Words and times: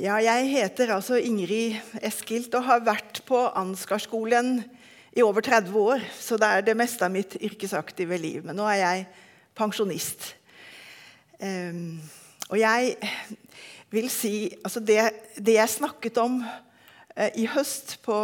Ja, 0.00 0.14
jeg 0.16 0.46
heter 0.48 0.94
altså 0.94 1.18
Ingrid 1.20 1.74
Eskilt 2.00 2.54
og 2.56 2.62
har 2.64 2.78
vært 2.86 3.18
på 3.28 3.36
Ansgarskolen 3.58 4.62
i 5.12 5.20
over 5.20 5.44
30 5.44 5.74
år. 5.76 6.04
Så 6.16 6.38
det 6.40 6.48
er 6.48 6.62
det 6.64 6.74
meste 6.78 7.04
av 7.04 7.12
mitt 7.12 7.34
yrkesaktive 7.36 8.16
liv. 8.16 8.46
Men 8.46 8.56
nå 8.56 8.64
er 8.70 8.78
jeg 8.80 9.02
pensjonist. 9.60 10.30
Um, 11.36 12.00
og 12.48 12.56
jeg 12.62 12.94
vil 13.92 14.08
si 14.14 14.32
altså 14.64 14.80
det, 14.80 15.02
det 15.36 15.58
jeg 15.58 15.74
snakket 15.74 16.22
om 16.24 16.40
uh, 16.48 17.30
i 17.36 17.44
høst 17.52 17.98
på 18.06 18.16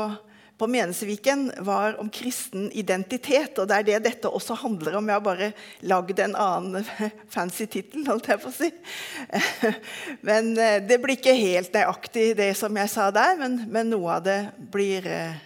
på 0.58 0.66
Menesviken 0.66 1.52
var 1.58 2.00
om 2.00 2.08
kristen 2.10 2.70
identitet. 2.72 3.58
Og 3.58 3.68
det 3.68 3.76
er 3.76 3.86
det 3.86 3.98
dette 4.06 4.30
også 4.32 4.56
handler 4.62 4.96
om. 4.96 5.08
Jeg 5.08 5.18
har 5.18 5.24
bare 5.24 5.50
lagd 5.84 6.20
en 6.24 6.36
annen 6.40 6.86
fancy 7.34 7.66
tittel, 7.68 8.06
holdt 8.08 8.30
jeg 8.30 8.40
på 8.40 8.52
å 8.52 8.56
si. 8.56 8.70
Men 10.28 10.54
eh, 10.56 10.78
det 10.86 10.98
blir 11.02 11.18
ikke 11.18 11.36
helt 11.36 11.76
nøyaktig, 11.76 12.30
det 12.40 12.50
som 12.56 12.76
jeg 12.80 12.92
sa 12.92 13.10
der, 13.14 13.36
men, 13.40 13.60
men 13.72 13.92
noe 13.92 14.16
av 14.16 14.24
det 14.24 14.38
blir, 14.72 15.06
eh, 15.10 15.36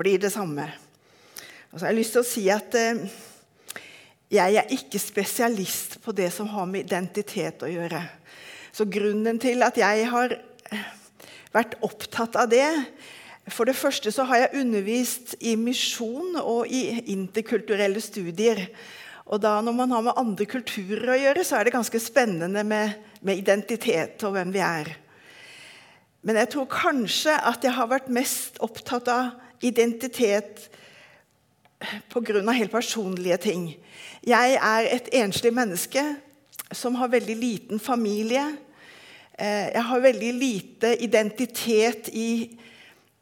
blir, 0.00 0.18
det 0.22 0.32
samme. 0.32 0.66
Og 1.70 1.78
så 1.78 1.84
har 1.84 1.92
jeg 1.92 2.00
lyst 2.00 2.16
til 2.16 2.22
å 2.22 2.28
si 2.28 2.44
at 2.52 2.76
eh, 2.80 3.04
jeg 4.34 4.58
er 4.60 4.72
ikke 4.72 5.00
spesialist 5.02 5.98
på 6.04 6.14
det 6.16 6.30
som 6.34 6.48
har 6.54 6.68
med 6.70 6.86
identitet 6.86 7.62
å 7.62 7.70
gjøre. 7.70 8.00
Så 8.74 8.88
grunnen 8.90 9.38
til 9.42 9.62
at 9.62 9.76
jeg 9.78 10.08
har 10.10 10.38
vært 11.54 11.76
opptatt 11.84 12.40
av 12.40 12.48
det, 12.50 12.66
for 13.52 13.68
det 13.68 13.76
første 13.76 14.12
så 14.12 14.24
har 14.24 14.44
jeg 14.44 14.60
undervist 14.62 15.34
i 15.44 15.52
misjon 15.60 16.38
og 16.40 16.70
i 16.72 17.02
interkulturelle 17.12 18.00
studier. 18.00 18.66
Og 19.26 19.40
da 19.40 19.60
Når 19.60 19.72
man 19.72 19.90
har 19.90 20.02
med 20.02 20.16
andre 20.16 20.46
kulturer 20.46 21.12
å 21.12 21.18
gjøre, 21.20 21.44
så 21.44 21.56
er 21.56 21.64
det 21.64 21.76
ganske 21.76 22.00
spennende 22.00 22.64
med, 22.64 22.92
med 23.20 23.38
identitet 23.38 24.22
og 24.24 24.32
hvem 24.32 24.52
vi 24.52 24.60
er. 24.64 24.96
Men 26.24 26.36
jeg 26.36 26.48
tror 26.54 26.68
kanskje 26.72 27.36
at 27.36 27.64
jeg 27.64 27.72
har 27.72 27.88
vært 27.88 28.08
mest 28.08 28.56
opptatt 28.64 29.08
av 29.08 29.32
identitet 29.60 30.70
pga. 32.08 32.52
helt 32.52 32.72
personlige 32.72 33.36
ting. 33.36 33.76
Jeg 34.24 34.56
er 34.56 34.88
et 34.88 35.08
enslig 35.12 35.52
menneske 35.52 36.16
som 36.72 36.94
har 36.94 37.08
veldig 37.08 37.36
liten 37.36 37.80
familie. 37.80 38.56
Eh, 39.38 39.68
jeg 39.74 39.82
har 39.82 40.00
veldig 40.00 40.32
lite 40.32 41.02
identitet 41.02 42.08
i 42.08 42.56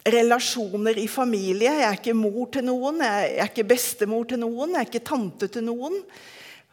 relasjoner 0.08 0.98
i 0.98 1.06
familie. 1.10 1.70
Jeg 1.70 1.86
er 1.86 1.98
ikke 1.98 2.16
mor 2.16 2.48
til 2.52 2.66
noen, 2.66 3.02
jeg 3.04 3.36
er 3.38 3.50
ikke 3.50 3.68
bestemor 3.70 4.26
til 4.28 4.42
noen, 4.42 4.74
jeg 4.74 4.80
er 4.80 4.90
ikke 4.90 5.06
tante 5.12 5.48
til 5.52 5.66
noen. 5.66 6.00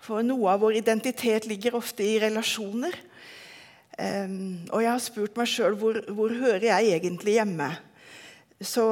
For 0.01 0.25
noe 0.25 0.49
av 0.53 0.63
vår 0.63 0.79
identitet 0.79 1.45
ligger 1.49 1.77
ofte 1.77 2.05
i 2.05 2.17
relasjoner. 2.23 2.95
Um, 3.99 4.63
og 4.71 4.79
jeg 4.79 4.91
har 4.93 5.01
spurt 5.03 5.35
meg 5.35 5.49
sjøl 5.51 5.75
hvor, 5.75 5.97
hvor 6.15 6.31
hører 6.31 6.69
jeg 6.69 6.93
egentlig 6.95 7.35
hjemme. 7.35 7.67
Så, 8.63 8.85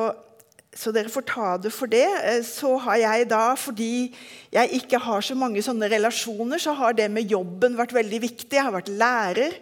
så, 0.76 0.92
dere 0.96 1.12
får 1.12 1.26
ta 1.30 1.52
det 1.64 1.72
for 1.76 1.92
det. 1.92 2.06
Eh, 2.06 2.42
så 2.46 2.74
har 2.84 3.00
jeg 3.02 3.30
da, 3.32 3.44
fordi 3.60 4.12
jeg 4.52 4.82
ikke 4.82 5.00
har 5.02 5.24
så 5.24 5.36
mange 5.40 5.64
sånne 5.64 5.90
relasjoner, 5.92 6.60
så 6.60 6.76
har 6.76 6.96
det 6.96 7.08
med 7.12 7.32
jobben 7.32 7.80
vært 7.80 7.96
veldig 7.96 8.22
viktig. 8.28 8.52
Jeg 8.52 8.68
har 8.68 8.76
vært 8.76 8.92
lærer, 8.92 9.56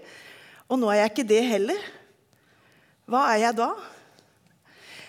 og 0.66 0.82
nå 0.82 0.90
er 0.90 1.04
jeg 1.04 1.14
ikke 1.14 1.30
det 1.30 1.44
heller. 1.46 1.92
Hva 3.06 3.28
er 3.36 3.46
jeg 3.46 3.60
da? 3.62 3.70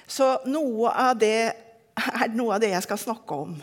Så 0.07 0.37
noe 0.47 0.91
av 0.95 1.17
det 1.19 1.39
er 1.97 2.35
noe 2.37 2.57
av 2.57 2.63
det 2.63 2.73
jeg 2.75 2.85
skal 2.85 3.01
snakke 3.01 3.39
om. 3.47 3.57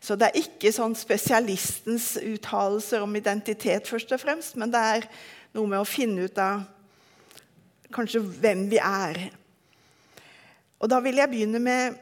Så 0.00 0.14
det 0.18 0.28
er 0.28 0.38
ikke 0.38 0.70
sånn 0.74 0.94
spesialistens 0.96 2.12
uttalelser 2.20 3.02
om 3.02 3.16
identitet, 3.18 3.88
først 3.88 4.12
og 4.14 4.22
fremst, 4.22 4.56
men 4.60 4.70
det 4.72 4.82
er 4.98 5.08
noe 5.56 5.66
med 5.70 5.80
å 5.80 5.88
finne 5.88 6.28
ut 6.28 6.38
av 6.38 6.62
kanskje 7.94 8.22
hvem 8.22 8.66
vi 8.70 8.78
er. 8.82 9.20
Og 10.78 10.90
da 10.92 11.00
vil 11.02 11.18
jeg 11.18 11.32
begynne 11.32 11.60
med 11.62 11.96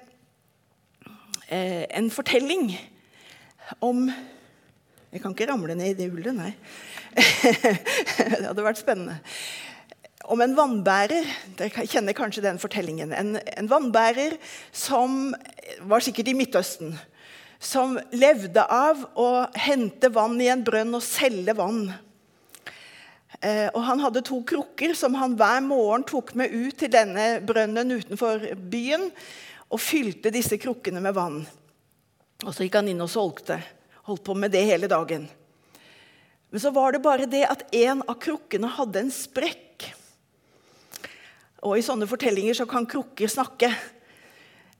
eh, 1.48 1.84
en 1.94 2.10
fortelling 2.12 2.72
om 3.84 4.08
Jeg 5.14 5.22
kan 5.22 5.30
ikke 5.30 5.46
ramle 5.46 5.76
ned 5.78 5.92
i 5.92 5.94
det 5.94 6.08
hullet, 6.10 6.34
nei. 6.34 6.50
det 7.14 8.48
hadde 8.48 8.64
vært 8.66 8.80
spennende 8.80 9.20
om 10.30 10.40
en 10.40 10.54
vannbærer. 10.56 11.26
Dere 11.58 11.86
kjenner 11.88 12.16
kanskje 12.16 12.44
den 12.44 12.60
fortellingen. 12.62 13.12
En, 13.12 13.36
en, 13.36 13.68
vannbærer 13.70 14.36
som 14.72 15.34
var 15.88 16.04
sikkert 16.04 16.30
i 16.32 16.36
Midtøsten. 16.38 16.94
Som 17.62 17.96
levde 18.12 18.64
av 18.64 19.06
å 19.16 19.28
hente 19.66 20.10
vann 20.12 20.40
i 20.42 20.50
en 20.52 20.64
brønn 20.64 20.96
og 20.96 21.04
selge 21.04 21.54
vann. 21.56 21.86
Eh, 23.40 23.68
og 23.72 23.80
Han 23.88 24.02
hadde 24.04 24.24
to 24.26 24.40
krukker 24.46 24.94
som 24.98 25.16
han 25.18 25.36
hver 25.38 25.62
morgen 25.64 26.04
tok 26.08 26.34
med 26.38 26.52
ut 26.52 26.76
til 26.80 26.92
denne 26.92 27.38
brønnen 27.44 27.96
utenfor 27.96 28.50
byen. 28.70 29.10
Og 29.72 29.80
fylte 29.82 30.32
disse 30.34 30.58
krukkene 30.60 31.02
med 31.02 31.16
vann. 31.16 31.40
Og 32.44 32.52
Så 32.52 32.66
gikk 32.66 32.78
han 32.80 32.90
inn 32.92 33.02
og 33.04 33.12
solgte. 33.12 33.58
Holdt 34.04 34.24
på 34.26 34.36
med 34.36 34.52
det 34.52 34.66
hele 34.68 34.88
dagen. 34.90 35.28
Men 36.52 36.62
så 36.62 36.70
var 36.70 36.92
det 36.92 37.02
bare 37.02 37.26
det 37.26 37.46
at 37.48 37.64
en 37.74 38.04
av 38.06 38.18
krukkene 38.22 38.68
hadde 38.76 39.00
en 39.00 39.08
sprekk. 39.10 39.88
Og 41.64 41.78
i 41.78 41.84
sånne 41.84 42.08
fortellinger 42.08 42.56
så 42.58 42.66
kan 42.68 42.86
krukker 42.88 43.30
snakke. 43.30 43.70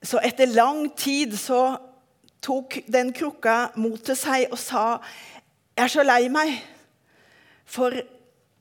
Så 0.05 0.21
etter 0.21 0.53
lang 0.53 0.91
tid 0.99 1.33
så 1.41 1.79
tok 2.45 2.83
den 2.93 3.13
krukka 3.17 3.73
mot 3.81 4.03
til 4.05 4.17
seg 4.19 4.53
og 4.53 4.59
sa, 4.61 5.01
'Jeg 5.75 5.85
er 5.85 5.89
så 5.89 6.03
lei 6.05 6.29
meg, 6.29 6.61
for 7.65 7.91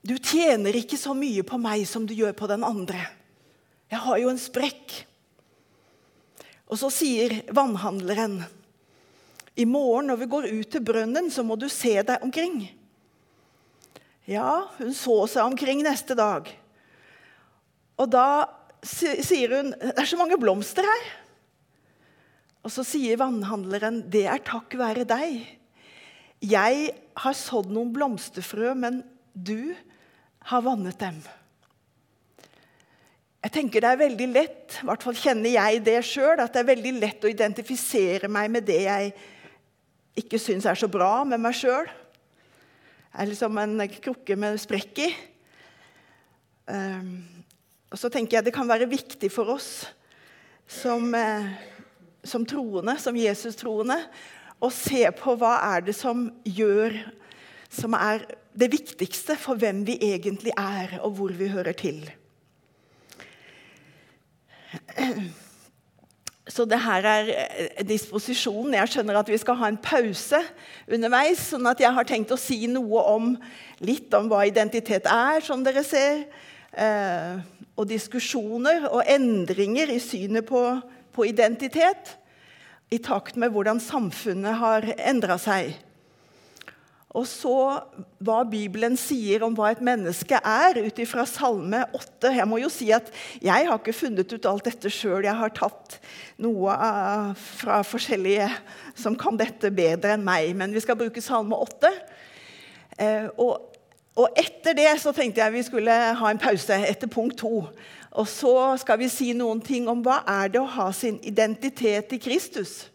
du 0.08 0.18
tjener 0.18 0.74
ikke 0.74 0.98
så 0.98 1.14
mye 1.14 1.44
på 1.44 1.60
meg 1.60 1.86
som 1.88 2.06
du 2.08 2.14
gjør 2.14 2.32
på 2.32 2.48
den 2.48 2.64
andre.' 2.64 3.12
'Jeg 3.92 4.00
har 4.00 4.18
jo 4.18 4.30
en 4.30 4.40
sprekk.' 4.40 5.06
Og 6.72 6.78
så 6.78 6.90
sier 6.90 7.44
vannhandleren, 7.52 8.44
'I 9.58 9.66
morgen 9.66 10.08
når 10.08 10.16
vi 10.16 10.26
går 10.26 10.60
ut 10.60 10.72
til 10.72 10.82
brønnen, 10.82 11.30
så 11.30 11.44
må 11.44 11.56
du 11.56 11.70
se 11.70 12.02
deg 12.02 12.24
omkring.' 12.24 12.72
Ja, 14.26 14.68
hun 14.78 14.94
så 14.94 15.28
seg 15.28 15.44
omkring 15.44 15.84
neste 15.84 16.16
dag. 16.16 16.63
Og 18.02 18.10
da 18.10 18.28
sier 18.84 19.58
hun 19.58 19.74
det 19.74 19.94
er 19.96 20.10
så 20.10 20.20
mange 20.20 20.40
blomster 20.42 20.88
her. 20.88 21.12
Og 22.64 22.72
så 22.72 22.86
sier 22.88 23.20
vannhandleren 23.20 24.02
det 24.12 24.26
er 24.32 24.44
takk 24.44 24.76
være 24.80 25.06
deg. 25.08 25.44
Jeg 26.44 26.92
har 27.24 27.36
sådd 27.38 27.70
noen 27.72 27.92
blomsterfrø, 27.96 28.74
men 28.76 29.02
du 29.34 29.74
har 30.50 30.64
vannet 30.64 31.00
dem. 31.00 31.20
Jeg 33.44 33.52
tenker 33.52 33.84
Det 33.84 33.90
er 33.92 34.00
veldig 34.00 34.28
lett 34.32 34.78
i 34.80 34.88
hvert 34.88 35.04
fall 35.04 35.18
kjenner 35.20 35.52
jeg 35.52 35.82
det 35.84 35.98
selv, 36.08 36.40
at 36.40 36.54
det 36.56 36.62
er 36.62 36.70
veldig 36.72 36.94
lett 36.96 37.26
å 37.26 37.32
identifisere 37.32 38.30
meg 38.32 38.52
med 38.52 38.66
det 38.68 38.80
jeg 38.86 39.12
ikke 40.24 40.40
syns 40.40 40.68
er 40.70 40.80
så 40.80 40.88
bra 40.92 41.24
med 41.28 41.42
meg 41.44 41.56
sjøl. 41.58 41.90
Jeg 43.14 43.20
er 43.22 43.30
liksom 43.30 43.60
en 43.62 43.84
krukke 44.00 44.38
med 44.40 44.60
sprekk 44.62 45.04
i. 45.04 45.10
Um, 46.72 47.10
og 47.94 48.00
så 48.02 48.10
tenker 48.10 48.40
jeg 48.40 48.48
Det 48.48 48.56
kan 48.56 48.70
være 48.70 48.90
viktig 48.90 49.30
for 49.32 49.54
oss 49.54 49.86
som, 50.68 51.14
eh, 51.14 51.52
som 52.26 52.46
troende, 52.48 52.96
som 52.98 53.18
Jesus-troende, 53.20 54.00
å 54.64 54.70
se 54.74 55.04
på 55.20 55.36
hva 55.38 55.58
er 55.76 55.84
det 55.86 55.96
som 55.96 56.30
gjør 56.48 56.96
Som 57.74 57.94
er 57.98 58.26
det 58.54 58.70
viktigste 58.70 59.36
for 59.38 59.58
hvem 59.58 59.82
vi 59.86 59.98
egentlig 59.98 60.52
er, 60.54 61.00
og 61.02 61.16
hvor 61.18 61.32
vi 61.34 61.48
hører 61.50 61.74
til. 61.74 62.04
Så 66.46 66.68
det 66.70 66.78
her 66.84 67.08
er 67.10 67.32
eh, 67.34 67.82
disposisjonen. 67.88 68.76
Jeg 68.78 68.92
skjønner 68.94 69.18
at 69.18 69.32
vi 69.32 69.40
skal 69.42 69.58
ha 69.58 69.72
en 69.72 69.82
pause 69.82 70.38
underveis. 70.86 71.48
sånn 71.50 71.66
at 71.72 71.82
jeg 71.82 71.98
har 71.98 72.06
tenkt 72.06 72.34
å 72.36 72.38
si 72.38 72.68
noe 72.70 73.02
om 73.10 73.34
litt 73.82 74.14
om 74.14 74.30
hva 74.30 74.44
identitet 74.46 75.10
er, 75.10 75.42
som 75.42 75.66
dere 75.66 75.82
ser. 75.88 76.28
Eh, 76.74 77.40
og 77.74 77.90
diskusjoner 77.90 78.88
og 78.90 79.06
endringer 79.10 79.90
i 79.94 80.02
synet 80.02 80.46
på, 80.46 80.62
på 81.14 81.26
identitet 81.26 82.16
i 82.94 83.00
takt 83.02 83.38
med 83.42 83.54
hvordan 83.54 83.82
samfunnet 83.82 84.60
har 84.62 84.86
endra 84.98 85.40
seg. 85.42 85.74
Og 87.14 87.28
så 87.30 87.56
hva 88.26 88.40
Bibelen 88.50 88.96
sier 88.98 89.44
om 89.46 89.54
hva 89.54 89.70
et 89.70 89.82
menneske 89.86 90.38
er, 90.38 90.80
ut 90.82 91.02
ifra 91.02 91.28
Salme 91.30 91.84
8. 91.94 92.32
Jeg 92.34 92.48
må 92.50 92.58
jo 92.64 92.72
si 92.74 92.90
at 92.96 93.12
jeg 93.38 93.68
har 93.68 93.78
ikke 93.78 93.94
funnet 93.94 94.34
ut 94.34 94.48
alt 94.50 94.66
dette 94.66 94.90
sjøl. 94.90 95.22
Jeg 95.28 95.38
har 95.38 95.54
tatt 95.54 96.00
noe 96.42 96.74
fra 97.38 97.84
forskjellige 97.86 98.50
som 98.98 99.18
kan 99.20 99.38
dette 99.38 99.70
bedre 99.74 100.16
enn 100.16 100.26
meg. 100.26 100.56
Men 100.58 100.74
vi 100.74 100.82
skal 100.82 100.98
bruke 100.98 101.22
Salme 101.22 101.60
8. 101.62 101.94
Eh, 102.98 103.30
og 103.38 103.62
og 104.14 104.38
etter 104.38 104.76
det 104.78 104.92
så 105.02 105.14
tenkte 105.16 105.42
jeg 105.42 105.56
vi 105.56 105.66
skulle 105.66 105.94
ha 106.20 106.30
en 106.30 106.42
pause 106.42 106.76
etter 106.86 107.10
punkt 107.10 107.40
to. 107.42 107.64
Og 108.14 108.28
så 108.30 108.54
skal 108.78 109.00
vi 109.02 109.10
si 109.10 109.32
noen 109.34 109.62
ting 109.64 109.88
om 109.90 110.04
hva 110.06 110.20
er 110.30 110.52
det 110.54 110.62
å 110.62 110.70
ha 110.70 110.92
sin 110.94 111.18
identitet 111.26 112.14
i 112.14 112.22
Kristus. 112.22 112.92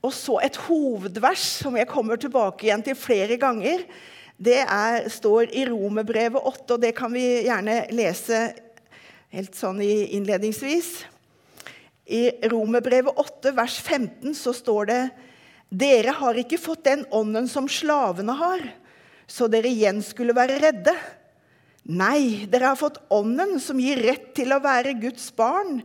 Og 0.00 0.14
så 0.14 0.38
et 0.40 0.56
hovedvers 0.68 1.42
som 1.60 1.74
jeg 1.76 1.90
kommer 1.90 2.20
tilbake 2.20 2.68
igjen 2.68 2.84
til 2.86 2.96
flere 2.96 3.36
ganger. 3.40 3.84
det 4.40 4.62
er, 4.62 5.08
står 5.12 5.50
i 5.52 5.66
Romerbrevet 5.68 6.40
8, 6.40 6.74
og 6.74 6.80
det 6.80 6.94
kan 6.96 7.12
vi 7.12 7.44
gjerne 7.44 7.82
lese 7.92 8.38
helt 9.34 9.58
sånn 9.58 9.82
innledningsvis. 9.84 10.88
I 12.08 12.22
Romerbrevet 12.48 13.20
8, 13.20 13.52
vers 13.58 13.76
15, 13.82 14.32
så 14.34 14.54
står 14.56 14.88
det 14.88 15.02
Dere 15.68 16.14
har 16.16 16.38
ikke 16.40 16.58
fått 16.58 16.86
den 16.88 17.04
ånden 17.14 17.50
som 17.52 17.68
slavene 17.68 18.32
har, 18.38 18.64
så 19.30 19.46
dere 19.50 19.70
igjen 19.70 20.02
skulle 20.02 20.34
være 20.36 20.58
redde. 20.62 20.94
Nei, 21.90 22.46
dere 22.50 22.72
har 22.72 22.78
fått 22.78 23.00
ånden 23.14 23.58
som 23.62 23.78
gir 23.80 24.02
rett 24.02 24.32
til 24.36 24.52
å 24.52 24.60
være 24.62 24.98
Guds 25.00 25.30
barn. 25.38 25.80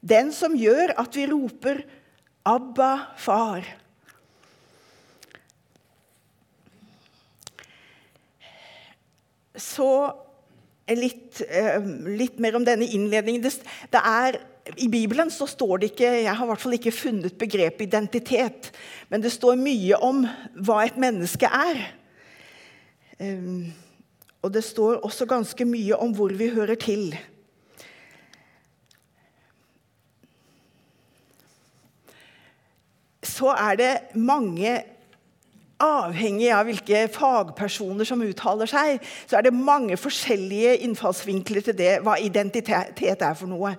Den 0.00 0.32
som 0.34 0.56
gjør 0.56 0.94
at 0.98 1.16
vi 1.16 1.26
roper 1.30 1.84
'Abba, 2.46 3.16
far'. 3.18 3.66
Så 9.56 9.88
litt, 10.94 11.40
eh, 11.48 11.80
litt, 12.06 12.38
mer 12.38 12.56
om 12.56 12.64
denne 12.64 12.86
innledningen. 12.86 13.42
Det 13.42 14.00
er, 14.04 14.38
I 14.76 14.88
Bibelen 14.88 15.30
så 15.30 15.46
står 15.48 15.78
det 15.80 15.90
ikke 15.92 16.22
Jeg 16.22 16.34
har 16.34 16.44
i 16.44 16.48
hvert 16.48 16.60
fall 16.60 16.76
ikke 16.76 16.92
funnet 16.92 17.38
begrepet 17.38 17.86
identitet. 17.86 18.70
Men 19.08 19.20
det 19.20 19.32
står 19.32 19.56
mye 19.56 19.98
om 20.00 20.26
hva 20.54 20.84
et 20.84 20.96
menneske 20.96 21.46
er. 21.46 22.05
Um, 23.20 23.72
og 24.42 24.52
det 24.54 24.64
står 24.64 25.00
også 25.06 25.26
ganske 25.26 25.64
mye 25.64 25.96
om 25.96 26.12
hvor 26.14 26.34
vi 26.36 26.50
hører 26.52 26.74
til. 26.74 27.16
Så 33.22 33.48
er 33.52 33.80
det 33.80 33.94
mange 34.14 34.82
Avhengig 35.76 36.48
av 36.56 36.64
hvilke 36.64 37.02
fagpersoner 37.12 38.08
som 38.08 38.22
uttaler 38.24 38.68
seg, 38.70 39.02
så 39.28 39.36
er 39.36 39.44
det 39.44 39.52
mange 39.52 39.98
forskjellige 40.00 40.78
innfallsvinkler 40.86 41.66
til 41.66 41.76
det, 41.76 41.90
hva 42.00 42.14
identitet 42.16 43.20
er 43.20 43.34
for 43.36 43.50
noe. 43.50 43.74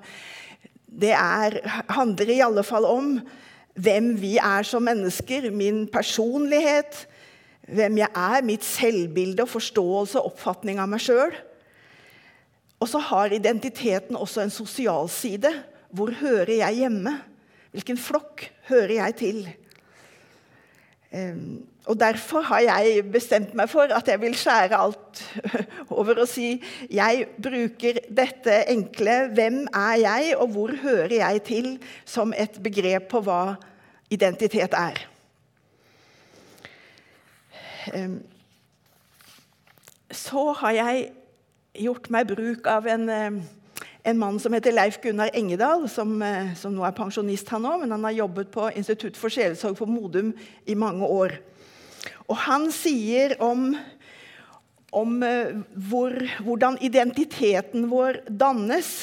Det 0.85 1.09
er, 1.17 1.57
handler 1.89 2.29
i 2.29 2.43
alle 2.45 2.61
fall 2.61 2.85
om 2.85 3.15
hvem 3.81 4.11
vi 4.21 4.35
er 4.37 4.67
som 4.69 4.85
mennesker, 4.85 5.49
min 5.49 5.87
personlighet, 5.89 7.07
hvem 7.67 7.99
jeg 7.99 8.09
er, 8.15 8.45
mitt 8.47 8.65
selvbilde 8.65 9.43
og 9.43 9.51
forståelse 9.51 10.21
og 10.21 10.33
oppfatning 10.33 10.79
av 10.79 10.89
meg 10.91 11.03
sjøl. 11.03 11.35
Og 12.77 12.89
så 12.91 13.01
har 13.01 13.33
identiteten 13.33 14.17
også 14.17 14.43
en 14.43 14.53
sosial 14.53 15.09
side. 15.11 15.51
Hvor 15.89 16.13
hører 16.19 16.59
jeg 16.59 16.83
hjemme? 16.83 17.17
Hvilken 17.73 17.99
flokk 17.99 18.45
hører 18.69 18.93
jeg 18.99 19.17
til? 19.19 19.41
Um, 21.11 21.65
og 21.87 21.95
Derfor 21.99 22.43
har 22.43 22.59
jeg 22.65 23.03
bestemt 23.11 23.53
meg 23.55 23.69
for 23.71 23.87
at 23.95 24.09
jeg 24.11 24.19
vil 24.19 24.35
skjære 24.35 24.75
alt 24.75 25.21
over 25.97 26.19
og 26.19 26.27
si 26.27 26.57
jeg 26.91 27.29
bruker 27.39 28.01
dette 28.11 28.57
enkle 28.67 29.29
'Hvem 29.31 29.61
er 29.71 29.95
jeg, 30.03 30.35
og 30.37 30.47
hvor 30.51 30.75
hører 30.81 31.15
jeg 31.15 31.43
til?' 31.43 31.79
som 32.05 32.33
et 32.37 32.59
begrep 32.63 33.07
på 33.07 33.21
hva 33.23 33.55
identitet 34.11 34.75
er. 34.75 34.99
Så 40.13 40.43
har 40.61 40.75
jeg 40.77 41.07
gjort 41.77 42.09
meg 42.13 42.29
bruk 42.31 42.67
av 42.71 42.87
en, 42.89 43.09
en 44.07 44.19
mann 44.19 44.39
som 44.39 44.55
heter 44.55 44.75
Leif 44.75 45.01
Gunnar 45.03 45.33
Engedal, 45.35 45.89
som, 45.91 46.15
eh, 46.23 46.53
som 46.55 46.73
nå 46.75 46.85
er 46.87 46.95
pensjonist, 46.95 47.49
han 47.51 47.67
òg, 47.67 47.81
men 47.81 47.91
han 47.91 48.07
har 48.07 48.15
jobbet 48.21 48.51
på 48.53 48.69
Institutt 48.79 49.19
for 49.19 49.33
sjelesorg 49.33 49.77
for 49.79 49.91
Modum 49.91 50.31
i 50.65 50.77
mange 50.79 51.05
år. 51.05 51.35
Og 52.27 52.37
han 52.45 52.69
sier 52.71 53.35
om, 53.43 53.73
om 54.95 55.19
eh, 55.27 55.59
hvor, 55.89 56.15
hvordan 56.43 56.79
identiteten 56.87 57.89
vår 57.91 58.21
dannes. 58.27 58.93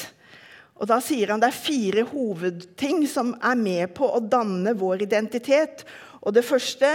Og 0.75 0.89
da 0.89 0.99
sier 1.03 1.31
han 1.31 1.43
det 1.43 1.51
er 1.51 1.59
fire 1.59 2.07
hovedting 2.09 3.05
som 3.09 3.35
er 3.39 3.61
med 3.61 3.93
på 3.97 4.09
å 4.09 4.23
danne 4.23 4.73
vår 4.77 5.05
identitet. 5.05 5.85
Og 6.25 6.33
det 6.35 6.45
første 6.47 6.89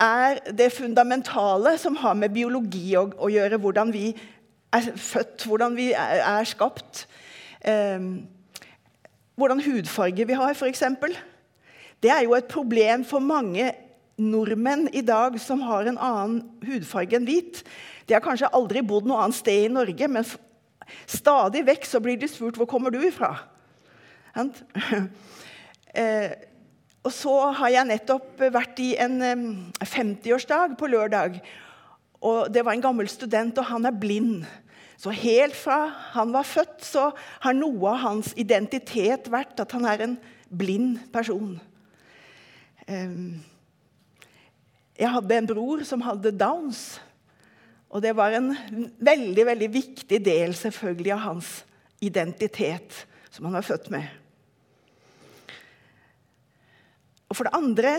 er 0.00 0.40
det 0.56 0.72
fundamentale 0.72 1.76
som 1.78 1.96
har 2.00 2.16
med 2.18 2.32
biologi 2.34 2.94
å, 2.98 3.06
å 3.18 3.30
gjøre. 3.30 3.60
Hvordan 3.60 3.92
vi 3.94 4.10
er 4.72 4.92
født, 4.96 5.44
hvordan 5.46 5.76
vi 5.76 5.90
er, 5.92 6.22
er 6.24 6.48
skapt. 6.48 7.04
Eh, 7.60 8.00
hvordan 9.40 9.62
hudfarge 9.64 10.26
vi 10.26 10.40
har, 10.40 10.56
f.eks. 10.56 10.84
Det 12.00 12.10
er 12.12 12.24
jo 12.24 12.34
et 12.36 12.48
problem 12.48 13.04
for 13.04 13.20
mange 13.24 13.72
nordmenn 14.20 14.88
i 14.92 15.00
dag 15.04 15.38
som 15.40 15.62
har 15.64 15.88
en 15.88 15.98
annen 16.00 16.42
hudfarge 16.66 17.16
enn 17.16 17.28
hvit, 17.28 17.62
de 18.06 18.16
har 18.16 18.24
kanskje 18.24 18.50
aldri 18.56 18.82
bodd 18.84 19.06
noe 19.08 19.22
annet 19.24 19.38
sted 19.38 19.66
i 19.66 19.72
Norge, 19.72 20.08
men 20.10 20.26
stadig 21.08 21.62
vekk 21.68 21.86
så 21.88 22.00
blir 22.02 22.18
de 22.20 22.28
spurt 22.28 22.58
hvor 22.58 22.68
kommer 22.68 22.92
du 22.92 23.00
ifra. 23.06 23.32
eh, 26.00 26.30
og 27.00 27.12
så 27.14 27.34
har 27.56 27.72
jeg 27.72 27.88
nettopp 27.88 28.42
vært 28.52 28.80
i 28.84 28.90
en 29.00 29.22
50-årsdag 29.80 30.76
på 30.76 30.90
lørdag. 30.92 31.38
og 32.20 32.52
Det 32.52 32.64
var 32.64 32.76
en 32.76 32.84
gammel 32.84 33.08
student, 33.08 33.56
og 33.58 33.64
han 33.70 33.88
er 33.88 33.96
blind. 33.96 34.44
Så 35.00 35.14
helt 35.16 35.56
fra 35.56 35.86
han 36.12 36.32
var 36.34 36.44
født, 36.44 36.84
så 36.84 37.06
har 37.40 37.56
noe 37.56 37.94
av 37.94 38.02
hans 38.04 38.34
identitet 38.36 39.30
vært 39.32 39.62
at 39.64 39.72
han 39.72 39.88
er 39.88 40.04
en 40.04 40.18
blind 40.52 40.98
person. 41.14 41.56
Jeg 45.00 45.14
hadde 45.14 45.38
en 45.38 45.48
bror 45.48 45.86
som 45.88 46.04
hadde 46.04 46.36
Downs. 46.36 47.00
Og 47.90 48.04
det 48.04 48.12
var 48.14 48.36
en 48.36 48.52
veldig 49.00 49.46
veldig 49.48 49.72
viktig 49.72 50.20
del 50.22 50.52
selvfølgelig 50.54 51.16
av 51.16 51.24
hans 51.30 51.64
identitet, 52.04 53.06
som 53.32 53.48
han 53.48 53.56
var 53.56 53.66
født 53.66 53.88
med. 53.90 54.19
Og 57.30 57.38
For 57.38 57.46
det 57.46 57.54
andre 57.56 57.94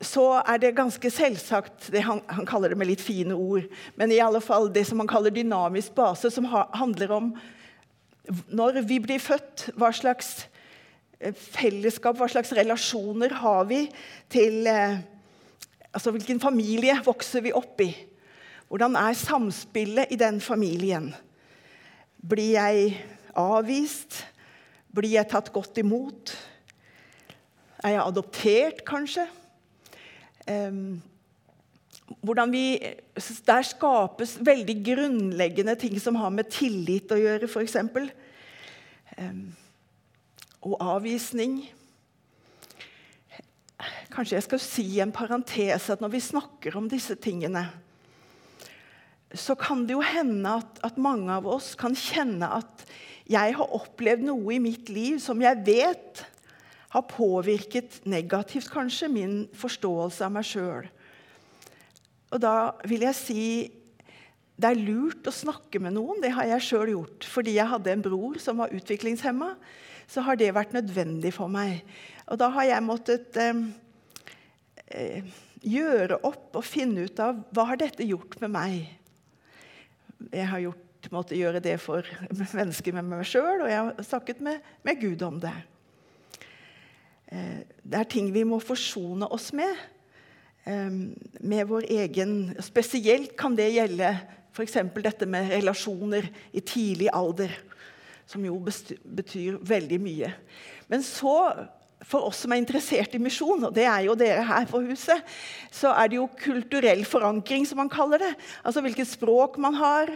så 0.00 0.40
er 0.48 0.60
det 0.60 0.76
ganske 0.78 1.10
selvsagt 1.12 1.90
det 1.92 2.04
han, 2.06 2.22
han, 2.28 2.46
kaller 2.48 2.72
det 2.72 2.78
med 2.80 2.88
litt 2.88 3.02
fine 3.04 3.36
ord, 3.36 3.66
men 4.00 4.12
i 4.12 4.20
alle 4.24 4.40
fall 4.40 4.70
det 4.72 4.86
som 4.88 5.00
han 5.02 5.08
kaller 5.10 5.32
dynamisk 5.34 5.92
base, 5.96 6.30
som 6.32 6.48
ha, 6.48 6.66
handler 6.76 7.12
om 7.18 7.34
når 8.48 8.80
vi 8.88 9.00
blir 9.02 9.20
født, 9.20 9.70
hva 9.80 9.90
slags 9.96 10.46
eh, 11.20 11.34
fellesskap, 11.34 12.16
hva 12.16 12.28
slags 12.32 12.52
relasjoner 12.56 13.34
har 13.42 13.64
vi 13.70 13.86
til 14.32 14.68
eh, 14.70 15.00
Altså, 15.90 16.12
Hvilken 16.14 16.38
familie 16.38 16.94
vokser 17.02 17.42
vi 17.42 17.50
opp 17.50 17.80
i? 17.82 17.88
Hvordan 18.70 18.94
er 18.94 19.16
samspillet 19.18 20.12
i 20.14 20.18
den 20.20 20.36
familien? 20.38 21.08
Blir 22.22 22.52
jeg 22.52 22.92
avvist? 23.34 24.20
Blir 24.94 25.16
jeg 25.16 25.26
tatt 25.32 25.50
godt 25.50 25.80
imot? 25.82 26.30
Er 27.80 27.94
jeg 27.96 28.02
adoptert, 28.04 28.84
kanskje? 28.84 29.26
Vi, 32.50 32.64
Der 33.46 33.62
skapes 33.64 34.36
veldig 34.44 34.76
grunnleggende 34.84 35.76
ting 35.80 36.00
som 36.00 36.18
har 36.20 36.32
med 36.34 36.50
tillit 36.52 37.12
å 37.12 37.20
gjøre, 37.20 37.48
f.eks. 37.48 37.76
Og 40.60 40.74
avvisning. 40.76 41.62
Kanskje 44.12 44.36
jeg 44.36 44.44
skal 44.48 44.60
si 44.60 44.88
en 45.00 45.14
parentes 45.14 45.88
at 45.92 46.02
når 46.02 46.12
vi 46.12 46.24
snakker 46.24 46.76
om 46.76 46.88
disse 46.90 47.16
tingene, 47.16 47.64
så 49.30 49.54
kan 49.54 49.86
det 49.86 49.94
jo 49.94 50.02
hende 50.02 50.58
at, 50.58 50.80
at, 50.82 50.98
mange 50.98 51.30
av 51.32 51.46
oss 51.46 51.76
kan 51.78 51.94
kjenne 51.94 52.48
at 52.50 52.84
jeg 53.30 53.54
har 53.54 53.76
opplevd 53.76 54.26
noe 54.26 54.56
i 54.56 54.62
mitt 54.62 54.90
liv 54.90 55.20
som 55.22 55.38
jeg 55.40 55.62
vet 55.68 56.24
har 56.90 57.06
påvirket 57.06 58.00
negativt 58.10 58.70
kanskje 58.72 59.10
min 59.12 59.36
forståelse 59.56 60.26
av 60.26 60.32
meg 60.34 60.46
sjøl. 60.46 60.88
Og 62.30 62.42
da 62.42 62.54
vil 62.86 63.06
jeg 63.06 63.18
si 63.18 63.44
det 64.60 64.68
er 64.68 64.80
lurt 64.80 65.28
å 65.28 65.32
snakke 65.32 65.80
med 65.80 65.94
noen. 65.96 66.18
Det 66.20 66.34
har 66.36 66.48
jeg 66.50 66.66
sjøl 66.66 66.90
gjort. 66.92 67.24
Fordi 67.24 67.54
jeg 67.56 67.70
hadde 67.70 67.94
en 67.94 68.02
bror 68.04 68.36
som 68.42 68.60
var 68.60 68.74
utviklingshemma, 68.76 69.54
så 70.10 70.24
har 70.26 70.36
det 70.36 70.50
vært 70.52 70.74
nødvendig 70.76 71.32
for 71.32 71.48
meg. 71.48 71.80
Og 72.28 72.36
da 72.40 72.50
har 72.52 72.66
jeg 72.68 72.84
måttet 72.84 73.38
eh, 73.40 73.62
eh, 74.92 75.32
gjøre 75.64 76.20
opp 76.28 76.58
og 76.60 76.66
finne 76.66 77.06
ut 77.08 77.22
av 77.22 77.40
hva 77.54 77.70
har 77.70 77.80
dette 77.80 78.04
gjort 78.04 78.36
med 78.42 78.52
meg. 78.52 78.76
Jeg 80.28 80.46
har 80.50 80.64
gjort, 80.66 81.10
måttet 81.14 81.40
gjøre 81.40 81.64
det 81.64 81.78
for 81.80 82.04
mennesker 82.58 82.98
med 82.98 83.08
meg 83.14 83.24
sjøl, 83.30 83.64
og 83.64 83.70
jeg 83.70 83.80
har 83.80 84.08
snakket 84.10 84.44
med, 84.44 84.72
med 84.84 85.00
Gud 85.00 85.24
om 85.24 85.40
det. 85.40 85.56
Eh, 87.30 87.62
det 87.82 87.98
er 87.98 88.10
ting 88.10 88.28
vi 88.34 88.44
må 88.46 88.60
forsone 88.62 89.28
oss 89.30 89.52
med. 89.56 89.88
Med 91.40 91.64
vår 91.66 91.86
egen 91.88 92.32
Spesielt 92.62 93.32
kan 93.40 93.54
det 93.56 93.70
gjelde 93.72 94.10
f.eks. 94.52 94.76
dette 95.00 95.26
med 95.26 95.48
relasjoner 95.54 96.28
i 96.52 96.60
tidlig 96.60 97.08
alder, 97.16 97.54
som 98.28 98.44
jo 98.44 98.58
betyr 98.60 99.56
veldig 99.66 99.98
mye. 100.04 100.28
Men 100.92 101.02
så 101.06 101.34
for 102.06 102.24
oss 102.30 102.38
som 102.42 102.52
er 102.54 102.60
interessert 102.62 103.12
i 103.14 103.20
misjon, 103.20 103.66
og 103.68 103.74
det 103.76 103.84
er 103.84 104.06
jo 104.06 104.14
dere 104.18 104.42
her 104.48 104.64
på 104.68 104.80
huset, 104.86 105.20
så 105.74 105.92
er 105.92 106.08
det 106.08 106.16
jo 106.16 106.28
kulturell 106.40 107.04
forankring, 107.08 107.66
som 107.68 107.76
man 107.82 107.90
kaller 107.92 108.18
det. 108.22 108.30
Altså 108.64 108.80
hvilket 108.84 109.08
språk 109.10 109.58
man 109.60 109.74
har, 109.76 110.08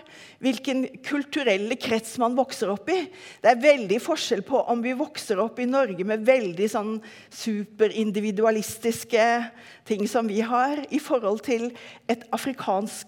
hvilken 0.43 0.87
kulturelle 1.05 1.77
krets 1.81 2.17
man 2.23 2.37
vokser 2.39 2.73
opp 2.73 2.89
i. 2.93 3.05
Det 3.43 3.51
er 3.53 3.61
veldig 3.61 4.01
forskjell 4.03 4.43
på 4.49 4.63
om 4.73 4.81
vi 4.85 4.95
vokser 4.97 5.43
opp 5.45 5.61
i 5.61 5.69
Norge 5.69 6.05
med 6.09 6.25
veldig 6.25 6.69
sånn 6.73 6.95
superindividualistiske 7.35 9.27
ting 9.85 10.09
som 10.09 10.29
vi 10.31 10.41
har, 10.41 10.81
i 10.89 10.99
forhold 11.03 11.45
til 11.45 11.69
et 12.09 12.25
afrikansk 12.33 13.07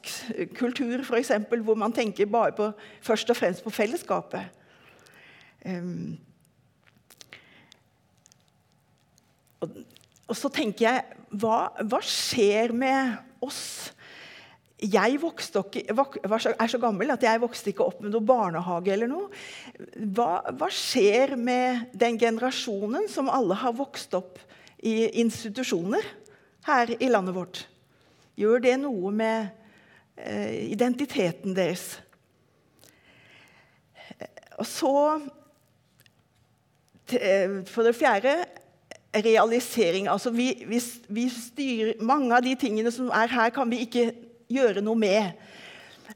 kultur, 0.59 1.00
f.eks., 1.00 1.33
hvor 1.64 1.80
man 1.80 1.97
tenker 1.97 2.28
bare 2.28 2.52
på, 2.52 2.71
først 3.00 3.33
og 3.33 3.40
fremst 3.40 3.64
på 3.64 3.73
fellesskapet. 3.73 4.52
Um, 5.66 6.21
Og, 9.61 9.71
og 10.26 10.35
så 10.35 10.50
tenker 10.52 10.88
jeg 10.88 11.04
hva, 11.38 11.68
hva, 11.87 12.00
skjer 12.02 12.73
med 12.75 13.14
oss? 13.45 13.92
Jeg 14.76 15.21
ikke, 15.23 15.95
er 16.52 16.71
så 16.71 16.80
gammel 16.83 17.14
at 17.14 17.25
jeg 17.25 17.40
vokste 17.40 17.71
ikke 17.73 17.87
opp 17.87 18.02
med 18.02 18.12
noe 18.12 18.26
barnehage 18.26 18.92
eller 18.92 19.09
noe. 19.11 19.30
Hva, 20.16 20.42
hva 20.52 20.68
skjer 20.73 21.37
med 21.40 21.95
den 21.97 22.18
generasjonen 22.21 23.09
som 23.11 23.30
alle 23.33 23.56
har 23.62 23.76
vokst 23.78 24.14
opp 24.18 24.42
i 24.85 25.06
institusjoner 25.23 26.04
her 26.66 26.92
i 26.99 27.09
landet 27.09 27.37
vårt? 27.37 27.62
Gjør 28.37 28.66
det 28.66 28.75
noe 28.83 29.14
med 29.16 29.49
eh, 30.18 30.68
identiteten 30.75 31.56
deres? 31.56 31.95
Og 34.56 34.66
så 34.68 34.95
For 37.06 37.87
det 37.87 37.95
fjerde 37.95 38.33
realisering. 39.25 40.08
Altså 40.08 40.30
vi, 40.35 40.50
vi, 40.68 40.80
vi 41.08 41.26
styrer, 41.32 42.00
mange 42.04 42.35
av 42.37 42.44
de 42.44 42.54
tingene 42.58 42.92
som 42.94 43.11
er 43.14 43.30
her, 43.32 43.52
kan 43.54 43.70
vi 43.70 43.85
ikke 43.87 44.11
gjøre 44.52 44.82
noe 44.85 44.99
med. 44.99 45.46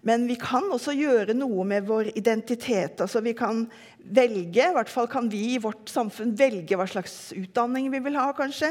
Men 0.07 0.25
vi 0.29 0.37
kan 0.41 0.69
også 0.73 0.95
gjøre 0.97 1.35
noe 1.37 1.65
med 1.69 1.89
vår 1.89 2.13
identitet. 2.17 3.01
Altså 3.03 3.23
vi 3.25 3.35
kan 3.37 3.67
velge, 4.01 4.65
i 4.65 4.77
hvert 4.77 4.93
fall 4.93 5.11
kan 5.11 5.29
vi 5.33 5.43
i 5.55 5.63
vårt 5.63 5.91
samfunn 5.93 6.33
velge 6.39 6.79
hva 6.79 6.87
slags 6.89 7.35
utdanning 7.37 7.91
vi 7.93 8.01
vil 8.05 8.17
ha, 8.21 8.31
kanskje. 8.37 8.71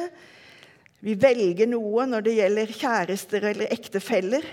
Vi 1.05 1.15
velger 1.19 1.69
noe 1.71 2.07
når 2.09 2.25
det 2.25 2.39
gjelder 2.39 2.73
kjærester 2.75 3.51
eller 3.51 3.71
ektefeller. 3.71 4.47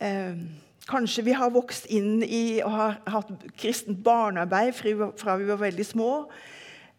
Eh, 0.00 0.40
kanskje 0.90 1.24
vi 1.28 1.36
har 1.36 1.52
vokst 1.54 1.86
inn 1.92 2.24
i 2.24 2.60
og 2.64 2.74
har 2.74 2.96
hatt 3.14 3.30
kristent 3.60 4.02
barnearbeid 4.04 4.74
fra 5.20 5.36
vi 5.38 5.48
var 5.48 5.60
veldig 5.60 5.86
små 5.86 6.10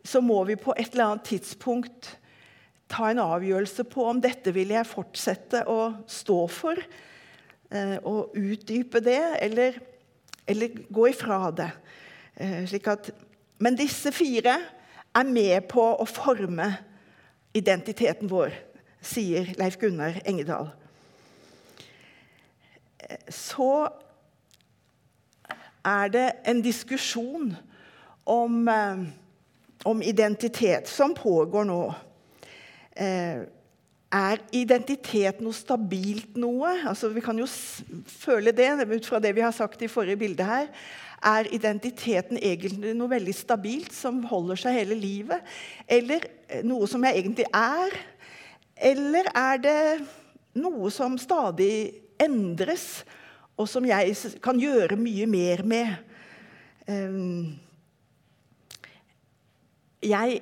så 0.03 0.21
må 0.23 0.41
vi 0.47 0.57
på 0.59 0.73
et 0.77 0.93
eller 0.93 1.11
annet 1.11 1.29
tidspunkt 1.29 2.15
ta 2.91 3.11
en 3.11 3.21
avgjørelse 3.23 3.85
på 3.87 4.05
om 4.09 4.19
dette 4.21 4.51
vil 4.55 4.73
jeg 4.73 4.89
fortsette 4.89 5.63
å 5.69 5.93
stå 6.09 6.39
for, 6.51 6.81
eh, 7.71 7.97
og 8.03 8.35
utdype 8.35 8.99
det, 9.03 9.21
eller, 9.39 9.79
eller 10.47 10.75
gå 10.91 11.07
ifra 11.11 11.51
det. 11.55 11.71
Eh, 12.35 12.75
at, 12.91 13.11
men 13.59 13.79
disse 13.79 14.11
fire 14.11 14.57
er 15.15 15.27
med 15.27 15.69
på 15.71 15.83
å 15.95 16.07
forme 16.07 16.67
identiteten 17.55 18.31
vår, 18.31 18.53
sier 19.01 19.53
Leif 19.59 19.79
Gunnar 19.79 20.21
Engedal. 20.25 20.71
Eh, 23.07 23.17
så 23.31 23.87
er 25.87 26.11
det 26.13 26.27
en 26.45 26.61
diskusjon 26.61 27.55
om 28.29 28.69
om 29.87 30.01
identitet 30.01 30.89
som 30.89 31.13
pågår 31.17 31.65
nå. 31.69 31.81
Eh, 32.95 33.43
er 34.11 34.41
identitet 34.51 35.39
noe 35.39 35.55
stabilt 35.55 36.35
noe? 36.39 36.73
Altså, 36.89 37.09
vi 37.15 37.23
kan 37.23 37.37
jo 37.39 37.47
føle 38.11 38.51
det 38.51 38.67
ut 38.83 39.07
fra 39.07 39.21
det 39.23 39.31
vi 39.37 39.43
har 39.45 39.55
sagt 39.55 39.81
i 39.81 39.91
forrige 39.91 40.19
bilde 40.19 40.43
her. 40.43 40.67
Er 41.23 41.47
identiteten 41.53 42.39
egentlig 42.41 42.95
noe 42.97 43.11
veldig 43.13 43.33
stabilt 43.37 43.93
som 43.95 44.23
holder 44.27 44.59
seg 44.59 44.75
hele 44.81 44.97
livet? 44.99 45.39
Eller 45.87 46.27
eh, 46.49 46.63
noe 46.65 46.89
som 46.91 47.03
jeg 47.07 47.21
egentlig 47.21 47.47
er? 47.55 47.95
Eller 48.75 49.29
er 49.37 49.61
det 49.61 49.81
noe 50.59 50.91
som 50.91 51.15
stadig 51.21 52.01
endres, 52.19 53.05
og 53.55 53.69
som 53.69 53.85
jeg 53.85 54.15
kan 54.43 54.59
gjøre 54.59 54.97
mye 54.99 55.27
mer 55.29 55.63
med? 55.63 55.93
Um, 56.89 57.53
jeg 60.01 60.41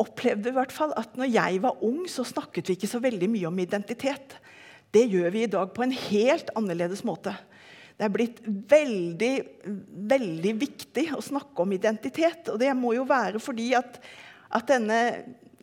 opplevde 0.00 0.50
i 0.50 0.56
hvert 0.56 0.72
fall 0.72 0.94
at 0.98 1.16
når 1.18 1.28
jeg 1.34 1.60
var 1.64 1.82
ung, 1.84 2.04
så 2.08 2.24
snakket 2.24 2.70
vi 2.70 2.78
ikke 2.78 2.90
så 2.90 3.02
veldig 3.02 3.28
mye 3.30 3.50
om 3.50 3.58
identitet. 3.60 4.38
Det 4.90 5.04
gjør 5.10 5.30
vi 5.34 5.44
i 5.44 5.50
dag 5.50 5.70
på 5.74 5.84
en 5.84 5.94
helt 5.94 6.50
annerledes 6.58 7.04
måte. 7.06 7.34
Det 8.00 8.06
er 8.06 8.14
blitt 8.14 8.38
veldig, 8.46 9.34
veldig 10.08 10.54
viktig 10.56 11.10
å 11.12 11.20
snakke 11.20 11.62
om 11.62 11.74
identitet. 11.76 12.48
Og 12.48 12.56
det 12.62 12.72
må 12.78 12.94
jo 12.96 13.04
være 13.08 13.42
fordi 13.42 13.74
at, 13.78 14.00
at 14.48 14.72
denne 14.72 15.00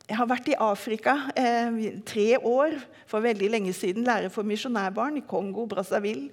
Jeg 0.08 0.16
har 0.16 0.28
vært 0.30 0.48
i 0.48 0.54
Afrika 0.56 1.14
eh, 1.36 1.98
tre 2.08 2.38
år 2.38 2.78
for 3.10 3.20
veldig 3.20 3.50
lenge 3.52 3.74
siden. 3.76 4.06
Lærer 4.08 4.32
for 4.32 4.48
misjonærbarn 4.48 5.18
i 5.20 5.26
Kongo, 5.28 5.66
Brazzaville. 5.68 6.30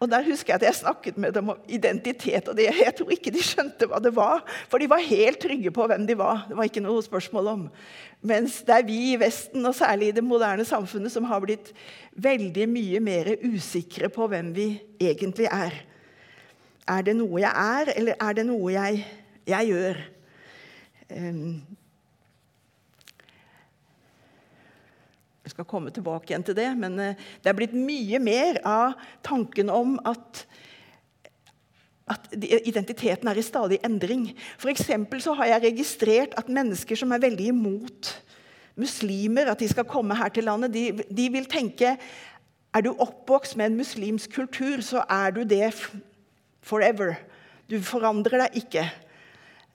Og 0.00 0.08
Der 0.08 0.24
husker 0.24 0.54
jeg 0.54 0.62
at 0.62 0.62
jeg 0.64 0.74
snakket 0.74 1.18
med 1.20 1.32
dem 1.36 1.48
om 1.52 1.58
identitet. 1.68 2.48
og 2.48 2.56
det, 2.56 2.64
Jeg 2.64 2.94
tror 2.96 3.10
ikke 3.10 3.30
de 3.30 3.42
skjønte 3.44 3.86
hva 3.86 4.00
det 4.00 4.14
var. 4.16 4.40
For 4.68 4.78
de 4.78 4.88
var 4.88 5.04
helt 5.04 5.38
trygge 5.38 5.70
på 5.70 5.86
hvem 5.86 6.06
de 6.06 6.16
var. 6.18 6.46
Det 6.48 6.56
var 6.56 6.64
ikke 6.64 6.80
noe 6.80 7.02
spørsmål 7.04 7.46
om. 7.46 7.66
Mens 8.22 8.62
det 8.62 8.74
er 8.74 8.86
vi 8.86 9.12
i 9.12 9.20
Vesten, 9.20 9.66
og 9.66 9.74
særlig 9.74 10.08
i 10.08 10.16
det 10.16 10.24
moderne 10.24 10.64
samfunnet, 10.64 11.12
som 11.12 11.24
har 11.24 11.40
blitt 11.44 11.72
veldig 12.16 12.68
mye 12.68 13.00
mer 13.00 13.34
usikre 13.44 14.08
på 14.08 14.26
hvem 14.26 14.54
vi 14.56 14.80
egentlig 15.00 15.48
er. 15.52 15.76
Er 16.88 17.02
det 17.02 17.16
noe 17.16 17.40
jeg 17.40 17.52
er, 17.52 17.92
eller 17.96 18.16
er 18.20 18.32
det 18.32 18.46
noe 18.48 18.72
jeg, 18.72 19.04
jeg 19.46 19.68
gjør? 19.68 20.00
Jeg 25.50 25.56
skal 25.56 25.66
komme 25.66 25.90
tilbake 25.90 26.30
igjen 26.30 26.44
til 26.46 26.54
det, 26.54 26.68
men 26.78 26.94
eh, 27.02 27.22
det 27.42 27.50
er 27.50 27.56
blitt 27.58 27.72
mye 27.74 28.20
mer 28.22 28.60
av 28.62 28.92
tanken 29.26 29.72
om 29.74 29.96
at 30.06 30.44
at 32.10 32.24
identiteten 32.34 33.28
er 33.30 33.38
i 33.38 33.42
stadig 33.46 33.76
endring. 33.86 34.24
For 34.58 34.74
så 35.22 35.34
har 35.38 35.46
jeg 35.46 35.62
registrert 35.62 36.32
at 36.38 36.48
mennesker 36.50 36.98
som 36.98 37.12
er 37.14 37.22
veldig 37.22 37.44
imot 37.52 38.10
muslimer, 38.74 39.46
at 39.46 39.62
de 39.62 39.68
skal 39.70 39.86
komme 39.86 40.16
her 40.18 40.32
til 40.34 40.48
landet, 40.48 40.74
de, 40.74 41.04
de 41.06 41.28
vil 41.30 41.46
tenke 41.46 41.92
er 42.74 42.82
du 42.82 42.90
oppvokst 42.94 43.54
med 43.58 43.70
en 43.70 43.78
muslimsk 43.78 44.34
kultur, 44.34 44.82
så 44.82 45.04
er 45.10 45.30
du 45.34 45.44
det 45.46 45.70
forever. 46.66 47.14
Du 47.70 47.78
forandrer 47.82 48.46
deg 48.46 48.58
ikke. 48.64 48.84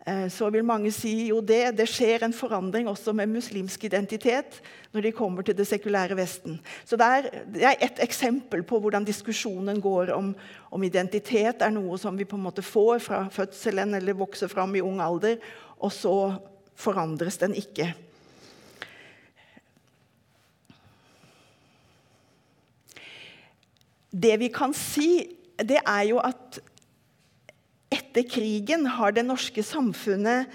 Eh, 0.05 0.27
så 0.29 0.51
vil 0.53 0.62
mange 0.62 0.91
si 0.93 1.31
jo 1.31 1.39
det, 1.41 1.71
det 1.79 1.88
skjer 1.89 2.27
en 2.27 2.33
forandring 2.35 2.85
også 2.91 3.09
med 3.17 3.31
muslimsk 3.31 3.88
identitet 3.88 4.59
når 4.93 5.07
de 5.07 5.12
kommer 5.17 5.41
til 5.41 5.57
det 5.57 5.65
sekulære 5.65 6.17
Vesten. 6.19 6.59
Så 6.85 6.93
Det 6.95 7.05
er, 7.05 7.29
det 7.50 7.63
er 7.65 7.81
et 7.81 8.01
eksempel 8.05 8.62
på 8.63 8.79
hvordan 8.79 9.05
diskusjonen 9.05 9.81
går 9.81 10.13
om, 10.13 10.35
om, 10.69 10.83
identitet 10.83 11.65
er 11.65 11.74
noe 11.74 11.97
som 11.97 12.17
vi 12.17 12.27
på 12.29 12.38
en 12.38 12.45
måte 12.45 12.62
får 12.62 13.01
fra 13.01 13.24
fødselen 13.33 13.97
eller 13.97 14.13
vokser 14.13 14.47
fram 14.47 14.75
i 14.75 14.83
ung 14.85 15.01
alder, 15.01 15.41
og 15.81 15.91
så 15.91 16.38
forandres 16.75 17.41
den 17.41 17.55
ikke. 17.57 17.89
Det 24.13 24.38
vi 24.39 24.53
kan 24.53 24.74
si, 24.77 25.25
det 25.57 25.81
er 25.81 26.03
jo 26.13 26.21
at 26.21 26.62
etter 28.15 28.29
krigen 28.29 28.86
har 28.88 29.12
det 29.12 29.25
norske 29.27 29.63
samfunnet 29.63 30.48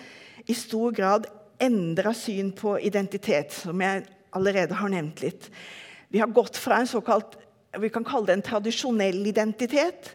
i 0.49 0.55
stor 0.57 0.95
grad 0.97 1.27
endra 1.61 2.15
syn 2.17 2.55
på 2.57 2.79
identitet, 2.81 3.53
som 3.53 3.81
jeg 3.85 4.07
allerede 4.33 4.79
har 4.79 4.89
nevnt 4.89 5.21
litt. 5.21 5.51
Vi 6.09 6.23
har 6.23 6.33
gått 6.33 6.57
fra 6.57 6.81
en 6.81 6.89
såkalt 6.89 7.37
vi 7.79 7.91
kan 7.93 8.03
kalle 8.03 8.27
det 8.27 8.39
en 8.39 8.47
tradisjonell 8.49 9.29
identitet 9.31 10.09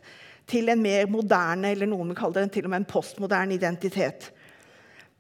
til 0.50 0.68
en 0.68 0.82
mer 0.82 1.06
moderne, 1.08 1.70
eller 1.72 1.88
noen 1.88 2.10
vil 2.12 2.18
kalle 2.18 2.42
det 2.42 2.52
til 2.58 2.66
og 2.66 2.74
med 2.74 2.82
en 2.82 2.90
postmoderne 2.90 3.56
identitet. 3.56 4.32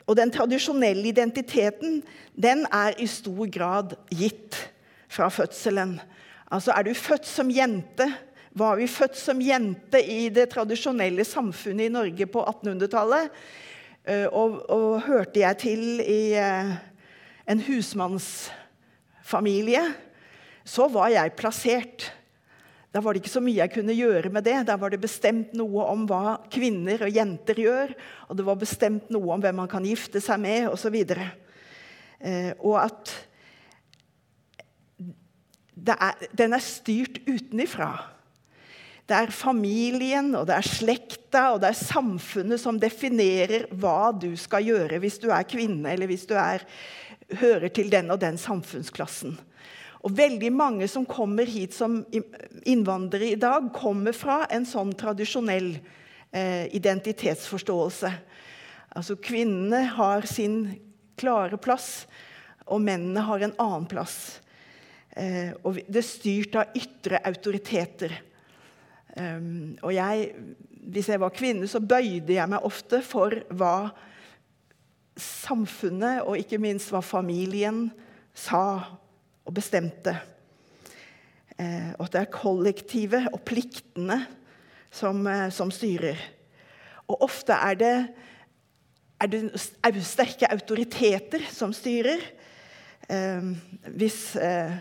Og 0.09 0.17
Den 0.17 0.33
tradisjonelle 0.33 1.07
identiteten 1.07 2.01
den 2.35 2.65
er 2.73 2.97
i 2.99 3.07
stor 3.07 3.47
grad 3.47 3.95
gitt 4.11 4.57
fra 5.07 5.29
fødselen. 5.29 5.99
Altså 6.51 6.73
Er 6.75 6.83
du 6.83 6.93
født 6.93 7.25
som 7.25 7.49
jente, 7.49 8.09
var 8.55 8.77
vi 8.79 8.85
født 8.87 9.17
som 9.19 9.41
jente 9.43 9.99
i 9.99 10.29
det 10.31 10.45
tradisjonelle 10.53 11.25
samfunnet 11.27 11.89
i 11.89 11.91
Norge 11.91 12.23
på 12.31 12.39
1800-tallet. 12.47 13.27
Eh, 14.07 14.31
og, 14.31 14.63
og, 14.71 15.03
hørte 15.09 15.39
jeg 15.41 15.57
til 15.59 15.99
i 15.99 16.31
eh, 16.39 16.71
en 17.51 17.59
husmannsfamilie, 17.67 19.83
så 20.63 20.87
var 20.93 21.09
jeg 21.11 21.35
plassert. 21.35 22.15
Da 22.95 23.03
var 23.03 23.11
det 23.11 23.19
ikke 23.25 23.35
så 23.35 23.43
mye 23.43 23.59
jeg 23.59 23.75
kunne 23.75 23.97
gjøre 23.97 24.29
med 24.31 24.47
det. 24.47 24.55
Da 24.69 24.79
var 24.79 24.89
det 24.93 25.03
bestemt 25.03 25.51
noe 25.57 25.83
om 25.91 26.07
hva 26.07 26.39
kvinner 26.47 27.03
og 27.03 27.11
jenter 27.11 27.59
gjør. 27.59 27.91
Og 28.29 28.37
det 28.39 28.45
var 28.47 28.55
bestemt 28.61 29.09
noe 29.11 29.33
om 29.35 29.41
hvem 29.43 29.57
man 29.65 29.71
kan 29.71 29.83
gifte 29.83 30.23
seg 30.23 30.39
med 30.39 30.71
osv. 30.71 30.95
Eh, 30.95 32.55
og 32.63 32.87
at 32.87 33.11
er, 35.91 36.15
den 36.31 36.55
er 36.55 36.63
styrt 36.63 37.19
utenifra. 37.27 38.14
Det 39.05 39.13
er 39.13 39.33
familien, 39.33 40.31
og 40.33 40.47
det 40.49 40.55
er 40.57 40.65
slekta 40.65 41.43
og 41.53 41.59
det 41.61 41.69
er 41.69 41.77
samfunnet 41.77 42.61
som 42.61 42.79
definerer 42.81 43.67
hva 43.77 44.09
du 44.17 44.31
skal 44.39 44.65
gjøre 44.65 44.97
hvis 45.03 45.19
du 45.21 45.27
er 45.29 45.45
kvinne 45.45 45.91
eller 45.93 46.09
hvis 46.09 46.25
du 46.29 46.33
er, 46.39 46.65
hører 47.37 47.69
til 47.73 47.91
den 47.93 48.09
og 48.13 48.21
den 48.23 48.39
samfunnsklassen. 48.41 49.35
Og 50.05 50.13
Veldig 50.13 50.51
mange 50.53 50.87
som 50.89 51.05
kommer 51.09 51.49
hit 51.49 51.73
som 51.73 52.03
innvandrere 52.65 53.31
i 53.33 53.39
dag, 53.41 53.71
kommer 53.73 54.13
fra 54.13 54.43
en 54.53 54.65
sånn 54.69 54.93
tradisjonell 54.97 55.71
eh, 55.75 56.65
identitetsforståelse. 56.77 58.11
Altså 58.95 59.17
Kvinnene 59.17 59.81
har 59.97 60.25
sin 60.29 60.59
klare 61.17 61.57
plass, 61.57 62.05
og 62.69 62.81
mennene 62.85 63.25
har 63.25 63.45
en 63.45 63.57
annen 63.61 63.89
plass. 63.89 64.39
Eh, 65.17 65.53
og 65.65 65.81
det 65.89 66.01
er 66.01 66.05
styrt 66.05 66.57
av 66.61 66.77
ytre 66.77 67.21
autoriteter. 67.25 68.13
Um, 69.15 69.77
og 69.81 69.93
jeg, 69.95 70.31
hvis 70.91 71.09
jeg 71.09 71.21
var 71.21 71.33
kvinne, 71.35 71.67
så 71.71 71.79
bøyde 71.79 72.35
jeg 72.35 72.51
meg 72.51 72.67
ofte 72.67 72.99
for 73.05 73.31
hva 73.55 73.89
samfunnet, 75.15 76.25
og 76.27 76.37
ikke 76.39 76.59
minst 76.59 76.91
hva 76.91 77.01
familien, 77.05 77.87
sa 78.35 78.65
og 79.45 79.53
bestemte. 79.55 80.17
Eh, 81.55 81.93
og 81.95 82.07
at 82.07 82.15
det 82.15 82.21
er 82.25 82.33
kollektivet 82.33 83.29
og 83.31 83.39
pliktene 83.47 84.19
som, 84.91 85.21
eh, 85.27 85.47
som 85.55 85.71
styrer. 85.71 86.19
Og 87.07 87.21
ofte 87.29 87.55
er 87.55 87.77
det, 87.79 87.95
er 89.21 89.91
det 89.95 90.03
sterke 90.03 90.49
autoriteter 90.51 91.45
som 91.53 91.71
styrer. 91.73 92.19
Eh, 93.07 93.47
hvis 93.95 94.35
eh, 94.35 94.75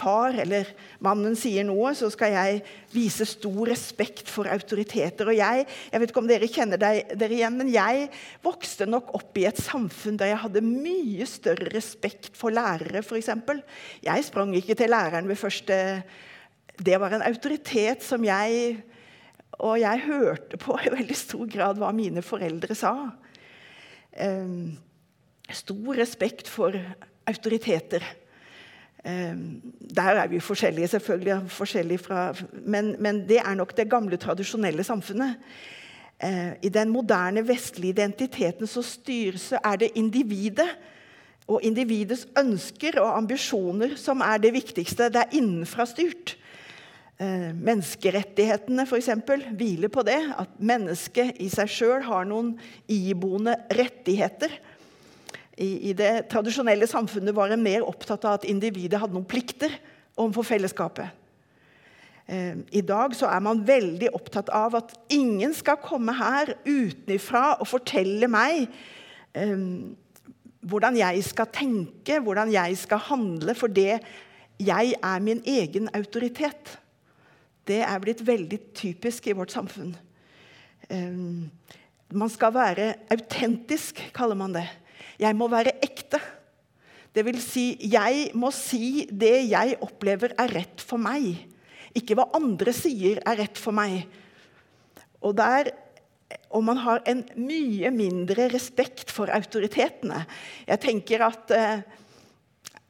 far 0.00 0.36
eller 0.42 0.68
mannen 1.04 1.36
sier 1.38 1.66
noe, 1.68 1.92
så 1.96 2.08
skal 2.12 2.32
jeg 2.34 2.60
vise 2.94 3.26
stor 3.28 3.68
respekt 3.68 4.28
for 4.30 4.48
autoriteter. 4.50 5.30
Og 5.30 5.36
jeg, 5.36 5.66
jeg 5.92 6.02
vet 6.02 6.12
ikke 6.12 6.22
om 6.22 6.30
dere 6.30 6.50
kjenner 6.50 6.80
dere 6.80 7.36
igjen, 7.36 7.58
men 7.58 7.72
jeg 7.72 8.08
vokste 8.44 8.88
nok 8.88 9.12
opp 9.18 9.40
i 9.40 9.46
et 9.50 9.60
samfunn 9.60 10.18
der 10.20 10.32
jeg 10.32 10.42
hadde 10.44 10.64
mye 10.66 11.28
større 11.28 11.70
respekt 11.74 12.30
for 12.38 12.54
lærere, 12.54 13.04
f.eks. 13.04 13.32
Jeg 14.06 14.28
sprang 14.28 14.54
ikke 14.58 14.78
til 14.78 14.92
læreren 14.92 15.28
ved 15.28 15.40
første 15.40 15.76
Det 16.80 16.96
var 17.00 17.12
en 17.12 17.26
autoritet 17.26 18.02
som 18.06 18.24
jeg 18.24 18.78
Og 19.60 19.80
jeg 19.80 20.06
hørte 20.06 20.56
på 20.56 20.78
i 20.80 20.92
veldig 20.92 21.16
stor 21.16 21.44
grad 21.50 21.80
hva 21.80 21.90
mine 21.92 22.22
foreldre 22.24 22.74
sa. 22.78 22.94
Um, 24.16 24.78
stor 25.52 25.98
respekt 25.98 26.48
for 26.48 26.74
autoriteter. 27.28 28.04
Ehm, 29.04 29.62
der 29.96 30.02
er 30.02 30.26
vi 30.26 30.40
forskjellige, 30.40 30.88
selvfølgelig, 30.88 31.40
forskjellige 31.48 31.98
fra, 31.98 32.34
men, 32.66 32.96
men, 32.98 33.28
det 33.28 33.38
er 33.38 33.54
nok 33.54 33.76
det 33.76 33.90
gamle, 33.90 34.16
tradisjonelle 34.16 34.84
samfunnet. 34.84 35.34
Ehm, 36.24 36.52
I 36.62 36.68
den 36.68 36.88
moderne 36.88 37.48
vestlige 37.48 37.90
identiteten 37.90 38.66
så 38.66 38.82
styres 38.82 39.52
er 39.64 39.76
det 39.76 39.90
individet 39.94 40.68
og 41.48 41.62
individets 41.62 42.28
ønsker 42.38 43.00
og 43.00 43.16
ambisjoner 43.16 43.96
som 43.96 44.20
er 44.20 44.36
det 44.36 44.52
viktigste. 44.52 45.08
Det 45.08 45.16
er 45.16 45.32
innenfra 45.32 45.86
styrt. 45.86 46.36
Ehm, 47.20 47.56
menneskerettighetene 47.56 48.86
for 48.86 48.96
eksempel, 48.96 49.46
hviler 49.56 49.88
på 49.88 50.02
det. 50.02 50.20
At 50.38 50.48
mennesket 50.58 51.40
i 51.40 51.48
seg 51.48 51.68
sjøl 51.68 52.02
har 52.02 52.28
noen 52.28 52.58
iboende 52.88 53.56
rettigheter 53.72 54.60
i, 55.60 55.90
i 55.90 55.94
det 55.96 56.30
tradisjonelle 56.32 56.88
samfunnet 56.88 57.36
var 57.36 57.52
en 57.52 57.62
mer 57.62 57.84
opptatt 57.84 58.24
av 58.24 58.38
at 58.38 58.46
individet 58.48 59.00
hadde 59.00 59.16
noen 59.16 59.28
plikter 59.28 59.74
overfor 60.16 60.46
fellesskapet. 60.54 61.10
Eh, 62.30 62.62
I 62.78 62.82
dag 62.86 63.14
så 63.16 63.28
er 63.28 63.42
man 63.44 63.64
veldig 63.66 64.12
opptatt 64.16 64.52
av 64.54 64.78
at 64.78 64.94
ingen 65.12 65.52
skal 65.56 65.80
komme 65.82 66.14
her 66.16 66.54
utenfra 66.64 67.58
og 67.58 67.68
fortelle 67.68 68.30
meg 68.30 68.70
um, 69.34 69.96
hvordan 70.60 70.96
jeg 71.00 71.24
skal 71.28 71.48
tenke, 71.52 72.20
hvordan 72.20 72.52
jeg 72.52 72.76
skal 72.80 73.02
handle, 73.10 73.56
for 73.56 73.72
det 73.72 74.00
jeg 74.60 74.94
er 74.96 75.24
min 75.24 75.40
egen 75.48 75.88
autoritet. 75.96 76.76
Det 77.68 77.80
er 77.84 78.02
blitt 78.02 78.20
veldig 78.26 78.60
typisk 78.76 79.28
i 79.28 79.36
vårt 79.36 79.52
samfunn. 79.52 79.94
Um, 80.90 81.50
man 82.12 82.30
skal 82.32 82.54
være 82.54 82.94
autentisk, 83.12 84.00
kaller 84.16 84.38
man 84.38 84.54
det. 84.56 84.66
Jeg 85.20 85.36
må 85.36 85.50
være 85.52 85.76
ekte. 85.84 86.20
Det 87.10 87.24
vil 87.26 87.40
si, 87.42 87.74
jeg 87.90 88.30
må 88.38 88.52
si 88.54 89.04
det 89.10 89.50
jeg 89.50 89.76
opplever 89.82 90.34
er 90.38 90.52
rett 90.60 90.82
for 90.84 91.02
meg. 91.02 91.34
Ikke 91.96 92.14
hva 92.18 92.28
andre 92.38 92.72
sier 92.74 93.18
er 93.26 93.40
rett 93.42 93.58
for 93.58 93.74
meg. 93.74 94.04
Og, 95.20 95.34
der, 95.36 95.72
og 96.54 96.62
man 96.64 96.78
har 96.84 97.02
en 97.10 97.24
mye 97.34 97.90
mindre 97.92 98.46
respekt 98.54 99.10
for 99.12 99.32
autoritetene. 99.34 100.22
Jeg 100.70 100.82
tenker 100.86 101.26
at 101.26 101.52
eh, 101.56 101.82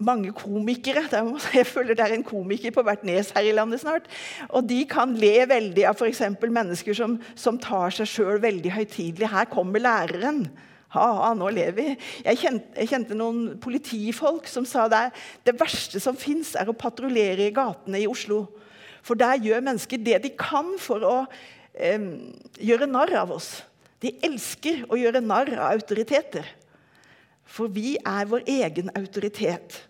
mange 0.01 0.33
komikere 0.37 1.07
Jeg 1.59 1.67
føler 1.67 1.97
det 1.97 2.05
er 2.05 2.17
en 2.19 2.25
komiker 2.25 2.77
på 2.77 2.85
hvert 2.85 3.05
nes 3.09 3.33
her 3.35 3.49
i 3.49 3.57
landet 3.57 3.83
snart. 3.83 4.09
Og 4.49 4.69
de 4.69 4.85
kan 4.89 5.17
le 5.17 5.47
veldig 5.49 5.89
av 5.89 5.97
f.eks. 5.97 6.23
mennesker 6.45 6.97
som, 6.97 7.19
som 7.35 7.59
tar 7.59 7.97
seg 7.97 8.09
sjøl 8.09 8.41
veldig 8.45 8.77
høytidelig. 8.77 9.33
Her 9.33 9.49
kommer 9.49 9.81
læreren. 9.81 10.45
Ha-ha, 10.91 11.31
nå 11.39 11.53
lever 11.55 11.77
vi. 11.77 11.91
Jeg 12.25 12.41
kjente, 12.41 12.73
jeg 12.81 12.91
kjente, 12.91 13.17
noen 13.19 13.61
politifolk 13.63 14.49
som 14.51 14.67
sa 14.67 14.89
der 14.91 15.13
det 15.47 15.55
verste 15.61 16.03
som 16.03 16.19
fins, 16.19 16.57
er 16.59 16.71
å 16.71 16.75
patruljere 16.75 17.47
i 17.47 17.55
gatene 17.55 18.01
i 18.03 18.09
Oslo. 18.11 18.43
For 19.07 19.19
der 19.19 19.39
gjør 19.41 19.63
mennesker 19.65 20.03
det 20.03 20.19
de 20.25 20.33
kan 20.35 20.75
for 20.83 21.07
å 21.07 21.17
eh, 21.79 22.09
gjøre 22.59 22.91
narr 22.91 23.15
av 23.23 23.37
oss. 23.37 23.61
De 24.03 24.17
elsker 24.27 24.83
å 24.91 24.99
gjøre 24.99 25.23
narr 25.23 25.53
av 25.55 25.77
autoriteter. 25.77 26.49
For 27.51 27.71
vi 27.71 27.95
er 27.99 28.27
vår 28.31 28.47
egen 28.51 28.91
autoritet. 28.99 29.83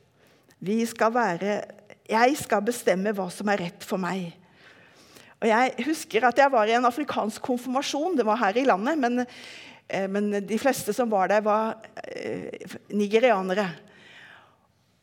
Vi 0.60 0.82
skal 0.88 1.14
være 1.14 1.60
Jeg 2.10 2.36
skal 2.40 2.64
bestemme 2.66 3.12
hva 3.14 3.28
som 3.30 3.48
er 3.52 3.60
rett 3.68 3.84
for 3.86 4.00
meg. 4.02 4.32
Og 5.40 5.46
Jeg 5.48 5.84
husker 5.86 6.26
at 6.26 6.38
jeg 6.42 6.52
var 6.52 6.68
i 6.68 6.74
en 6.76 6.88
afrikansk 6.88 7.40
konfirmasjon. 7.40 8.18
Det 8.18 8.26
var 8.26 8.36
her 8.36 8.56
i 8.58 8.66
landet. 8.66 8.98
men 8.98 9.26
men 10.11 10.31
de 10.46 10.59
fleste 10.61 10.94
som 10.94 11.11
var 11.11 11.31
der, 11.33 11.42
var 11.44 11.81
eh, 12.05 12.76
nigerianere. 12.94 13.66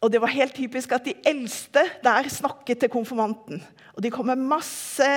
Og 0.02 0.12
det 0.14 0.22
var 0.22 0.34
helt 0.34 0.56
typisk 0.56 0.94
at 0.94 1.08
de 1.08 1.16
eldste 1.26 1.84
der 2.04 2.30
snakket 2.30 2.84
til 2.84 2.92
konfirmanten. 2.94 3.64
Og 3.96 4.04
de 4.06 4.12
kom 4.14 4.30
med 4.30 4.44
masse 4.44 5.10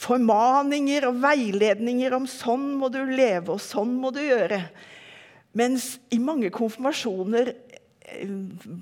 formaninger 0.00 1.06
og 1.08 1.20
veiledninger 1.22 2.14
om 2.16 2.26
sånn 2.30 2.72
må 2.80 2.90
du 2.92 3.02
leve, 3.06 3.54
og 3.54 3.62
sånn 3.62 3.92
må 4.00 4.10
du 4.14 4.22
gjøre. 4.24 4.62
Mens 5.56 5.96
i 6.14 6.18
mange 6.22 6.50
konfirmasjoner 6.54 7.52
eh, 7.52 8.36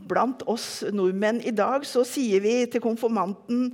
blant 0.09 0.45
oss 0.49 0.83
nordmenn 0.93 1.43
i 1.45 1.55
dag, 1.55 1.85
så 1.89 2.05
sier 2.09 2.45
vi 2.45 2.61
til 2.73 2.85
konfirmanten 2.85 3.73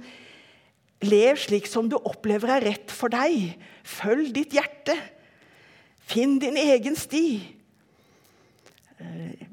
Lev 1.04 1.36
slik 1.36 1.66
som 1.68 1.88
du 1.90 1.98
opplever 1.98 2.48
er 2.54 2.64
rett 2.64 2.92
for 2.94 3.12
deg. 3.12 3.58
Følg 3.84 4.30
ditt 4.32 4.54
hjerte. 4.56 4.94
Finn 6.04 6.36
din 6.42 6.58
egen 6.60 6.96
sti. 6.98 7.26
Eh, 9.00 9.46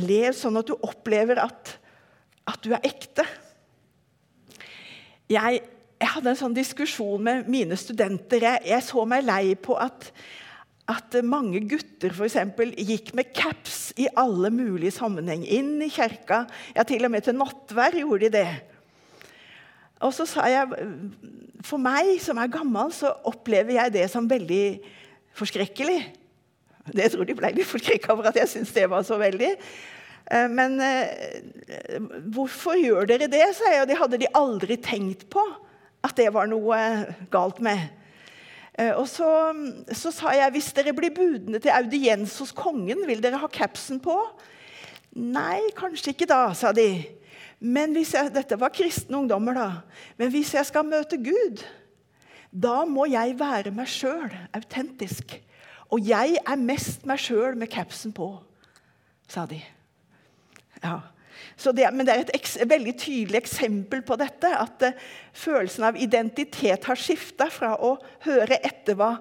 lev 0.00 0.32
sånn 0.36 0.58
at 0.60 0.68
du 0.68 0.76
opplever 0.78 1.40
at, 1.42 1.74
at 2.48 2.64
du 2.64 2.72
er 2.72 2.86
ekte. 2.86 3.26
Jeg, 5.28 5.60
jeg, 6.00 6.10
hadde 6.14 6.32
en 6.32 6.40
sånn 6.40 6.56
diskusjon 6.56 7.24
med 7.24 7.48
mine 7.52 7.76
studenter. 7.76 8.40
Jeg, 8.44 8.64
jeg 8.70 8.86
så 8.86 9.04
meg 9.08 9.26
lei 9.28 9.52
på 9.60 9.76
at, 9.76 10.08
at 10.88 11.18
mange 11.26 11.60
gutter 11.68 12.14
for 12.16 12.28
eksempel, 12.28 12.72
gikk 12.72 13.12
med 13.18 13.34
caps 13.36 13.90
i 14.00 14.08
alle 14.16 14.50
mulige 14.54 14.96
sammenheng. 14.96 15.44
Inn 15.44 15.76
i 15.84 15.92
kirka. 15.92 16.46
Ja, 16.72 16.88
til 16.88 17.04
og 17.04 17.12
med 17.12 17.28
til 17.28 17.36
nattvær 17.36 18.00
gjorde 18.00 18.28
de 18.28 18.34
det. 18.40 18.48
Og 20.06 20.14
så 20.14 20.24
sa 20.30 20.46
jeg 20.46 20.70
for 21.66 21.82
meg 21.82 22.16
som 22.22 22.38
er 22.38 22.50
gammel, 22.52 22.92
så 22.94 23.10
opplever 23.26 23.76
jeg 23.80 23.96
det 23.98 24.06
som 24.12 24.28
veldig 24.30 24.64
forskrekkelig. 25.36 26.00
Det 26.94 27.10
tror 27.12 27.28
de 27.28 27.36
ble 27.36 27.52
litt 27.56 27.68
forskrekka 27.68 28.14
over 28.14 28.30
at 28.30 28.38
jeg 28.40 28.50
syntes 28.52 28.74
det 28.76 28.88
var 28.90 29.04
så 29.06 29.18
veldig. 29.20 29.52
Eh, 30.30 30.48
men 30.52 30.78
eh, 30.84 31.98
hvorfor 32.32 32.78
gjør 32.80 33.08
dere 33.08 33.30
det, 33.30 33.44
sa 33.56 33.72
jeg, 33.72 33.84
og 33.84 33.90
det 33.90 34.00
hadde 34.00 34.20
de 34.20 34.34
aldri 34.36 34.78
tenkt 34.80 35.28
på 35.32 35.44
at 36.04 36.14
det 36.18 36.30
var 36.34 36.48
noe 36.50 36.78
galt 37.32 37.60
med. 37.64 37.88
Eh, 38.78 38.92
og 38.94 39.08
så, 39.10 39.28
så 39.96 40.12
sa 40.14 40.34
jeg 40.36 40.54
hvis 40.54 40.72
dere 40.76 40.96
blir 40.96 41.14
budne 41.14 41.60
til 41.62 41.74
audiens 41.74 42.36
hos 42.42 42.54
kongen, 42.56 43.04
vil 43.08 43.22
dere 43.24 43.40
ha 43.42 43.50
capsen 43.52 44.00
på? 44.02 44.16
Nei, 45.18 45.70
kanskje 45.76 46.12
ikke 46.14 46.28
da, 46.30 46.48
sa 46.54 46.72
de. 46.76 46.92
Men 47.58 47.90
hvis 47.96 48.12
jeg, 48.14 48.30
Dette 48.30 48.58
var 48.60 48.70
kristne 48.70 49.18
ungdommer, 49.18 49.56
da. 49.56 49.68
Men 50.20 50.30
hvis 50.30 50.52
jeg 50.54 50.66
skal 50.68 50.86
møte 50.86 51.18
Gud, 51.18 51.64
da 52.50 52.84
må 52.88 53.04
jeg 53.10 53.36
være 53.38 53.72
meg 53.76 53.90
sjøl, 53.90 54.32
autentisk. 54.56 55.36
Og 55.92 56.04
jeg 56.04 56.36
er 56.40 56.60
mest 56.60 57.06
meg 57.08 57.20
sjøl 57.20 57.56
med 57.58 57.70
capsen 57.72 58.12
på, 58.16 58.32
sa 59.28 59.46
de. 59.48 59.60
Ja. 60.82 60.98
Det, 61.58 61.84
men 61.94 62.06
det 62.06 62.12
er 62.14 62.22
et 62.22 62.30
eks, 62.36 62.56
veldig 62.70 62.94
tydelig 62.98 63.38
eksempel 63.40 64.02
på 64.06 64.16
dette. 64.18 64.50
At 64.50 64.82
uh, 64.84 65.08
følelsen 65.34 65.88
av 65.88 65.98
identitet 65.98 66.86
har 66.86 66.98
skifta 66.98 67.48
fra 67.50 67.74
å 67.82 67.96
høre 68.26 68.60
etter 68.62 68.98
hva 68.98 69.16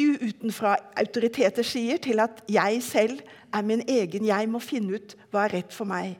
utenfra 0.00 0.76
autoriteter 0.98 1.66
sier, 1.66 2.00
til 2.00 2.22
at 2.24 2.40
jeg 2.48 2.80
selv 2.84 3.20
er 3.52 3.66
min 3.66 3.84
egen. 3.84 4.24
Jeg 4.28 4.48
må 4.48 4.62
finne 4.64 4.96
ut 4.96 5.16
hva 5.30 5.46
er 5.46 5.58
rett 5.58 5.76
for 5.76 5.88
meg. 5.88 6.16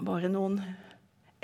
Bare 0.00 0.30
noen 0.32 0.60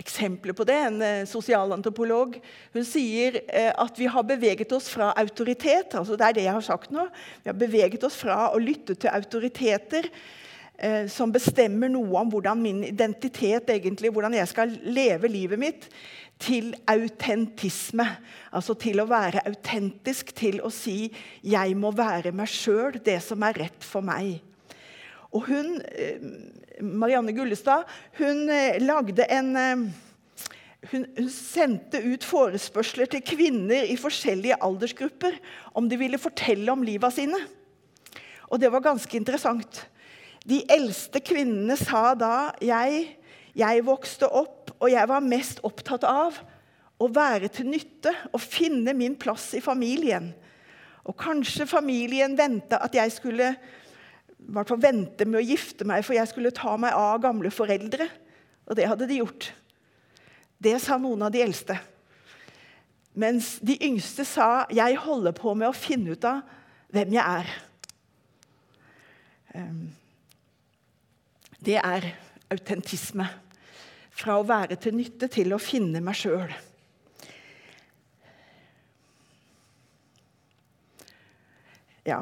eksempler 0.07 0.57
på 0.57 0.67
det. 0.69 0.79
En 0.89 1.03
uh, 1.03 1.27
sosialantropolog 1.29 2.39
hun 2.77 2.87
sier 2.87 3.43
uh, 3.43 3.73
at 3.85 3.99
vi 3.99 4.09
har 4.11 4.27
beveget 4.27 4.73
oss 4.77 4.89
fra 4.95 5.11
autoritet 5.19 5.99
altså 5.99 6.17
det 6.17 6.27
er 6.27 6.39
det 6.39 6.47
jeg 6.47 6.57
har 6.57 6.65
sagt 6.65 6.95
nå, 6.95 7.07
vi 7.43 7.51
har 7.51 7.59
beveget 7.59 8.05
oss 8.07 8.19
fra 8.23 8.51
å 8.55 8.61
lytte 8.63 8.97
til 8.97 9.13
autoriteter 9.13 10.09
eh, 10.79 11.07
som 11.13 11.33
bestemmer 11.33 11.91
noe 11.93 12.21
om 12.21 12.31
hvordan 12.33 12.61
min 12.63 12.83
identitet 12.87 13.71
egentlig, 13.73 14.13
hvordan 14.15 14.37
jeg 14.39 14.51
skal 14.53 14.75
leve 14.85 15.31
livet 15.33 15.61
mitt, 15.61 15.89
til 16.43 16.75
autentisme. 16.91 18.05
Altså 18.53 18.77
til 18.79 19.01
å 19.01 19.09
være 19.09 19.45
autentisk, 19.49 20.35
til 20.37 20.61
å 20.61 20.71
si 20.71 21.13
'jeg 21.43 21.77
må 21.77 21.93
være 21.97 22.33
meg 22.33 22.49
sjøl', 22.49 23.01
det 23.03 23.23
som 23.23 23.43
er 23.43 23.57
rett 23.65 23.85
for 23.85 24.05
meg. 24.05 24.43
Og 25.37 25.45
hun, 25.51 25.77
eh, 25.93 26.23
Marianne 26.81 27.35
Gullestad 27.37 27.85
hun 28.19 28.49
eh, 28.49 28.81
lagde 28.81 29.27
en 29.33 29.53
eh, 29.61 29.85
hun, 30.91 31.05
hun, 31.19 31.29
sendte 31.33 32.01
ut 32.05 32.25
forespørsler 32.25 33.11
til 33.11 33.25
kvinner 33.27 33.89
i 33.91 33.99
forskjellige 33.99 34.59
aldersgrupper 34.63 35.37
om 35.77 35.91
de 35.91 35.99
ville 36.01 36.21
fortelle 36.21 36.73
om 36.73 36.85
livet 36.87 37.17
sine. 37.17 37.41
Og 38.49 38.61
det 38.63 38.71
var 38.73 38.85
ganske 38.85 39.19
interessant. 39.19 39.83
De 40.47 40.63
eldste 40.71 41.21
kvinnene 41.27 41.75
sa 41.81 42.13
da 42.15 42.53
jeg, 42.63 43.17
jeg 43.59 43.87
vokste 43.87 44.29
opp, 44.31 44.71
og 44.79 44.93
jeg 44.93 45.11
var 45.11 45.25
mest 45.25 45.59
opptatt 45.67 46.07
av 46.07 46.39
å 47.03 47.09
være 47.13 47.51
til 47.53 47.67
nytte 47.73 48.13
og 48.31 48.41
finne 48.41 48.95
min 48.97 49.17
plass 49.19 49.51
i 49.59 49.65
familien. 49.65 50.31
Og 51.07 51.19
kanskje 51.19 51.67
familien 51.69 52.39
venta 52.39 52.79
at 52.83 52.95
jeg 52.95 53.13
skulle 53.15 53.51
hvert 54.55 54.71
fall 54.71 54.83
vente 54.83 55.27
med 55.27 55.41
å 55.41 55.45
gifte 55.45 55.87
meg, 55.89 56.05
for 56.07 56.17
jeg 56.17 56.31
skulle 56.31 56.55
ta 56.55 56.77
meg 56.81 56.95
av 56.95 57.21
gamle 57.25 57.51
foreldre. 57.55 58.07
Og 58.67 58.79
det 58.79 58.87
hadde 58.89 59.09
de 59.11 59.21
gjort. 59.21 59.51
Det 60.63 60.77
sa 60.83 60.99
noen 61.01 61.27
av 61.27 61.35
de 61.35 61.43
eldste. 61.45 61.77
Mens 63.17 63.57
de 63.65 63.79
yngste 63.87 64.27
sa 64.29 64.67
jeg 64.73 64.99
holder 65.01 65.35
på 65.37 65.55
med 65.57 65.71
å 65.71 65.77
finne 65.77 66.17
ut 66.17 66.29
av 66.29 66.43
hvem 66.93 67.17
jeg 67.17 67.25
er. 67.41 67.53
Um, 69.57 69.87
det 71.65 71.79
er 71.81 72.11
autentisme. 72.53 73.29
Fra 74.17 74.39
å 74.41 74.47
være 74.49 74.79
til 74.81 74.97
nytte 74.97 75.29
til 75.33 75.53
å 75.53 75.61
finne 75.61 76.01
meg 76.05 76.17
sjøl. 76.17 76.53
Ja, 82.07 82.21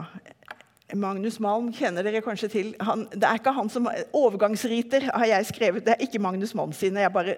Magnus 0.99 1.41
Malm 1.43 1.71
kjenner 1.75 2.07
dere 2.07 2.23
kanskje 2.25 2.51
til. 2.53 2.71
Han, 2.85 3.07
det 3.13 3.27
er 3.29 3.41
ikke 3.41 3.55
han 3.57 3.71
som, 3.73 3.89
Overgangsriter 4.15 5.09
har 5.11 5.27
jeg 5.31 5.51
skrevet. 5.51 5.85
Det 5.87 5.95
er 5.95 6.07
ikke 6.07 6.23
Magnus 6.23 6.55
Malm 6.57 6.73
sine. 6.77 7.03
Jeg 7.05 7.15
bare 7.15 7.37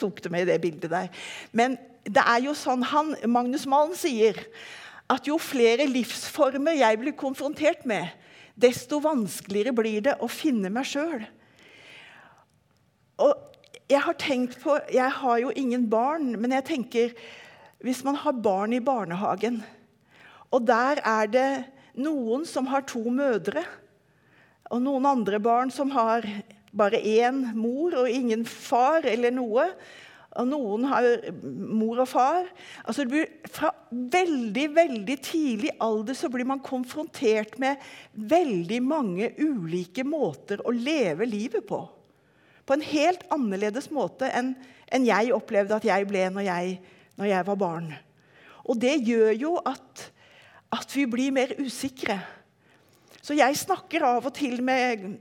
tok 0.00 0.22
det 0.24 0.32
med 0.32 0.46
i 0.46 0.50
det 0.52 0.60
bildet 0.62 0.90
der. 0.92 1.08
Men 1.52 1.76
det 2.06 2.22
er 2.22 2.44
jo 2.44 2.54
sånn 2.56 2.84
han, 2.86 3.14
Magnus 3.28 3.66
Malm 3.68 3.94
sier 3.98 4.38
at 5.10 5.26
jo 5.28 5.38
flere 5.42 5.86
livsformer 5.90 6.78
jeg 6.80 6.98
blir 7.00 7.14
konfrontert 7.18 7.84
med, 7.86 8.10
desto 8.56 8.98
vanskeligere 9.04 9.74
blir 9.76 10.04
det 10.08 10.16
å 10.22 10.28
finne 10.30 10.70
meg 10.72 10.88
sjøl. 10.88 11.26
Jeg 13.86 14.02
har 14.02 14.16
tenkt 14.20 14.58
på 14.60 14.74
Jeg 14.92 15.08
har 15.20 15.38
jo 15.40 15.52
ingen 15.56 15.86
barn, 15.88 16.34
men 16.36 16.52
jeg 16.52 16.66
tenker 16.68 17.12
Hvis 17.80 18.02
man 18.04 18.18
har 18.20 18.34
barn 18.44 18.74
i 18.76 18.80
barnehagen, 18.82 19.62
og 20.50 20.66
der 20.66 21.00
er 21.04 21.30
det 21.30 21.50
noen 21.96 22.46
som 22.48 22.68
har 22.70 22.86
to 22.88 23.02
mødre, 23.10 23.64
og 24.70 24.82
noen 24.82 25.06
andre 25.08 25.40
barn 25.42 25.70
som 25.70 25.92
har 25.94 26.26
bare 26.76 26.98
én 27.00 27.44
mor 27.56 27.94
og 28.02 28.10
ingen 28.10 28.44
far 28.48 29.06
eller 29.08 29.32
noe, 29.34 29.68
og 30.36 30.48
noen 30.50 30.84
har 30.90 31.06
mor 31.40 32.02
og 32.02 32.08
far 32.10 32.42
altså 32.84 33.06
Fra 33.48 33.70
veldig 33.88 34.66
veldig 34.76 35.14
tidlig 35.24 35.70
alder 35.80 36.18
så 36.18 36.28
blir 36.28 36.44
man 36.44 36.60
konfrontert 36.60 37.54
med 37.62 37.80
veldig 38.12 38.82
mange 38.84 39.30
ulike 39.38 40.04
måter 40.04 40.60
å 40.60 40.74
leve 40.76 41.24
livet 41.24 41.64
på 41.64 41.80
på 42.66 42.74
en 42.74 42.82
helt 42.82 43.22
annerledes 43.30 43.88
måte 43.94 44.28
enn, 44.34 44.54
jeg 45.06 45.34
opplevde 45.34 45.78
at 45.78 45.86
jeg 45.86 46.06
ble 46.10 46.26
når 46.34 46.46
jeg, 46.48 46.76
når 47.18 47.30
jeg 47.30 47.46
var 47.46 47.58
barn. 47.60 47.88
Og 48.66 48.78
det 48.82 48.96
gjør 49.06 49.32
jo 49.38 49.52
at, 49.62 50.08
at, 50.74 50.88
vi 50.94 51.06
blir 51.10 51.34
mer 51.34 51.54
usikre. 51.60 52.18
Så 53.22 53.36
jeg 53.36 53.58
snakker 53.58 54.04
av 54.06 54.26
og 54.28 54.34
til 54.36 54.60
med 54.64 55.16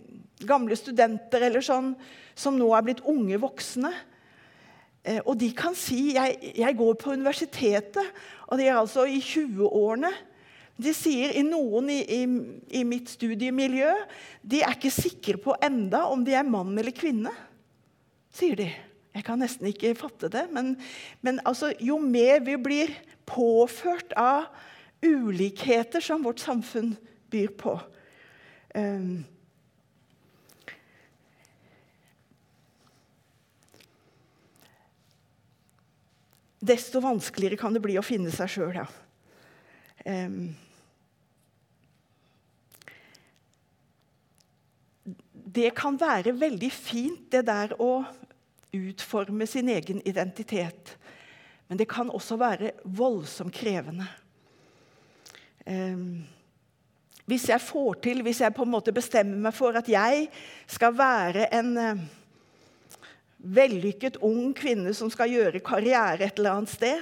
gamle 0.46 0.78
studenter 0.78 1.46
eller 1.48 1.64
sånn, 1.66 1.94
som 2.36 2.58
nå 2.58 2.68
er 2.76 2.86
blitt 2.86 3.04
unge 3.08 3.40
voksne. 3.42 3.92
Eh, 5.06 5.22
og 5.24 5.38
de 5.40 5.52
kan 5.56 5.76
si 5.78 6.16
jeg, 6.16 6.54
jeg 6.58 6.78
går 6.78 6.96
på 7.02 7.16
universitetet, 7.16 8.16
og 8.50 8.60
de 8.60 8.70
er 8.70 8.80
altså 8.80 9.06
i 9.10 9.22
20-årene. 9.24 10.12
De 10.76 10.92
sier 10.92 11.38
i 11.40 11.44
noen 11.46 11.88
i, 11.94 12.02
i, 12.04 12.24
i, 12.82 12.82
mitt 12.84 13.08
studiemiljø 13.14 13.94
de 14.44 14.60
er 14.60 14.76
ikke 14.76 14.92
sikre 14.92 15.40
på 15.40 15.56
enda 15.64 16.04
om 16.12 16.26
de 16.26 16.36
er 16.36 16.44
mann 16.44 16.74
eller 16.76 16.92
kvinne. 16.96 17.32
sier 18.36 18.60
de. 18.60 18.68
Jeg 19.16 19.24
kan 19.24 19.40
nesten 19.40 19.70
ikke 19.70 19.94
fatte 19.96 20.28
det. 20.28 20.44
Men, 20.52 20.74
men 21.24 21.40
altså, 21.48 21.72
jo 21.80 21.96
mer 22.04 22.42
vi 22.44 22.58
blir 22.60 22.92
påført 23.26 24.12
av 24.20 24.50
ulikheter 25.06 26.02
som 26.02 26.26
vårt 26.26 26.42
samfunn 26.44 26.96
byr 27.32 27.54
på 27.58 27.80
um, 28.76 29.24
Desto 36.66 37.00
vanskeligere 37.00 37.60
kan 37.62 37.76
det 37.76 37.82
bli 37.84 37.94
å 38.00 38.02
finne 38.02 38.32
seg 38.34 38.50
sjøl. 38.50 38.80
Ja. 38.80 38.86
Um, 40.06 40.56
det 45.56 45.76
kan 45.78 46.00
være 46.02 46.34
veldig 46.40 46.72
fint, 46.74 47.28
det 47.30 47.44
der 47.46 47.76
å 47.78 48.02
utforme 48.74 49.46
sin 49.48 49.70
egen 49.70 50.02
identitet. 50.10 50.96
Men 51.68 51.78
det 51.78 51.88
kan 51.90 52.10
også 52.10 52.38
være 52.42 52.74
voldsomt 52.84 53.54
krevende. 53.56 54.08
Um, 55.66 56.26
hvis 57.26 57.48
jeg 57.50 57.62
får 57.62 57.98
til, 58.06 58.22
hvis 58.22 58.42
jeg 58.44 58.54
på 58.54 58.66
en 58.66 58.74
måte 58.76 58.94
bestemmer 58.94 59.48
meg 59.48 59.56
for 59.58 59.74
at 59.78 59.88
jeg 59.90 60.28
skal 60.70 60.94
være 60.94 61.48
en 61.58 61.72
uh, 61.82 62.04
vellykket 63.42 64.20
ung 64.26 64.54
kvinne 64.58 64.94
som 64.94 65.10
skal 65.14 65.34
gjøre 65.34 65.64
karriere 65.66 66.28
et 66.28 66.38
eller 66.38 66.60
annet 66.60 66.74
sted 66.74 67.02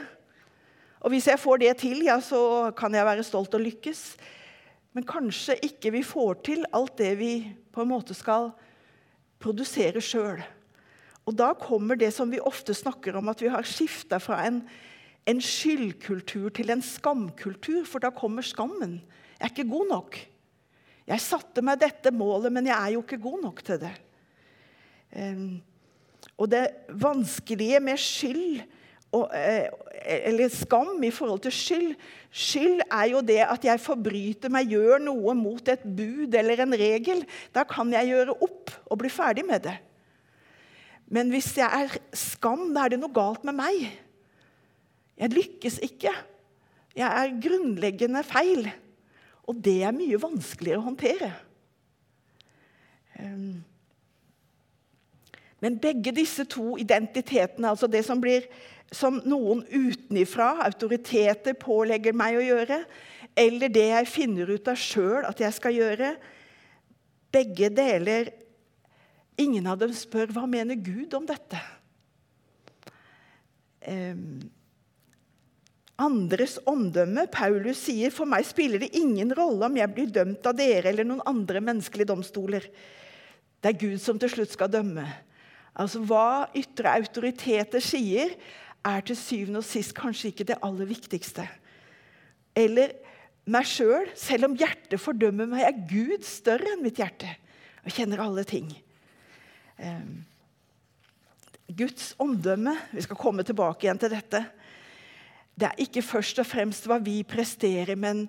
Og 1.04 1.12
hvis 1.12 1.28
jeg 1.28 1.40
får 1.40 1.60
det 1.60 1.74
til, 1.82 2.06
ja, 2.08 2.16
så 2.24 2.72
kan 2.78 2.94
jeg 2.96 3.04
være 3.06 3.26
stolt 3.28 3.54
og 3.58 3.60
lykkes. 3.60 4.16
Men 4.96 5.04
kanskje 5.04 5.58
ikke 5.68 5.92
vi 5.92 6.04
får 6.08 6.38
til 6.48 6.64
alt 6.72 6.96
det 6.98 7.18
vi 7.20 7.34
på 7.76 7.84
en 7.84 7.90
måte 7.92 8.16
skal 8.16 8.54
produsere 9.44 10.00
sjøl. 10.00 10.40
Og 11.28 11.36
da 11.36 11.52
kommer 11.60 12.00
det 12.00 12.14
som 12.16 12.32
vi 12.32 12.40
ofte 12.40 12.72
snakker 12.76 13.18
om, 13.20 13.28
at 13.28 13.44
vi 13.44 13.52
har 13.52 13.68
skifta 13.68 14.20
fra 14.24 14.46
en, 14.48 14.62
en, 15.30 15.42
skyldkultur 15.42 16.52
til 16.56 16.74
en 16.74 16.84
skamkultur. 16.84 17.84
For 17.90 18.04
da 18.04 18.14
kommer 18.16 18.46
skammen. 18.46 19.00
Jeg 19.40 19.50
er 19.50 19.54
ikke 19.54 19.70
god 19.72 19.90
nok. 19.92 20.20
Jeg 21.08 21.20
satte 21.24 21.64
meg 21.66 21.82
dette 21.82 22.14
målet, 22.16 22.52
men 22.54 22.68
jeg 22.70 22.78
er 22.78 22.96
jo 22.96 23.04
ikke 23.04 23.22
god 23.24 23.42
nok 23.44 23.64
til 23.68 23.82
det. 23.82 23.94
Og 26.40 26.50
det 26.50 26.64
vanskelige 26.90 27.82
med 27.84 28.00
skyld 28.02 28.62
eh, 29.14 29.68
eller 30.04 30.50
skam 30.50 31.04
i 31.04 31.12
forhold 31.14 31.44
til 31.44 31.54
skyld. 31.54 31.92
Skyld 32.32 32.82
er 32.88 33.10
jo 33.12 33.22
det 33.22 33.42
at 33.46 33.66
jeg 33.68 33.82
forbryter 33.84 34.52
meg, 34.54 34.72
gjør 34.74 35.04
noe 35.04 35.36
mot 35.38 35.70
et 35.70 35.84
bud 35.84 36.34
eller 36.40 36.64
en 36.66 36.78
regel. 36.80 37.26
Da 37.54 37.66
kan 37.68 37.92
jeg 37.94 38.14
gjøre 38.14 38.38
opp 38.42 38.74
og 38.90 39.02
bli 39.04 39.12
ferdig 39.14 39.46
med 39.48 39.68
det. 39.68 39.76
Men 41.14 41.30
hvis 41.30 41.52
jeg 41.60 41.68
er 41.68 42.00
skam, 42.18 42.72
da 42.74 42.88
er 42.88 42.96
det 42.96 43.04
noe 43.04 43.14
galt 43.14 43.44
med 43.46 43.60
meg. 43.60 43.86
Jeg 45.24 45.32
lykkes 45.32 45.80
ikke. 45.86 46.12
Jeg 47.00 47.08
er 47.08 47.38
grunnleggende 47.42 48.24
feil. 48.28 48.68
Og 49.48 49.56
det 49.64 49.78
er 49.88 49.96
mye 49.96 50.20
vanskeligere 50.20 50.82
å 50.82 50.88
håndtere. 50.90 51.30
Ehm. 53.20 53.64
Men 55.64 55.80
begge 55.80 56.12
disse 56.12 56.44
to 56.52 56.76
identitetene, 56.76 57.72
altså 57.72 57.88
det 57.88 58.04
som 58.04 58.20
blir 58.20 58.50
som 58.94 59.22
noen 59.26 59.64
utenifra, 59.72 60.58
autoriteter, 60.68 61.56
pålegger 61.58 62.14
meg 62.14 62.38
å 62.38 62.44
gjøre, 62.44 62.84
eller 63.40 63.72
det 63.72 63.88
jeg 63.90 64.12
finner 64.12 64.52
ut 64.52 64.68
av 64.70 64.78
sjøl 64.78 65.24
at 65.26 65.40
jeg 65.42 65.56
skal 65.56 65.80
gjøre, 65.80 66.16
begge 67.34 67.72
deler 67.74 68.34
Ingen 69.42 69.66
av 69.66 69.80
dem 69.82 69.90
spør 69.98 70.30
hva 70.30 70.44
mener 70.46 70.78
Gud 70.78 71.16
om 71.18 71.24
dette. 71.26 71.58
Um, 73.82 74.44
andres 76.02 76.58
omdømme. 76.70 77.28
Paulus 77.32 77.84
sier 77.86 78.14
for 78.14 78.30
meg 78.30 78.46
spiller 78.48 78.82
det 78.82 78.94
ingen 78.98 79.34
rolle 79.38 79.68
om 79.68 79.78
jeg 79.78 79.94
blir 79.94 80.12
dømt 80.14 80.46
av 80.50 80.58
dere 80.58 80.90
eller 80.92 81.08
noen 81.08 81.24
andre 81.30 81.62
menneskelige 81.64 82.10
domstoler. 82.10 82.68
Det 83.64 83.72
er 83.72 83.80
Gud 83.80 84.02
som 84.04 84.20
til 84.20 84.32
slutt 84.32 84.54
skal 84.56 84.72
dømme. 84.74 85.06
Altså 85.80 86.02
Hva 86.06 86.50
ytre 86.58 86.98
autoriteter 87.00 87.82
sier, 87.84 88.36
er 88.84 89.06
til 89.08 89.16
syvende 89.16 89.62
og 89.62 89.66
sist 89.66 89.94
kanskje 89.96 90.34
ikke 90.34 90.46
det 90.50 90.60
aller 90.66 90.90
viktigste. 90.90 91.46
Eller 92.52 92.92
meg 93.48 93.68
sjøl, 93.68 94.10
selv, 94.12 94.20
selv 94.20 94.50
om 94.50 94.58
hjertet 94.60 95.00
fordømmer 95.00 95.48
meg, 95.48 95.64
er 95.64 95.86
Gud 95.88 96.28
større 96.28 96.74
enn 96.74 96.84
mitt 96.84 97.00
hjerte 97.00 97.32
og 97.84 97.96
kjenner 97.96 98.22
alle 98.24 98.44
ting. 98.48 98.70
Um, 99.80 100.24
Guds 101.74 102.12
omdømme 102.22 102.76
Vi 102.92 103.02
skal 103.02 103.18
komme 103.18 103.44
tilbake 103.44 103.88
igjen 103.88 104.00
til 104.00 104.12
dette. 104.14 104.44
Det 105.54 105.70
er 105.70 105.84
ikke 105.86 106.02
først 106.02 106.40
og 106.42 106.48
fremst 106.50 106.88
hva 106.90 106.98
vi 107.04 107.22
presterer, 107.28 107.96
men 108.00 108.26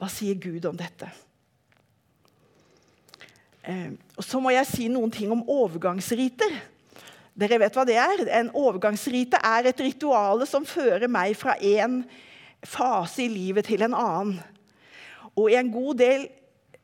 hva 0.00 0.08
sier 0.08 0.38
Gud 0.40 0.64
om 0.68 0.78
dette? 0.78 1.10
Eh, 3.62 3.92
og 4.16 4.24
Så 4.24 4.40
må 4.40 4.52
jeg 4.54 4.68
si 4.68 4.88
noen 4.88 5.12
ting 5.12 5.32
om 5.32 5.44
overgangsriter. 5.44 6.56
Dere 7.36 7.60
vet 7.60 7.76
hva 7.76 7.84
det 7.88 7.98
er? 8.00 8.24
En 8.40 8.50
overgangsrite 8.56 9.38
er 9.44 9.68
et 9.70 9.84
ritual 9.84 10.46
som 10.48 10.66
fører 10.66 11.08
meg 11.08 11.36
fra 11.38 11.56
én 11.60 12.02
fase 12.64 13.24
i 13.24 13.30
livet 13.30 13.68
til 13.68 13.84
en 13.84 13.96
annen. 13.96 14.40
Og 15.36 15.50
i 15.50 15.56
en 15.60 15.70
god 15.72 16.00
del 16.00 16.26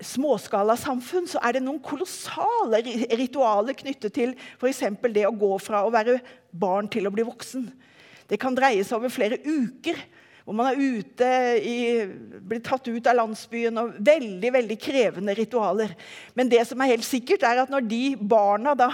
småskalasamfunn 0.04 1.28
så 1.28 1.40
er 1.44 1.56
det 1.56 1.64
noen 1.64 1.80
kolossale 1.80 2.82
ritualer 3.16 3.76
knyttet 3.76 4.12
til 4.12 4.34
f.eks. 4.60 4.84
det 5.08 5.24
å 5.24 5.34
gå 5.36 5.56
fra 5.62 5.82
å 5.84 5.92
være 5.92 6.18
barn 6.52 6.88
til 6.92 7.08
å 7.08 7.12
bli 7.14 7.24
voksen. 7.26 7.64
Det 8.26 8.38
kan 8.42 8.54
dreie 8.56 8.84
seg 8.84 8.98
over 8.98 9.12
flere 9.12 9.38
uker, 9.44 9.98
hvor 10.46 10.54
man 10.54 10.68
er 10.70 10.78
ute 10.78 11.28
i, 11.58 11.76
blir 12.46 12.60
tatt 12.62 12.86
ut 12.86 13.08
av 13.10 13.16
landsbyen. 13.18 13.80
og 13.82 13.96
Veldig 14.06 14.52
veldig 14.54 14.76
krevende 14.78 15.34
ritualer. 15.34 15.90
Men 16.38 16.50
det 16.50 16.62
som 16.68 16.82
er 16.82 16.92
helt 16.92 17.06
sikkert 17.06 17.42
er 17.46 17.64
at 17.64 17.72
når 17.72 17.88
de 17.90 18.02
barna, 18.20 18.76
da, 18.78 18.86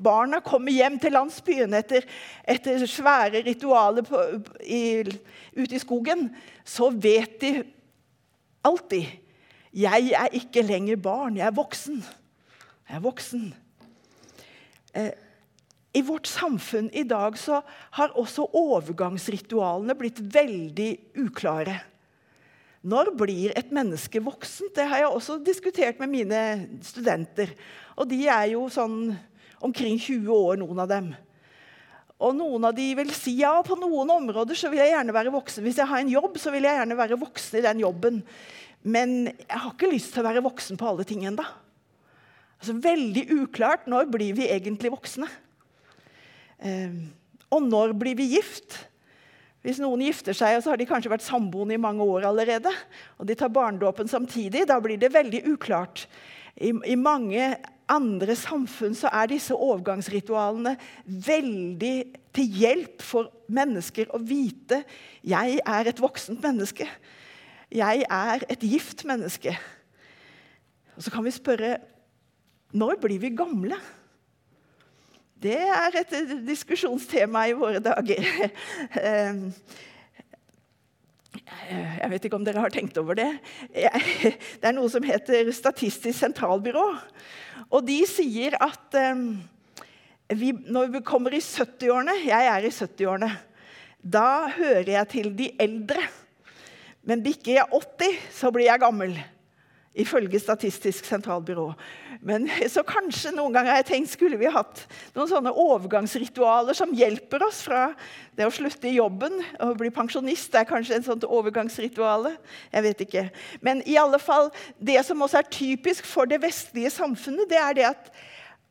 barna 0.00 0.40
kommer 0.44 0.72
hjem 0.72 0.96
til 1.02 1.12
landsbyen 1.16 1.76
etter, 1.76 2.08
etter 2.48 2.86
svære 2.88 3.44
ritualer 3.44 4.08
på, 4.08 4.24
i, 4.64 5.04
ute 5.56 5.76
i 5.76 5.82
skogen, 5.84 6.30
så 6.64 6.88
vet 6.92 7.36
de 7.44 7.54
alltid 8.64 9.24
jeg 9.76 10.14
er 10.16 10.32
ikke 10.32 10.62
lenger 10.64 10.96
barn, 10.96 11.36
jeg 11.36 11.44
er 11.46 11.52
voksen. 11.52 11.98
Jeg 12.88 12.96
er 12.96 13.02
voksen. 13.04 13.42
Eh, 14.96 15.10
I 15.96 16.02
vårt 16.04 16.28
samfunn 16.28 16.90
i 16.92 17.06
dag 17.08 17.38
så 17.40 17.62
har 17.96 18.16
også 18.18 18.50
overgangsritualene 18.56 19.96
blitt 19.96 20.18
veldig 20.20 20.90
uklare. 21.22 21.78
Når 22.86 23.14
blir 23.18 23.54
et 23.56 23.72
menneske 23.74 24.20
voksent? 24.22 24.74
Det 24.76 24.84
har 24.86 25.02
jeg 25.02 25.10
også 25.10 25.38
diskutert 25.42 25.98
med 26.02 26.12
mine 26.12 26.42
studenter. 26.84 27.54
Og 27.96 28.06
de 28.10 28.20
er 28.28 28.52
jo 28.52 28.66
sånn 28.70 29.14
omkring 29.64 29.96
20 29.98 30.28
år, 30.30 30.60
noen 30.60 30.82
av 30.84 30.90
dem. 30.92 31.08
Og 32.22 32.36
noen 32.36 32.68
av 32.68 32.76
de 32.76 32.86
vil 32.96 33.10
si 33.16 33.38
ja, 33.40 33.54
på 33.64 33.76
noen 33.80 34.12
områder 34.14 34.56
så 34.56 34.70
vil 34.72 34.80
jeg 34.84 34.92
gjerne 34.94 35.16
være 35.16 35.32
voksen. 35.34 35.64
Hvis 35.66 35.80
jeg 35.80 35.90
har 35.90 36.04
en 36.04 36.12
jobb, 36.12 36.36
så 36.40 36.52
vil 36.54 36.68
jeg 36.68 36.78
gjerne 36.78 36.98
være 37.00 37.18
voksen 37.20 37.58
i 37.58 37.64
den 37.66 37.82
jobben. 37.82 38.20
Men 38.86 39.16
jeg 39.32 39.62
har 39.64 39.72
ikke 39.72 39.90
lyst 39.90 40.12
til 40.14 40.22
å 40.22 40.28
være 40.28 40.44
voksen 40.44 40.78
på 40.80 40.92
alle 40.92 41.08
ting 41.08 41.24
ennå. 41.26 41.44
Altså, 42.60 42.76
veldig 42.84 43.26
uklart 43.42 43.88
når 43.90 44.08
blir 44.12 44.36
vi 44.38 44.48
egentlig 44.52 44.94
voksne. 44.94 45.28
Eh, 46.58 46.92
og 47.52 47.64
når 47.66 47.94
blir 47.98 48.16
vi 48.18 48.30
gift? 48.36 48.78
Hvis 49.66 49.80
noen 49.82 50.04
gifter 50.06 50.36
seg, 50.36 50.56
og 50.56 50.62
så 50.62 50.72
har 50.72 50.78
de 50.78 50.86
kanskje 50.86 51.10
vært 51.10 51.26
samboende 51.26 51.74
i 51.74 51.82
mange 51.82 52.04
år 52.06 52.28
allerede, 52.28 52.70
og 53.18 53.26
de 53.26 53.34
tar 53.34 53.50
barnedåpen 53.50 54.06
samtidig, 54.06 54.62
da 54.70 54.78
blir 54.82 55.00
det 55.00 55.10
veldig 55.14 55.40
uklart. 55.50 56.04
I, 56.54 56.70
I, 56.86 56.94
mange 56.94 57.48
andre 57.90 58.36
samfunn 58.38 58.94
så 58.94 59.10
er 59.10 59.32
disse 59.32 59.54
overgangsritualene 59.54 60.76
veldig 61.04 61.96
til 62.36 62.60
hjelp 62.62 63.02
for 63.02 63.32
mennesker 63.52 64.10
å 64.14 64.22
vite 64.22 64.80
jeg 65.26 65.58
er 65.60 65.90
et 65.90 66.00
voksent 66.02 66.42
menneske. 66.42 66.86
Jeg 67.74 68.06
er 68.06 68.46
et 68.46 68.62
gift 68.62 69.02
menneske. 69.08 69.52
Og 70.94 71.04
så 71.04 71.12
kan 71.12 71.26
vi 71.26 71.34
spørre 71.34 71.76
når 72.76 73.00
blir 73.02 73.18
vi 73.22 73.34
gamle? 73.34 73.78
Det 75.36 75.56
er 75.60 75.98
et 76.00 76.14
diskusjonstema 76.46 77.42
i 77.50 77.56
våre 77.56 77.82
dager. 77.84 78.24
Ehm, 79.02 79.50
jeg 81.46 82.08
vet 82.10 82.24
ikke 82.26 82.38
om 82.38 82.46
dere 82.46 82.62
har 82.64 82.72
tenkt 82.72 82.96
over 82.96 83.18
det. 83.18 83.28
Det 83.72 84.64
er 84.64 84.74
noe 84.74 84.88
som 84.90 85.04
heter 85.04 85.50
Statistisk 85.52 86.16
sentralbyrå. 86.18 86.86
Og 87.68 87.84
de 87.84 87.98
sier 88.08 88.56
at 88.64 88.96
ehm, 88.96 89.36
vi, 90.32 90.54
når 90.56 90.90
vi 90.96 91.04
kommer 91.06 91.36
i 91.36 91.42
70-årene 91.44 92.16
Jeg 92.24 92.48
er 92.50 92.64
i 92.66 92.72
70-årene. 92.72 93.30
Da 94.00 94.48
hører 94.56 94.92
jeg 94.94 95.12
til 95.12 95.32
de 95.36 95.52
eldre. 95.60 96.02
Men 97.06 97.22
bikker 97.22 97.58
jeg 97.60 97.70
80, 97.76 98.22
så 98.40 98.50
blir 98.54 98.70
jeg 98.70 98.82
gammel. 98.82 99.14
Ifølge 99.96 100.40
Statistisk 100.40 101.06
sentralbyrå. 101.08 101.70
Men 102.26 102.48
så 102.74 102.84
kanskje 102.86 103.32
noen 103.34 103.54
ganger 103.54 103.72
har 103.72 103.80
jeg 103.80 103.88
tenkt 103.90 104.12
skulle 104.12 104.38
vi 104.40 104.50
hatt 104.52 104.82
noen 105.16 105.30
sånne 105.30 105.52
overgangsritualer 105.56 106.76
som 106.76 106.94
hjelper 106.96 107.44
oss 107.46 107.62
fra 107.66 107.88
det 108.36 108.46
å 108.46 108.52
slutte 108.52 108.90
i 108.90 108.96
jobben 108.98 109.40
og 109.64 109.78
bli 109.80 109.90
pensjonist. 109.94 110.50
Det 110.52 110.62
er 110.62 110.68
kanskje 110.68 110.98
en 110.98 111.06
sånn 111.06 111.24
overgangsrituale. 111.24 112.34
Jeg 112.74 112.86
vet 112.88 113.04
ikke. 113.06 113.24
Men 113.64 113.82
i 113.88 113.96
alle 114.00 114.20
fall, 114.22 114.52
det 114.78 115.00
som 115.08 115.24
også 115.24 115.40
er 115.40 115.50
typisk 115.52 116.08
for 116.08 116.28
det 116.28 116.42
vestlige 116.44 116.92
samfunnet, 116.94 117.48
det 117.50 117.60
er 117.62 117.78
det 117.78 117.88
at, 117.90 118.12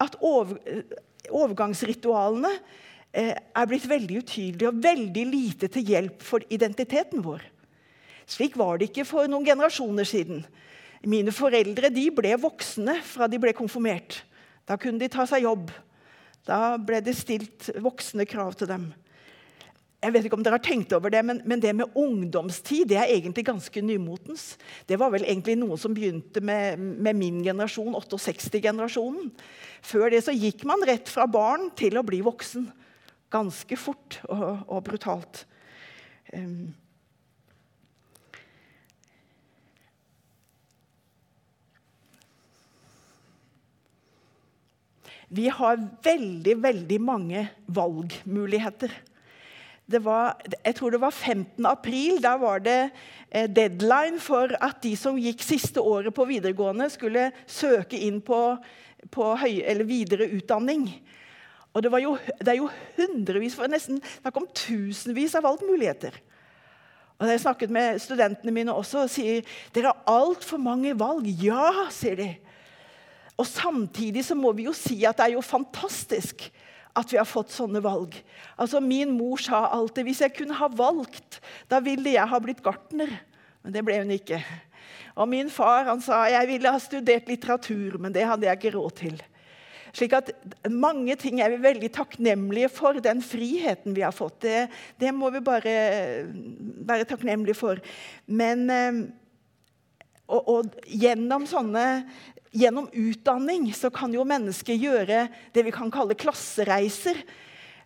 at 0.06 0.20
over, 0.22 0.60
overgangsritualene 1.32 2.54
eh, 3.16 3.34
er 3.34 3.70
blitt 3.70 3.90
veldig 3.90 4.22
utydelige 4.22 4.70
og 4.70 4.84
veldig 4.84 5.26
lite 5.32 5.72
til 5.74 5.90
hjelp 5.90 6.22
for 6.26 6.46
identiteten 6.54 7.26
vår. 7.26 7.44
Slik 8.30 8.58
var 8.58 8.78
det 8.78 8.90
ikke 8.90 9.06
for 9.08 9.30
noen 9.30 9.46
generasjoner 9.46 10.08
siden. 10.08 10.46
Mine 11.06 11.34
foreldre 11.36 11.92
ble 11.94 12.36
voksne 12.42 12.98
fra 13.06 13.28
de 13.30 13.40
ble 13.42 13.54
konfirmert. 13.54 14.24
Da 14.66 14.78
kunne 14.82 15.00
de 15.02 15.10
ta 15.12 15.26
seg 15.30 15.46
jobb. 15.46 15.70
Da 16.46 16.78
ble 16.82 17.02
det 17.06 17.16
stilt 17.18 17.70
voksne 17.82 18.26
krav 18.30 18.56
til 18.58 18.70
dem. 18.70 18.88
Jeg 20.06 20.14
vet 20.14 20.28
ikke 20.28 20.38
om 20.38 20.44
dere 20.46 20.60
har 20.60 20.66
tenkt 20.66 20.94
over 20.94 21.10
det, 21.10 21.22
men, 21.26 21.40
men, 21.50 21.62
det 21.62 21.72
med 21.74 21.96
ungdomstid 21.98 22.92
det 22.92 22.98
er 23.02 23.10
egentlig 23.10 23.46
ganske 23.48 23.82
nymotens. 23.82 24.52
Det 24.86 25.00
var 25.02 25.10
vel 25.14 25.26
egentlig 25.26 25.56
noe 25.58 25.80
som 25.82 25.96
begynte 25.98 26.44
med, 26.46 26.78
med 26.78 27.18
min 27.18 27.40
generasjon, 27.46 27.96
68-generasjonen. 27.98 29.32
Før 29.86 30.12
det 30.14 30.22
så 30.28 30.36
gikk 30.36 30.66
man 30.70 30.86
rett 30.86 31.10
fra 31.10 31.26
barn 31.26 31.72
til 31.80 31.98
å 31.98 32.06
bli 32.06 32.22
voksen. 32.26 32.68
Ganske 33.34 33.80
fort 33.82 34.20
og, 34.30 34.46
og 34.70 34.84
brutalt. 34.86 35.46
Um, 36.34 36.76
Vi 45.36 45.50
har 45.52 45.82
veldig, 46.04 46.56
veldig 46.64 47.02
mange 47.02 47.48
valgmuligheter. 47.76 48.94
Var, 49.86 50.32
jeg 50.64 50.76
tror 50.78 50.94
det 50.94 51.02
var 51.02 51.12
15. 51.12 51.66
april. 51.68 52.22
Da 52.24 52.36
var 52.42 52.64
det 52.64 52.78
eh, 53.30 53.50
deadline 53.52 54.22
for 54.24 54.54
at 54.64 54.80
de 54.86 54.94
som 54.98 55.20
gikk 55.20 55.44
siste 55.44 55.82
året 55.82 56.16
på 56.16 56.28
videregående, 56.30 56.88
skulle 56.94 57.32
søke 57.48 58.00
inn 58.00 58.22
på, 58.24 58.40
på 59.12 59.28
høy, 59.42 59.60
videre 59.84 60.30
utdanning. 60.38 60.88
Og 61.76 61.84
det, 61.84 61.92
jo, 62.06 62.16
det, 62.40 62.54
er 62.54 62.62
jo 62.62 62.72
hundrevis, 62.96 63.58
for 63.58 63.68
nesten 63.68 64.00
snakk 64.22 64.40
om 64.40 64.48
tusenvis 64.56 65.36
av 65.36 65.44
valgmuligheter. 65.50 66.16
Og 67.20 67.28
Jeg 67.28 67.44
snakket 67.44 67.72
med 67.72 68.00
studentene 68.04 68.52
mine 68.56 68.74
også 68.76 69.06
og 69.06 69.12
sier 69.12 69.44
dere 69.76 69.92
har 69.92 70.16
altfor 70.16 70.60
mange 70.60 70.96
valg. 71.00 71.28
Ja, 71.44 71.90
sier 71.92 72.16
de. 72.20 72.32
Og 73.36 73.48
Samtidig 73.48 74.24
så 74.28 74.36
må 74.38 74.54
vi 74.56 74.70
jo 74.70 74.74
si 74.76 75.02
at 75.08 75.18
det 75.20 75.28
er 75.28 75.36
jo 75.36 75.44
fantastisk 75.44 76.48
at 76.96 77.12
vi 77.12 77.20
har 77.20 77.28
fått 77.28 77.52
sånne 77.52 77.82
valg. 77.84 78.16
Altså 78.56 78.80
Min 78.80 79.12
mor 79.18 79.42
sa 79.44 79.66
alltid 79.76 80.08
hvis 80.08 80.22
jeg 80.24 80.36
kunne 80.38 80.56
ha 80.56 80.70
valgt, 80.72 81.42
da 81.68 81.82
ville 81.84 82.14
jeg 82.14 82.32
ha 82.32 82.40
blitt 82.40 82.64
gartner. 82.64 83.12
Men 83.66 83.76
det 83.76 83.84
ble 83.84 83.98
hun 84.00 84.14
ikke. 84.16 84.40
Og 85.20 85.28
min 85.32 85.50
far 85.52 85.88
han 85.90 86.04
sa 86.04 86.26
jeg 86.32 86.48
ville 86.48 86.72
ha 86.72 86.80
studert 86.80 87.28
litteratur, 87.32 87.98
men 88.00 88.16
det 88.16 88.28
hadde 88.28 88.48
jeg 88.48 88.60
ikke 88.60 88.76
råd 88.78 88.96
til. 89.02 89.20
Slik 89.96 90.16
at 90.16 90.32
Mange 90.72 91.16
ting 91.20 91.40
er 91.44 91.52
vi 91.54 91.60
veldig 91.64 91.90
takknemlige 91.96 92.70
for, 92.72 93.00
den 93.04 93.24
friheten 93.24 93.96
vi 93.96 94.04
har 94.04 94.16
fått. 94.16 94.42
Det, 94.44 94.66
det 95.00 95.12
må 95.16 95.32
vi 95.36 95.44
bare 95.44 95.76
være 96.88 97.08
takknemlige 97.12 97.60
for. 97.60 97.84
Men 98.28 98.66
eh, 98.72 99.04
Og, 100.26 100.48
og 100.50 100.78
gjennom 100.90 101.44
sånne 101.46 101.82
Gjennom 102.56 102.88
utdanning 102.94 103.68
så 103.76 103.90
kan 103.92 104.14
jo 104.16 104.24
mennesker 104.28 104.78
gjøre 104.80 105.26
det 105.54 105.66
vi 105.68 105.74
kan 105.76 105.92
kalle 105.92 106.16
klassereiser. 106.16 107.20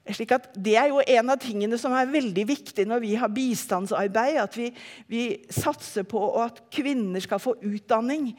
Slik 0.09 0.31
at 0.33 0.47
Det 0.53 0.75
er 0.77 0.89
jo 0.91 1.01
en 1.01 1.29
av 1.33 1.41
tingene 1.41 1.77
som 1.81 1.93
er 1.97 2.09
veldig 2.09 2.45
viktig 2.49 2.85
når 2.87 3.01
vi 3.03 3.15
har 3.19 3.33
bistandsarbeid. 3.33 4.39
At 4.41 4.57
vi, 4.57 4.69
vi 5.09 5.23
satser 5.53 6.05
på 6.09 6.21
at 6.41 6.61
kvinner 6.73 7.21
skal 7.23 7.41
få 7.41 7.55
utdanning. 7.65 8.31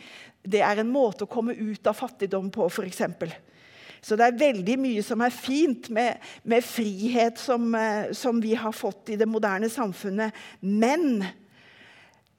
Det 0.43 0.63
er 0.65 0.83
en 0.83 0.91
måte 0.91 1.27
å 1.27 1.31
komme 1.31 1.55
ut 1.59 1.87
av 1.91 1.99
fattigdom 1.99 2.51
på, 2.55 2.71
f.eks. 2.71 3.03
Så 4.01 4.17
det 4.17 4.31
er 4.31 4.41
veldig 4.41 4.79
mye 4.81 5.03
som 5.05 5.21
er 5.21 5.35
fint 5.35 5.91
med, 5.93 6.23
med 6.49 6.65
frihet 6.65 7.39
som, 7.39 7.69
eh, 7.77 8.15
som 8.17 8.39
vi 8.41 8.55
har 8.57 8.73
fått 8.73 9.13
i 9.13 9.19
det 9.21 9.29
moderne 9.29 9.69
samfunnet. 9.69 10.33
Men 10.63 11.27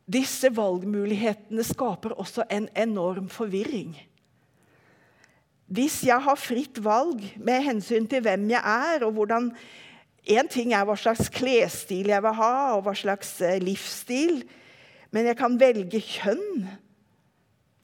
disse 0.09 0.49
valgmulighetene 0.55 1.63
skaper 1.65 2.15
også 2.19 2.47
en 2.51 2.67
enorm 2.77 3.29
forvirring. 3.29 3.93
Hvis 5.71 6.01
jeg 6.03 6.19
har 6.19 6.39
fritt 6.39 6.81
valg 6.83 7.23
med 7.39 7.63
hensyn 7.63 8.07
til 8.09 8.23
hvem 8.25 8.49
jeg 8.51 8.61
er, 8.61 9.05
og 9.05 9.15
hvordan 9.15 9.51
Én 10.21 10.45
ting 10.45 10.69
er 10.77 10.85
hva 10.85 10.93
slags 10.99 11.31
klesstil 11.33 12.11
jeg 12.11 12.21
vil 12.21 12.35
ha, 12.37 12.55
og 12.75 12.83
hva 12.85 12.93
slags 12.93 13.39
eh, 13.41 13.57
livsstil, 13.57 14.43
men 15.09 15.25
jeg 15.25 15.37
kan 15.39 15.55
velge 15.59 15.97
kjønn. 15.97 16.67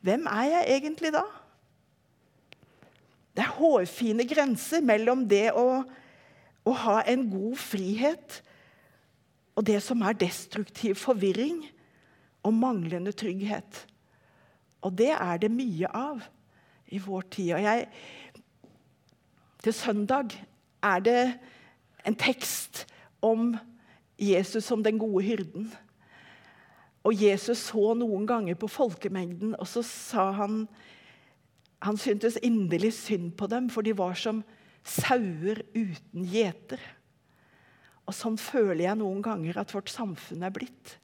Hvem 0.05 0.27
er 0.29 0.43
jeg 0.51 0.75
egentlig 0.75 1.11
da? 1.15 1.23
Det 3.33 3.41
er 3.41 3.55
hårfine 3.57 4.25
grenser 4.29 4.85
mellom 4.85 5.25
det 5.29 5.49
å, 5.57 5.81
å 6.61 6.75
ha 6.85 6.99
en 7.09 7.25
god 7.29 7.57
frihet 7.57 8.37
og 9.57 9.65
det 9.65 9.79
som 9.81 10.03
er 10.05 10.17
destruktiv 10.17 10.97
forvirring 11.01 11.63
og 12.47 12.55
manglende 12.55 13.13
trygghet. 13.15 13.83
Og 14.85 14.95
det 14.97 15.11
er 15.15 15.41
det 15.41 15.51
mye 15.51 15.89
av 15.91 16.23
i 16.93 16.99
vår 17.03 17.27
tid. 17.33 17.53
Og 17.57 17.65
jeg, 17.65 17.87
til 19.63 19.75
søndag 19.75 20.37
er 20.85 21.03
det 21.03 21.21
en 22.07 22.15
tekst 22.15 22.85
om 23.25 23.55
Jesus 24.17 24.65
som 24.65 24.83
den 24.83 24.99
gode 25.01 25.25
hyrden. 25.25 25.67
Og 27.07 27.15
Jesus 27.15 27.69
så 27.69 27.93
noen 27.97 28.27
ganger 28.27 28.57
på 28.59 28.69
folkemengden, 28.71 29.55
og 29.59 29.67
så 29.69 29.83
sa 29.85 30.31
han 30.41 30.65
han 31.83 31.97
syntes 32.01 32.39
inderlig 32.41 32.89
synd 32.97 33.35
på 33.37 33.45
dem, 33.51 33.67
for 33.69 33.85
de 33.85 33.93
var 33.93 34.15
som 34.17 34.41
sauer 34.87 35.61
uten 35.75 36.25
gjeter. 36.25 36.81
Og 38.07 38.15
sånn 38.17 38.37
føler 38.39 38.87
jeg 38.87 38.97
noen 38.97 39.21
ganger 39.21 39.59
at 39.61 39.73
vårt 39.75 39.91
samfunn 39.93 40.45
er 40.47 40.55
blitt. 40.55 40.95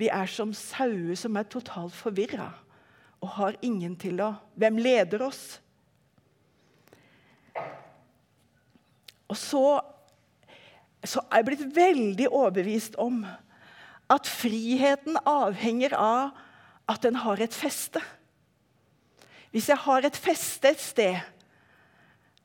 Vi 0.00 0.08
er 0.08 0.30
som 0.32 0.52
sauer 0.56 1.16
som 1.18 1.36
er 1.36 1.48
totalt 1.52 1.94
forvirra 1.96 2.48
og 3.20 3.34
har 3.36 3.58
ingen 3.64 3.98
til 4.00 4.22
å 4.24 4.32
Hvem 4.60 4.78
leder 4.80 5.26
oss? 5.26 5.42
Og 9.30 9.36
så, 9.38 9.64
så 11.04 11.22
er 11.28 11.40
jeg 11.40 11.48
blitt 11.50 11.66
veldig 11.76 12.28
overbevist 12.30 12.96
om 13.00 13.22
at 14.10 14.26
friheten 14.26 15.20
avhenger 15.28 15.94
av 15.94 16.32
at 16.90 17.04
den 17.04 17.20
har 17.22 17.38
et 17.44 17.54
feste. 17.54 18.02
Hvis 19.54 19.68
jeg 19.70 19.78
har 19.84 20.06
et 20.06 20.16
feste 20.18 20.72
et 20.72 20.82
sted 20.82 21.20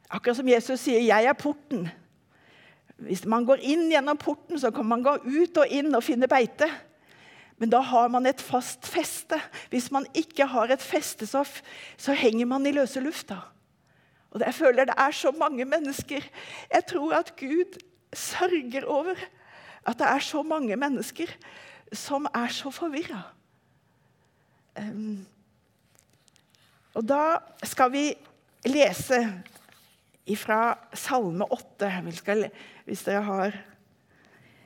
Akkurat 0.06 0.38
som 0.38 0.48
Jesus 0.48 0.80
sier 0.80 1.02
'jeg 1.02 1.26
er 1.26 1.34
porten'. 1.34 1.89
Hvis 2.98 3.26
man 3.26 3.46
går 3.46 3.58
inn 3.62 3.89
gjennom 3.91 4.18
porten, 4.18 4.60
så 4.60 4.72
kan 4.72 4.86
man 4.86 5.04
gå 5.04 5.15
ut 5.26 5.58
og 5.58 5.68
inn 5.68 5.96
og 5.96 6.04
finne 6.04 6.28
beite. 6.28 6.70
Men 7.58 7.72
da 7.72 7.80
har 7.80 8.08
man 8.12 8.26
et 8.28 8.41
fast 8.41 8.88
feste. 8.88 9.39
Hvis 9.72 9.91
man 9.91 10.08
ikke 10.13 10.48
har 10.52 10.72
et 10.74 10.82
feste, 10.84 11.28
så, 11.28 11.46
så 11.98 12.13
henger 12.13 12.46
man 12.46 12.65
i 12.65 12.74
løse 12.76 13.00
lufta. 13.00 13.39
Og 14.36 14.41
Jeg 14.44 14.54
føler 14.54 14.86
det 14.86 14.98
er 14.98 15.12
så 15.12 15.32
mange 15.32 15.65
mennesker. 15.65 16.22
Jeg 16.74 16.86
tror 16.86 17.13
at 17.15 17.36
Gud 17.39 17.80
sørger 18.13 18.86
over 18.86 19.15
at 19.86 19.98
det 20.00 20.08
er 20.08 20.20
så 20.20 20.44
mange 20.44 20.76
mennesker 20.76 21.32
som 21.94 22.28
er 22.34 22.48
så 22.48 22.72
forvirra. 22.72 23.22
Um, 24.80 25.26
og 26.94 27.04
da 27.08 27.38
skal 27.63 27.91
vi 27.91 28.10
lese 28.65 29.22
fra 30.36 30.78
Salme 30.94 31.46
8. 31.52 31.91
hvis 32.86 33.04
dere 33.04 33.22
har 33.24 33.58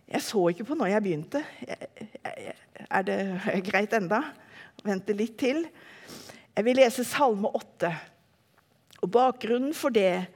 Jeg 0.09 0.21
så 0.21 0.47
ikke 0.47 0.63
på 0.65 0.73
når 0.73 0.85
jeg 0.85 1.03
begynte. 1.03 1.45
Jeg, 1.67 1.77
jeg, 2.23 2.48
er 2.89 3.05
det 3.07 3.19
greit 3.69 3.93
enda? 3.97 4.21
Vente 4.85 5.15
litt 5.15 5.37
til. 5.39 5.65
Jeg 6.55 6.65
vil 6.67 6.79
lese 6.79 7.05
Salme 7.07 7.51
8. 7.55 7.91
Og 9.03 9.11
Bakgrunnen 9.13 9.75
for 9.77 9.93
det, 9.95 10.27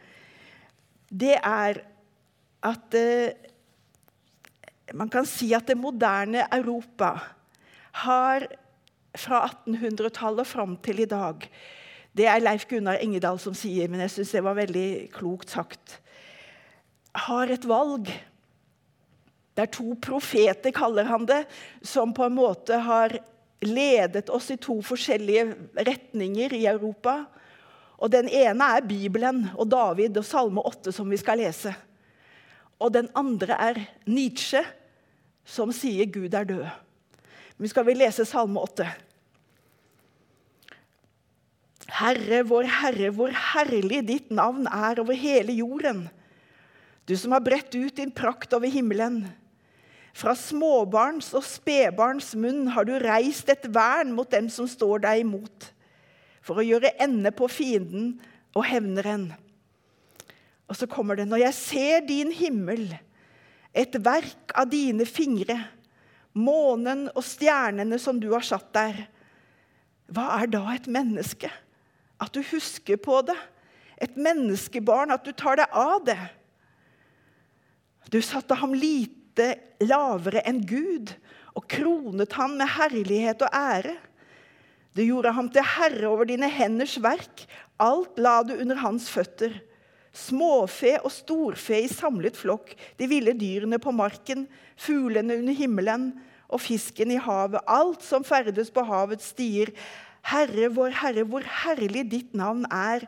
det 1.11 1.35
er 1.37 1.81
at 2.63 2.95
eh, 2.95 3.33
Man 4.93 5.09
kan 5.09 5.25
si 5.27 5.49
at 5.55 5.67
det 5.67 5.77
moderne 5.79 6.43
Europa 6.53 7.15
har 8.03 8.45
fra 9.17 9.39
1800-tallet 9.47 10.47
fram 10.47 10.75
til 10.83 11.03
i 11.03 11.07
dag 11.09 11.45
Det 12.13 12.27
er 12.29 12.43
Leif 12.43 12.65
Gunnar 12.69 12.99
Engedal 13.01 13.39
som 13.39 13.55
sier, 13.57 13.89
men 13.89 14.03
jeg 14.05 14.13
syns 14.13 14.33
det 14.35 14.43
var 14.45 14.57
veldig 14.57 14.89
klokt 15.15 15.49
sagt. 15.49 15.97
Har 17.25 17.49
et 17.49 17.65
valg 17.65 18.11
det 19.53 19.67
er 19.67 19.73
to 19.73 19.93
profeter, 20.01 20.73
kaller 20.73 21.05
han 21.05 21.27
det, 21.29 21.43
som 21.85 22.13
på 22.15 22.25
en 22.25 22.37
måte 22.39 22.79
har 22.87 23.13
ledet 23.63 24.31
oss 24.33 24.49
i 24.51 24.57
to 24.57 24.79
forskjellige 24.83 25.45
retninger 25.85 26.55
i 26.57 26.65
Europa. 26.71 27.23
Og 28.01 28.11
Den 28.11 28.27
ene 28.27 28.69
er 28.77 28.87
Bibelen 28.87 29.45
og 29.53 29.69
David 29.71 30.17
og 30.17 30.25
Salme 30.27 30.63
8, 30.65 30.91
som 30.91 31.09
vi 31.09 31.19
skal 31.21 31.39
lese. 31.39 31.73
Og 32.81 32.91
den 32.91 33.07
andre 33.15 33.55
er 33.55 33.79
Nietzsche, 34.09 34.63
som 35.45 35.71
sier 35.71 36.05
'Gud 36.05 36.33
er 36.33 36.45
død'. 36.45 36.71
Men 37.57 37.69
skal 37.69 37.85
vi 37.85 37.93
lese 37.93 38.25
Salme 38.25 38.59
8. 38.59 38.87
Herre, 41.93 42.41
vår 42.43 42.63
Herre, 42.63 43.11
hvor 43.11 43.29
herlig 43.29 44.01
ditt 44.07 44.31
navn 44.31 44.65
er 44.67 44.99
over 44.99 45.13
hele 45.13 45.53
jorden. 45.53 46.09
Du 47.05 47.15
som 47.19 47.35
har 47.35 47.43
bredt 47.43 47.75
ut 47.75 47.95
din 47.95 48.11
prakt 48.11 48.53
over 48.55 48.71
himmelen. 48.71 49.27
Fra 50.13 50.35
småbarns 50.37 51.31
og 51.33 51.45
spedbarns 51.45 52.33
munn 52.37 52.67
har 52.75 52.85
du 52.85 52.93
reist 53.01 53.49
et 53.49 53.65
vern 53.73 54.11
mot 54.13 54.29
dem 54.29 54.45
som 54.53 54.69
står 54.69 55.01
deg 55.07 55.23
imot, 55.23 55.71
for 56.45 56.61
å 56.61 56.65
gjøre 56.65 56.93
ende 57.01 57.31
på 57.33 57.49
fienden 57.49 58.13
og 58.53 58.67
hevneren. 58.69 59.31
Og 60.69 60.77
så 60.77 60.87
kommer 60.89 61.17
det 61.17 61.25
Når 61.27 61.47
jeg 61.47 61.57
ser 61.57 62.05
din 62.05 62.31
himmel, 62.31 62.93
et 63.73 63.95
verk 64.05 64.53
av 64.53 64.69
dine 64.69 65.05
fingre, 65.09 65.57
månen 66.33 67.07
og 67.13 67.25
stjernene 67.25 67.97
som 68.01 68.19
du 68.21 68.29
har 68.33 68.45
satt 68.45 68.69
der, 68.73 69.07
hva 70.13 70.27
er 70.37 70.51
da 70.51 70.61
et 70.75 70.85
menneske? 70.85 71.49
At 72.21 72.33
du 72.35 72.43
husker 72.45 72.99
på 73.01 73.21
det. 73.25 73.37
Et 73.97 74.13
menneskebarn, 74.13 75.13
at 75.13 75.25
du 75.25 75.31
tar 75.33 75.57
deg 75.57 75.73
av 75.73 76.03
det. 76.05 76.19
Du 78.13 78.19
satte 78.21 78.57
ham 78.59 78.75
lite 78.77 79.22
lite 79.33 79.57
lavere 79.81 80.43
enn 80.45 80.61
Gud 80.65 81.13
og 81.57 81.65
kronet 81.69 82.33
ham 82.37 82.57
med 82.57 82.69
herlighet 82.69 83.41
og 83.41 83.53
ære. 83.53 83.95
Du 84.93 85.01
gjorde 85.01 85.33
ham 85.33 85.49
til 85.49 85.65
herre 85.65 86.07
over 86.07 86.25
dine 86.25 86.49
henders 86.49 87.01
verk. 87.01 87.45
Alt 87.79 88.17
la 88.17 88.43
du 88.43 88.53
under 88.59 88.75
hans 88.75 89.09
føtter. 89.09 89.61
Småfe 90.13 90.99
og 91.01 91.09
storfe 91.11 91.79
i 91.81 91.89
samlet 91.89 92.37
flokk, 92.37 92.75
de 92.99 93.07
ville 93.09 93.33
dyrene 93.33 93.79
på 93.81 93.91
marken, 93.91 94.45
fuglene 94.77 95.39
under 95.41 95.57
himmelen 95.57 96.11
og 96.53 96.61
fisken 96.61 97.09
i 97.09 97.17
havet, 97.17 97.63
alt 97.65 98.05
som 98.05 98.21
ferdes 98.21 98.69
på 98.69 98.83
havets 98.85 99.31
stier. 99.33 99.73
Herre, 100.29 100.69
vår 100.69 100.93
Herre, 101.01 101.25
hvor 101.25 101.41
herlig 101.41 102.05
ditt 102.11 102.37
navn 102.37 102.67
er 102.69 103.07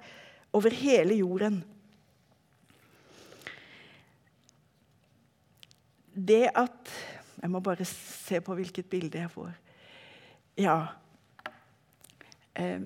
over 0.49 0.73
hele 0.73 1.21
jorden. 1.21 1.61
Det 6.15 6.49
at 6.55 6.95
Jeg 7.41 7.51
må 7.51 7.59
bare 7.59 7.85
se 7.85 8.39
på 8.41 8.55
hvilket 8.55 8.87
bilde 8.89 9.19
jeg 9.19 9.29
får. 9.29 9.51
Ja. 10.57 10.77
Eh, 12.55 12.79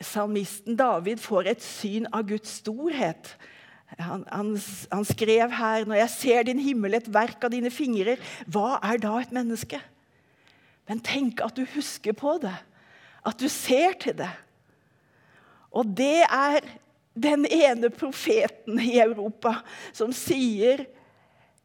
salmisten 0.00 0.76
David 0.76 1.20
får 1.22 1.50
et 1.52 1.62
syn 1.62 2.08
av 2.12 2.24
Guds 2.26 2.56
storhet. 2.62 3.36
Han, 3.98 4.24
han, 4.32 4.54
han, 4.90 5.04
skrev 5.04 5.52
her 5.52 5.86
når 5.86 6.00
jeg 6.00 6.10
ser 6.14 6.48
din 6.48 6.62
himmel, 6.62 6.96
et 6.96 7.12
verk 7.12 7.44
av 7.44 7.52
dine 7.52 7.70
fingre, 7.70 8.16
hva 8.50 8.80
er 8.82 8.98
da 9.02 9.16
et 9.20 9.34
menneske? 9.36 9.78
Men 10.88 11.02
tenk 11.06 11.44
at 11.44 11.54
du 11.54 11.66
husker 11.76 12.16
på 12.16 12.38
det. 12.42 12.56
At 13.26 13.38
du 13.38 13.46
ser 13.52 13.98
til 14.00 14.16
det. 14.18 14.30
Og 15.70 15.86
det 15.86 16.24
er 16.24 16.64
den 17.14 17.44
ene 17.46 17.90
profeten 17.92 18.80
i 18.80 18.96
Europa 19.02 19.60
som 19.92 20.14
sier 20.14 20.86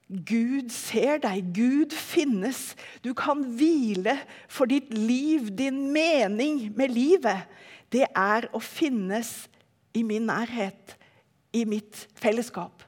Gud 0.06 0.70
ser 0.70 1.18
deg, 1.24 1.48
Gud 1.56 1.94
finnes. 1.98 2.76
Du 3.02 3.16
kan 3.18 3.42
hvile 3.58 4.20
for 4.48 4.70
ditt 4.70 4.94
liv. 4.94 5.50
Din 5.58 5.88
mening 5.94 6.70
med 6.78 6.94
livet, 6.94 7.48
det 7.90 8.06
er 8.14 8.46
å 8.54 8.62
finnes 8.62 9.48
i 9.96 10.04
min 10.06 10.28
nærhet, 10.30 10.98
i 11.56 11.64
mitt 11.66 12.06
fellesskap. 12.20 12.84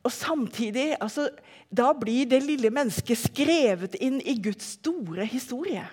Og 0.00 0.12
samtidig 0.12 0.94
altså, 1.00 1.28
Da 1.76 1.92
blir 1.94 2.26
det 2.26 2.40
lille 2.42 2.70
mennesket 2.74 3.18
skrevet 3.30 3.94
inn 4.02 4.18
i 4.26 4.34
Guds 4.42 4.72
store 4.80 5.22
historie. 5.24 5.84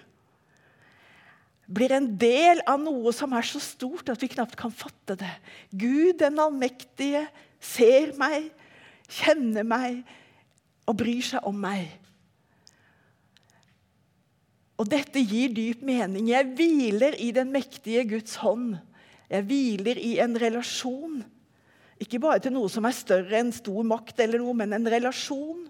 Blir 1.68 1.91
en 1.95 2.07
del 2.20 2.61
av 2.70 2.80
noe 2.80 3.11
som 3.15 3.34
er 3.36 3.45
så 3.47 3.59
stort 3.63 4.09
at 4.11 4.22
vi 4.24 4.30
knapt 4.32 4.55
kan 4.59 4.72
fatte 4.72 5.18
det. 5.20 5.34
Gud 5.72 6.20
den 6.22 6.39
allmektige 6.39 7.26
ser 7.59 8.13
meg, 8.20 8.49
kjenner 9.11 9.68
meg 9.68 10.01
og 10.88 10.97
bryr 10.99 11.24
seg 11.28 11.47
om 11.47 11.57
meg. 11.59 11.89
Og 14.78 14.88
dette 14.88 15.20
gir 15.20 15.51
dyp 15.51 15.82
mening. 15.84 16.30
Jeg 16.30 16.53
hviler 16.55 17.18
i 17.20 17.32
den 17.36 17.49
mektige 17.51 18.05
Guds 18.07 18.38
hånd. 18.43 18.78
Jeg 19.28 19.43
hviler 19.49 19.99
i 19.99 20.20
en 20.24 20.38
relasjon 20.39 21.26
ikke 22.01 22.20
bare 22.22 22.41
til 22.43 22.53
noe 22.53 22.70
som 22.70 22.86
er 22.86 22.95
større 22.95 23.39
enn 23.39 23.53
stor 23.55 23.82
makt, 23.88 24.20
eller 24.22 24.41
noe, 24.41 24.53
men 24.57 24.76
en 24.78 24.89
relasjon. 24.89 25.65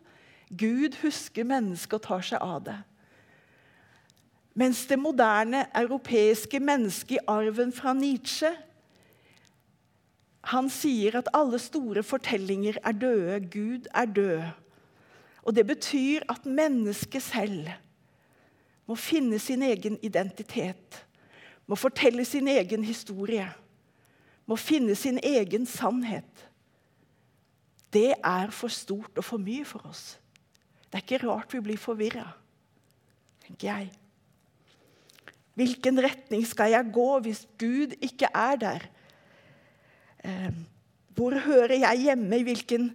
Gud 0.47 0.97
husker 1.01 1.47
mennesket 1.47 1.97
og 1.99 2.03
tar 2.03 2.25
seg 2.29 2.43
av 2.43 2.59
det. 2.67 2.77
Mens 4.57 4.85
det 4.89 4.97
moderne 4.99 5.65
europeiske 5.77 6.59
mennesket 6.59 7.19
i 7.19 7.25
arven 7.29 7.73
fra 7.73 7.93
Nietzsche 7.93 8.49
han 10.47 10.69
sier 10.71 11.17
at 11.19 11.27
alle 11.35 11.59
store 11.59 12.01
fortellinger 12.07 12.77
er 12.79 12.95
døde, 12.95 13.39
Gud 13.51 13.89
er 13.91 14.05
død. 14.05 14.43
Og 15.43 15.55
Det 15.55 15.67
betyr 15.67 16.23
at 16.29 16.45
mennesket 16.45 17.21
selv 17.21 17.67
må 18.87 18.95
finne 18.95 19.39
sin 19.39 19.61
egen 19.61 19.99
identitet, 20.01 21.05
må 21.67 21.75
fortelle 21.75 22.25
sin 22.25 22.47
egen 22.47 22.83
historie 22.83 23.49
må 24.47 24.55
finne 24.55 24.95
sin 24.95 25.19
egen 25.23 25.67
sannhet. 25.67 26.47
Det 27.93 28.13
er 28.23 28.51
for 28.51 28.71
stort 28.71 29.19
og 29.19 29.25
for 29.25 29.41
mye 29.41 29.65
for 29.67 29.83
oss. 29.89 30.17
Det 30.87 30.99
er 30.99 31.03
ikke 31.03 31.23
rart 31.27 31.53
vi 31.53 31.63
blir 31.63 31.79
forvirra, 31.79 32.29
tenker 33.43 33.67
jeg. 33.67 33.89
Hvilken 35.57 35.97
retning 36.03 36.45
skal 36.45 36.71
jeg 36.75 36.93
gå 36.93 37.09
hvis 37.25 37.43
Gud 37.57 37.95
ikke 38.01 38.29
er 38.29 38.55
der? 38.61 38.87
Eh, 40.23 40.53
hvor 41.17 41.33
hører 41.33 41.79
jeg 41.81 42.03
hjemme? 42.05 42.43
Hvilken, 42.45 42.91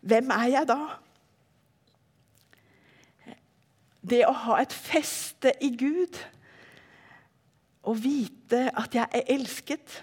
hvem 0.00 0.30
er 0.30 0.48
jeg 0.54 0.68
da? 0.70 0.80
Det 4.08 4.22
å 4.28 4.34
ha 4.46 4.60
et 4.62 4.72
feste 4.72 5.52
i 5.60 5.72
Gud, 5.76 6.20
og 7.88 7.98
vite 8.04 8.68
at 8.78 8.94
jeg 8.94 9.08
er 9.16 9.32
elsket 9.34 10.02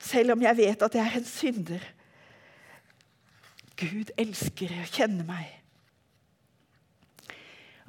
selv 0.00 0.34
om 0.34 0.42
jeg 0.42 0.56
vet 0.56 0.82
at 0.82 0.94
jeg 0.96 1.06
er 1.06 1.18
en 1.18 1.28
synder. 1.28 1.82
Gud 3.80 4.12
elsker 4.20 4.72
og 4.82 4.92
kjenner 4.92 5.26
meg. 5.28 5.50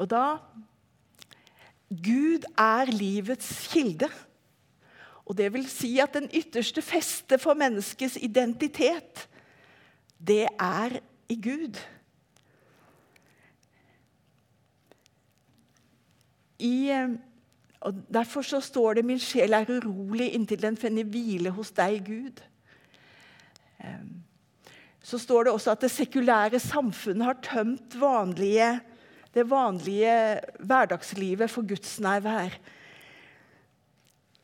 Og 0.02 0.10
da 0.12 0.26
Gud 1.92 2.48
er 2.56 2.92
livets 2.92 3.68
kilde. 3.72 4.08
Og 5.26 5.38
det 5.38 5.52
vil 5.54 5.68
si 5.70 5.98
at 6.00 6.16
den 6.16 6.30
ytterste 6.34 6.82
feste 6.82 7.38
for 7.40 7.54
menneskets 7.54 8.18
identitet, 8.22 9.28
det 10.20 10.46
er 10.60 11.00
i 11.30 11.38
Gud. 11.42 11.80
I 16.62 16.90
eh, 16.94 17.20
og 17.82 17.94
Derfor 18.14 18.42
så 18.42 18.60
står 18.60 18.94
det 18.94 19.06
'min 19.06 19.20
sjel 19.20 19.54
er 19.54 19.70
urolig 19.70 20.34
inntil 20.34 20.62
den 20.62 20.78
finner 20.78 21.04
hvile 21.04 21.50
hos 21.50 21.72
deg, 21.72 22.04
Gud'. 22.06 22.44
Ehm, 23.84 24.22
så 25.02 25.18
står 25.18 25.44
det 25.44 25.54
også 25.54 25.72
at 25.72 25.82
det 25.82 25.92
sekulære 25.92 26.60
samfunnet 26.60 27.26
har 27.26 27.40
tømt 27.42 28.00
vanlige, 28.00 28.80
det 29.34 29.48
vanlige 29.48 30.14
hverdagslivet 30.60 31.52
for 31.52 31.68
Guds 31.68 32.00
nærvær. 32.04 32.56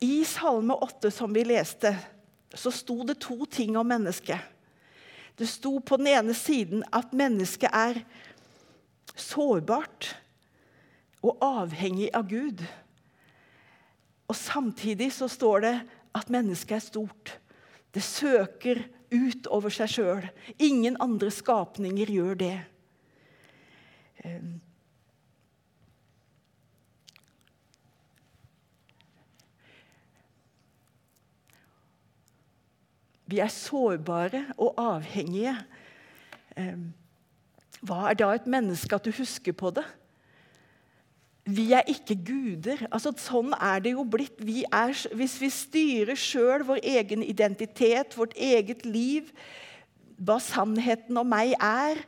I 0.00 0.22
Salme 0.24 0.74
8, 0.74 1.10
som 1.10 1.34
vi 1.34 1.42
leste, 1.44 1.92
så 2.54 2.70
sto 2.72 3.02
det 3.04 3.18
to 3.20 3.44
ting 3.50 3.76
om 3.76 3.86
mennesket. 3.86 4.38
Det 5.38 5.48
sto 5.48 5.78
på 5.78 5.98
den 6.00 6.08
ene 6.10 6.34
siden 6.34 6.84
at 6.94 7.12
mennesket 7.12 7.70
er 7.74 8.00
sårbart 9.18 10.14
og 11.22 11.38
avhengig 11.42 12.08
av 12.14 12.28
Gud. 12.30 12.62
Og 14.28 14.36
Samtidig 14.36 15.12
så 15.12 15.28
står 15.28 15.60
det 15.66 15.74
at 16.16 16.30
mennesket 16.32 16.76
er 16.76 16.84
stort. 16.84 17.34
Det 17.94 18.02
søker 18.02 18.82
ut 19.10 19.46
over 19.50 19.72
seg 19.72 19.90
sjøl. 19.92 20.26
Ingen 20.58 20.98
andre 21.00 21.30
skapninger 21.32 22.10
gjør 22.12 22.34
det. 22.38 22.56
Vi 33.28 33.42
er 33.44 33.52
sårbare 33.52 34.46
og 34.56 34.78
avhengige. 34.80 35.54
Hva 37.84 38.08
er 38.08 38.18
da 38.18 38.32
et 38.34 38.48
menneske 38.48 38.96
at 38.96 39.04
du 39.04 39.12
husker 39.14 39.54
på 39.56 39.72
det? 39.76 39.84
Vi 41.48 41.70
er 41.72 41.86
ikke 41.88 42.16
guder. 42.28 42.82
Altså, 42.92 43.14
sånn 43.16 43.54
er 43.56 43.80
det 43.84 43.94
jo 43.94 44.04
blitt. 44.04 44.40
Vi 44.44 44.62
er, 44.64 44.92
hvis 45.16 45.38
vi 45.40 45.48
styrer 45.52 46.18
sjøl 46.18 46.64
vår 46.68 46.82
egen 46.84 47.24
identitet, 47.24 48.16
vårt 48.18 48.34
eget 48.36 48.84
liv, 48.84 49.30
hva 50.18 50.36
sannheten 50.42 51.16
om 51.16 51.28
meg 51.28 51.54
er, 51.56 52.02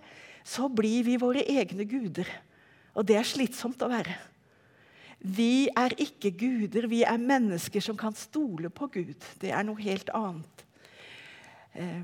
så 0.45 0.69
blir 0.69 1.07
vi 1.07 1.17
våre 1.21 1.45
egne 1.49 1.87
guder. 1.89 2.29
Og 2.93 3.07
det 3.09 3.17
er 3.17 3.29
slitsomt 3.29 3.81
å 3.85 3.89
være. 3.93 4.17
Vi 5.21 5.69
er 5.77 5.95
ikke 6.01 6.33
guder, 6.33 6.89
vi 6.89 7.03
er 7.05 7.21
mennesker 7.21 7.85
som 7.85 7.97
kan 7.97 8.17
stole 8.17 8.73
på 8.73 8.89
Gud. 8.93 9.29
Det 9.41 9.53
er 9.53 9.65
noe 9.69 9.81
helt 9.81 10.13
annet. 10.17 10.65
Eh, 11.75 12.03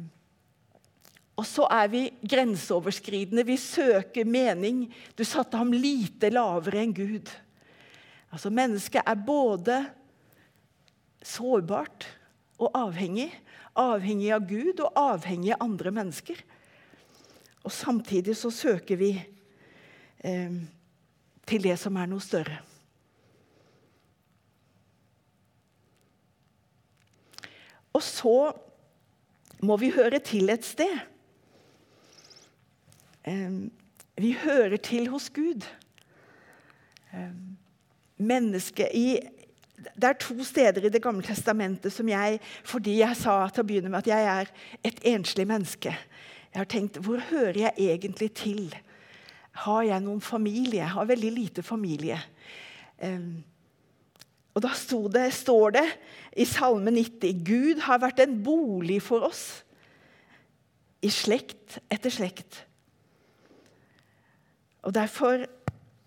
og 1.37 1.45
så 1.45 1.67
er 1.69 1.89
vi 1.93 2.03
grenseoverskridende. 2.25 3.45
Vi 3.45 3.59
søker 3.61 4.25
mening. 4.25 4.87
Du 5.19 5.25
satte 5.25 5.59
ham 5.61 5.75
lite 5.75 6.31
lavere 6.33 6.81
enn 6.81 6.95
Gud. 6.97 7.33
Altså, 8.33 8.51
Mennesket 8.51 9.05
er 9.05 9.27
både 9.27 9.83
sårbart 11.23 12.07
og 12.57 12.71
avhengig. 12.79 13.29
Avhengig 13.77 14.31
av 14.33 14.47
Gud 14.49 14.81
og 14.81 14.97
avhengig 14.97 15.53
av 15.53 15.67
andre 15.67 15.93
mennesker. 15.93 16.41
Og 17.67 17.75
samtidig 17.75 18.37
så 18.39 18.49
søker 18.55 18.97
vi 18.97 19.11
eh, 20.25 20.57
til 21.47 21.69
det 21.69 21.77
som 21.83 21.99
er 22.01 22.09
noe 22.09 22.25
større. 22.25 22.63
Og 27.97 28.03
så 28.05 28.39
må 29.61 29.77
vi 29.81 29.91
høre 29.95 30.19
til 30.25 30.51
et 30.53 30.65
sted. 30.65 30.99
Vi 34.17 34.33
hører 34.43 34.77
til 34.77 35.09
hos 35.09 35.31
Gud. 35.31 35.65
Mennesket 38.17 38.95
i 38.95 39.09
det 39.77 40.09
er 40.09 40.17
to 40.19 40.45
steder 40.45 40.87
i 40.87 40.89
Det 40.89 41.03
gamle 41.03 41.23
testamentet 41.23 41.93
som 41.93 42.09
jeg 42.09 42.41
fordi 42.65 42.99
jeg 42.99 43.17
sa 43.17 43.37
til 43.53 43.63
å 43.63 43.67
begynne 43.69 43.93
med 43.93 44.01
at 44.03 44.09
jeg 44.11 44.31
er 44.33 44.53
et 44.89 45.01
enslig 45.13 45.47
menneske. 45.47 45.93
Jeg 46.53 46.59
har 46.59 46.69
tenkt 46.73 46.99
hvor 47.05 47.21
hører 47.31 47.59
jeg 47.67 47.73
egentlig 47.77 48.31
til? 48.33 48.63
Har 49.67 49.83
jeg 49.83 50.01
noen 50.05 50.21
familie? 50.21 50.81
Jeg 50.81 50.95
har 50.95 51.09
veldig 51.09 51.33
lite 51.33 51.63
familie. 51.63 52.19
Um, 53.03 53.45
og 54.57 54.63
Da 54.65 54.73
det, 55.13 55.33
står 55.37 55.71
det 55.77 55.87
i 56.37 56.45
Salme 56.49 56.91
90 56.91 57.45
Gud 57.45 57.81
har 57.85 58.01
vært 58.01 58.23
en 58.25 58.39
bolig 58.43 59.03
for 59.05 59.27
oss 59.29 59.63
i 61.05 61.11
slekt 61.13 61.77
etter 61.93 62.11
slekt. 62.11 62.63
Og, 64.81 64.95
derfor, 64.97 65.45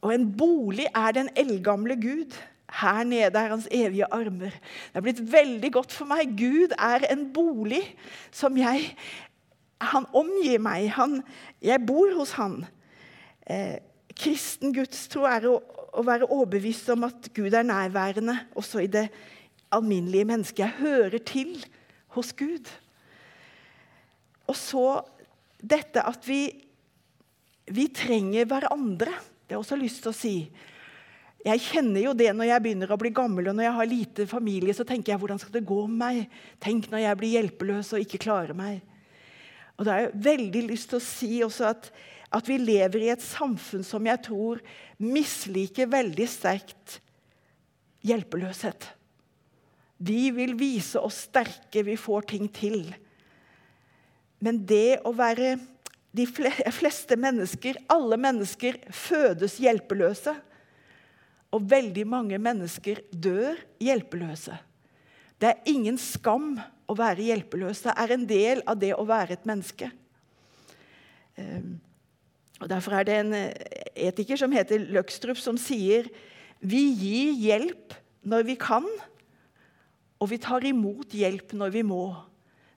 og 0.01 0.13
en 0.15 0.25
bolig 0.33 0.87
er 0.95 1.13
den 1.13 1.29
eldgamle 1.37 1.93
Gud. 2.01 2.33
Her 2.79 3.03
nede 3.03 3.37
er 3.37 3.53
hans 3.53 3.67
evige 3.71 4.09
armer. 4.11 4.49
Det 4.49 4.97
er 4.97 5.05
blitt 5.05 5.21
veldig 5.31 5.71
godt 5.77 5.93
for 5.93 6.09
meg. 6.09 6.33
Gud 6.33 6.73
er 6.73 7.05
en 7.11 7.27
bolig 7.33 7.83
som 8.31 8.57
jeg 8.57 8.95
Han 9.79 10.03
omgir 10.11 10.59
meg. 10.59 10.89
Han, 10.91 11.21
jeg 11.61 11.79
bor 11.87 12.11
hos 12.17 12.33
han. 12.35 12.65
Eh, 13.47 13.77
kristen 14.11 14.73
gudstro 14.75 15.23
er 15.23 15.45
å, 15.47 15.53
å 15.93 16.05
være 16.05 16.29
overbevist 16.29 16.89
om 16.93 17.07
at 17.07 17.29
Gud 17.35 17.53
er 17.53 17.65
nærværende 17.67 18.35
også 18.59 18.83
i 18.83 18.91
det 18.91 19.07
alminnelige 19.73 20.27
mennesket. 20.29 20.65
Jeg 20.65 20.79
hører 20.81 21.21
til 21.25 21.53
hos 22.15 22.33
Gud. 22.33 22.69
Og 24.49 24.57
så 24.57 24.85
dette 25.59 26.03
at 26.05 26.25
vi, 26.27 26.47
vi 27.69 27.87
trenger 27.93 28.47
hverandre. 28.49 29.13
Det 29.13 29.53
har 29.53 29.57
jeg 29.57 29.63
også 29.63 29.79
lyst 29.79 30.03
til 30.05 30.13
å 30.13 30.17
si. 30.17 30.35
Jeg 31.39 31.63
kjenner 31.63 32.03
jo 32.03 32.13
det 32.17 32.31
når 32.35 32.49
jeg 32.49 32.63
begynner 32.63 32.91
å 32.91 32.99
bli 32.99 33.13
gammel 33.15 33.47
og 33.47 33.55
når 33.55 33.69
jeg 33.69 33.77
har 33.77 33.89
lite 33.89 34.27
familie. 34.27 34.73
så 34.75 34.83
tenker 34.83 35.13
jeg, 35.13 35.19
Hvordan 35.19 35.39
skal 35.39 35.55
det 35.55 35.67
gå 35.67 35.81
med 35.87 35.99
meg? 36.01 36.39
Tenk 36.59 36.89
når 36.91 37.05
jeg 37.05 37.19
blir 37.19 37.35
hjelpeløs 37.37 37.93
og 37.95 38.03
ikke 38.03 38.23
klarer 38.25 38.57
meg. 38.57 38.81
Og 39.77 39.85
Da 39.85 39.93
har 39.93 40.01
jeg 40.07 40.23
veldig 40.25 40.63
lyst 40.67 40.89
til 40.91 40.99
å 40.99 41.05
si 41.05 41.31
også 41.45 41.69
at, 41.69 41.91
at 42.29 42.49
vi 42.49 42.59
lever 42.61 43.05
i 43.05 43.11
et 43.13 43.23
samfunn 43.23 43.83
som 43.85 44.05
jeg 44.05 44.21
tror 44.27 44.61
misliker 45.01 45.89
veldig 45.89 46.27
sterkt 46.29 46.99
hjelpeløshet. 48.05 48.85
De 49.99 50.29
vil 50.31 50.53
vise 50.59 50.99
oss 51.01 51.25
sterke, 51.27 51.83
vi 51.83 51.97
får 51.99 52.29
ting 52.29 52.45
til. 52.53 52.83
Men 54.39 54.63
det 54.65 55.01
å 55.03 55.13
være 55.15 55.57
De 56.09 56.23
fleste 56.25 57.13
mennesker, 57.21 57.77
alle 57.85 58.17
mennesker, 58.17 58.79
fødes 58.89 59.59
hjelpeløse. 59.61 60.31
Og 61.53 61.67
veldig 61.69 62.05
mange 62.09 62.39
mennesker 62.41 63.03
dør 63.13 63.59
hjelpeløse. 63.77 64.57
Det 65.37 65.51
er 65.51 65.69
ingen 65.69 65.99
skam 66.01 66.55
å 66.89 66.95
være 66.97 67.27
hjelpeløs. 67.27 67.83
Det 67.85 67.93
er 67.93 68.15
en 68.15 68.25
del 68.25 68.63
av 68.65 68.81
det 68.81 68.89
å 68.97 69.05
være 69.05 69.37
et 69.37 69.45
menneske. 69.45 69.91
Ehm, 71.37 71.77
og 72.59 72.67
Derfor 72.67 72.97
er 72.97 73.07
det 73.07 73.15
en 73.21 73.35
eh, 73.37 73.53
etiker 74.09 74.39
som 74.39 74.51
heter 74.51 74.83
Løkstrup, 74.91 75.39
som 75.39 75.57
sier 75.59 76.09
vi 76.59 76.89
gir 76.91 77.37
hjelp 77.39 77.95
når 78.27 78.43
vi 78.49 78.55
kan, 78.59 78.87
og 80.19 80.27
vi 80.31 80.39
tar 80.43 80.65
imot 80.67 81.15
hjelp 81.15 81.53
når 81.55 81.71
vi 81.71 81.83
må. 81.87 82.03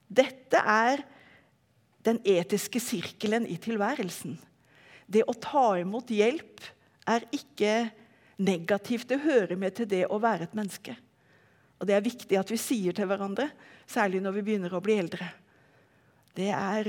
Dette 0.07 0.61
er 0.63 1.03
den 2.07 2.21
etiske 2.23 2.79
sirkelen 2.83 3.47
i 3.47 3.57
tilværelsen. 3.59 4.37
Det 5.07 5.25
å 5.27 5.35
ta 5.35 5.73
imot 5.81 6.11
hjelp 6.15 6.63
er 7.11 7.25
ikke 7.35 7.89
negativt. 8.39 9.09
Det 9.11 9.19
hører 9.23 9.59
med 9.59 9.75
til 9.75 9.89
det 9.91 10.05
å 10.07 10.21
være 10.23 10.47
et 10.47 10.55
menneske. 10.55 10.95
Og 11.79 11.89
det 11.89 11.97
er 11.97 12.05
viktig 12.05 12.39
at 12.39 12.51
vi 12.51 12.59
sier 12.61 12.95
til 12.95 13.09
hverandre, 13.09 13.49
særlig 13.83 14.23
når 14.23 14.37
vi 14.37 14.45
begynner 14.47 14.75
å 14.75 14.83
bli 14.83 14.95
eldre. 15.01 15.27
Det 16.33 16.47
er 16.55 16.87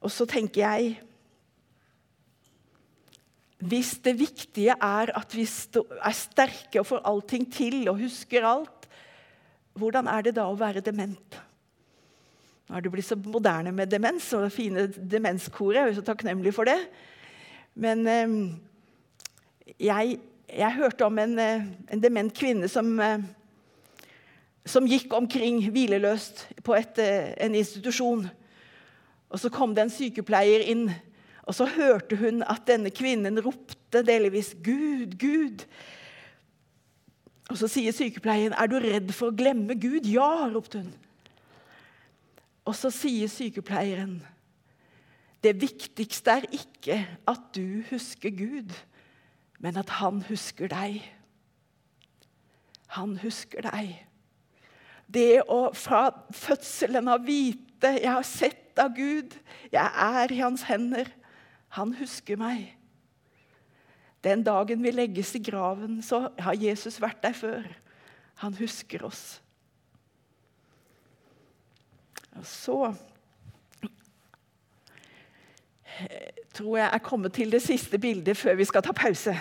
Og 0.00 0.12
så 0.12 0.26
tenker 0.28 0.62
jeg 0.64 0.98
Hvis 3.60 3.98
det 4.00 4.14
viktige 4.16 4.72
er 4.72 5.12
at 5.16 5.34
vi 5.36 5.44
er 5.44 6.14
sterke 6.16 6.80
og 6.80 6.86
får 6.88 7.02
allting 7.04 7.44
til 7.52 7.82
og 7.90 8.00
husker 8.00 8.46
alt, 8.48 8.88
hvordan 9.76 10.08
er 10.08 10.24
det 10.24 10.32
da 10.38 10.46
å 10.48 10.56
være 10.56 10.80
dement? 10.80 11.36
Nå 12.70 12.78
er 12.78 12.84
det 12.86 12.92
blitt 12.94 13.04
så 13.04 13.18
moderne 13.20 13.72
med 13.74 13.90
demens 13.90 14.30
og 14.32 14.46
det 14.46 14.54
fine 14.54 14.86
demenskoret. 14.88 15.76
Jeg 15.76 15.82
er 15.82 15.92
jo 15.92 15.98
så 16.00 16.06
takknemlig 16.06 16.54
for 16.56 16.70
det. 16.70 16.78
Men 17.74 18.06
eh, 18.06 18.34
jeg, 19.80 20.18
jeg 20.48 20.76
hørte 20.76 21.06
om 21.06 21.18
en, 21.18 21.38
eh, 21.38 21.66
en, 21.90 22.02
dement 22.02 22.32
kvinne 22.34 22.68
som, 22.68 22.92
eh, 23.00 23.26
som 24.66 24.86
gikk 24.86 25.12
omkring 25.14 25.62
hvileløst 25.70 26.46
på 26.62 26.74
et, 26.78 26.98
eh, 26.98 27.34
en 27.42 27.54
institusjon. 27.54 28.30
Og 29.30 29.40
Så 29.40 29.48
kom 29.48 29.74
det 29.74 29.86
en 29.86 29.94
sykepleier 29.94 30.64
inn, 30.72 30.90
og 31.46 31.54
så 31.54 31.66
hørte 31.66 32.16
hun 32.18 32.42
at 32.42 32.66
denne 32.66 32.90
kvinnen 32.90 33.40
ropte 33.42 34.02
delvis 34.06 34.54
'Gud, 34.62 35.16
Gud'. 35.18 35.64
Og 37.50 37.58
Så 37.58 37.68
sier 37.68 37.92
sykepleieren, 37.92 38.52
'Er 38.52 38.66
du 38.66 38.76
redd 38.78 39.12
for 39.12 39.30
å 39.30 39.36
glemme 39.36 39.74
Gud?' 39.74 40.06
'Ja', 40.06 40.50
ropte 40.54 40.82
hun. 40.82 40.92
Og 42.64 42.74
så 42.74 42.90
sier 42.90 43.28
sykepleieren, 43.28 44.22
'Det 45.42 45.60
viktigste 45.60 46.30
er 46.30 46.44
ikke 46.52 47.06
at 47.26 47.40
du 47.54 47.82
husker 47.90 48.30
Gud' 48.30 48.74
men 49.60 49.76
at 49.76 49.90
han 50.00 50.22
husker 50.28 50.70
deg. 50.72 51.02
Han 52.96 53.18
husker 53.20 53.66
deg. 53.68 53.92
Det 55.10 55.42
å 55.50 55.68
fra 55.76 56.06
fødselen 56.34 57.10
av 57.12 57.26
vite 57.26 57.69
'Jeg 57.82 58.12
har 58.12 58.22
sett 58.22 58.78
av 58.78 58.94
Gud. 58.96 59.38
Jeg 59.72 59.90
er 59.94 60.32
i 60.32 60.38
hans 60.38 60.62
hender.' 60.62 61.12
Han 61.68 61.94
husker 61.94 62.36
meg. 62.36 62.76
Den 64.24 64.42
dagen 64.42 64.82
vi 64.82 64.90
legges 64.90 65.34
i 65.34 65.38
graven, 65.38 66.02
så 66.02 66.28
har 66.38 66.52
Jesus 66.58 67.00
vært 67.00 67.22
der 67.22 67.32
før. 67.32 67.62
Han 68.34 68.54
husker 68.54 69.04
oss. 69.04 69.42
Og 72.36 72.46
så 72.46 72.94
tror 76.54 76.76
jeg 76.78 76.90
er 76.92 76.98
kommet 76.98 77.32
til 77.32 77.52
det 77.52 77.62
siste 77.62 77.98
bildet 77.98 78.36
før 78.36 78.54
vi 78.54 78.64
skal 78.64 78.82
ta 78.82 78.92
pause. 78.92 79.36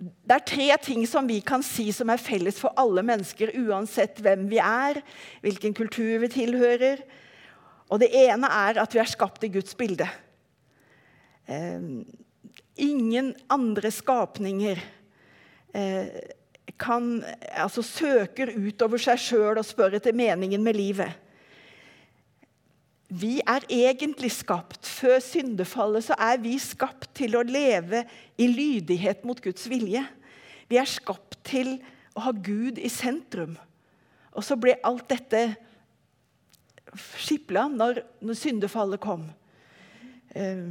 Det 0.00 0.32
er 0.32 0.44
tre 0.48 0.66
ting 0.80 1.02
som 1.08 1.26
vi 1.28 1.42
kan 1.44 1.60
si 1.64 1.90
som 1.92 2.08
er 2.12 2.22
felles 2.22 2.56
for 2.62 2.72
alle 2.80 3.02
mennesker, 3.04 3.52
uansett 3.66 4.22
hvem 4.24 4.46
vi 4.48 4.56
er, 4.64 5.02
hvilken 5.44 5.76
kultur 5.76 6.22
vi 6.22 6.30
tilhører. 6.32 7.02
Og 7.92 8.00
Det 8.00 8.08
ene 8.16 8.48
er 8.48 8.80
at 8.80 8.94
vi 8.94 9.02
er 9.02 9.10
skapt 9.10 9.44
i 9.44 9.52
Guds 9.52 9.76
bilde. 9.76 10.08
Eh, 11.50 12.06
ingen 12.80 13.34
andre 13.50 13.90
skapninger 13.92 14.80
eh, 15.74 16.20
kan, 16.80 17.10
altså 17.52 17.82
søker 17.84 18.54
utover 18.56 19.02
seg 19.02 19.20
sjøl 19.20 19.60
og 19.60 19.66
spør 19.66 19.98
etter 19.98 20.16
meningen 20.16 20.64
med 20.64 20.78
livet. 20.78 21.12
Vi 23.10 23.40
er 23.42 23.64
egentlig 23.66 24.30
skapt 24.36 24.86
Før 24.86 25.18
syndefallet 25.24 26.06
så 26.06 26.16
er 26.18 26.38
vi 26.42 26.54
skapt 26.62 27.08
til 27.18 27.34
å 27.34 27.42
leve 27.46 28.04
i 28.38 28.46
lydighet 28.46 29.24
mot 29.26 29.40
Guds 29.42 29.66
vilje. 29.70 30.04
Vi 30.70 30.78
er 30.78 30.86
skapt 30.88 31.40
til 31.46 31.78
å 32.14 32.22
ha 32.28 32.32
Gud 32.32 32.78
i 32.78 32.90
sentrum. 32.92 33.56
Og 34.30 34.46
så 34.46 34.56
ble 34.60 34.76
alt 34.86 35.08
dette 35.10 35.42
skipla 37.18 37.66
når, 37.70 38.02
når 38.22 38.38
syndefallet 38.38 39.02
kom. 39.02 39.26
Eh, 40.34 40.70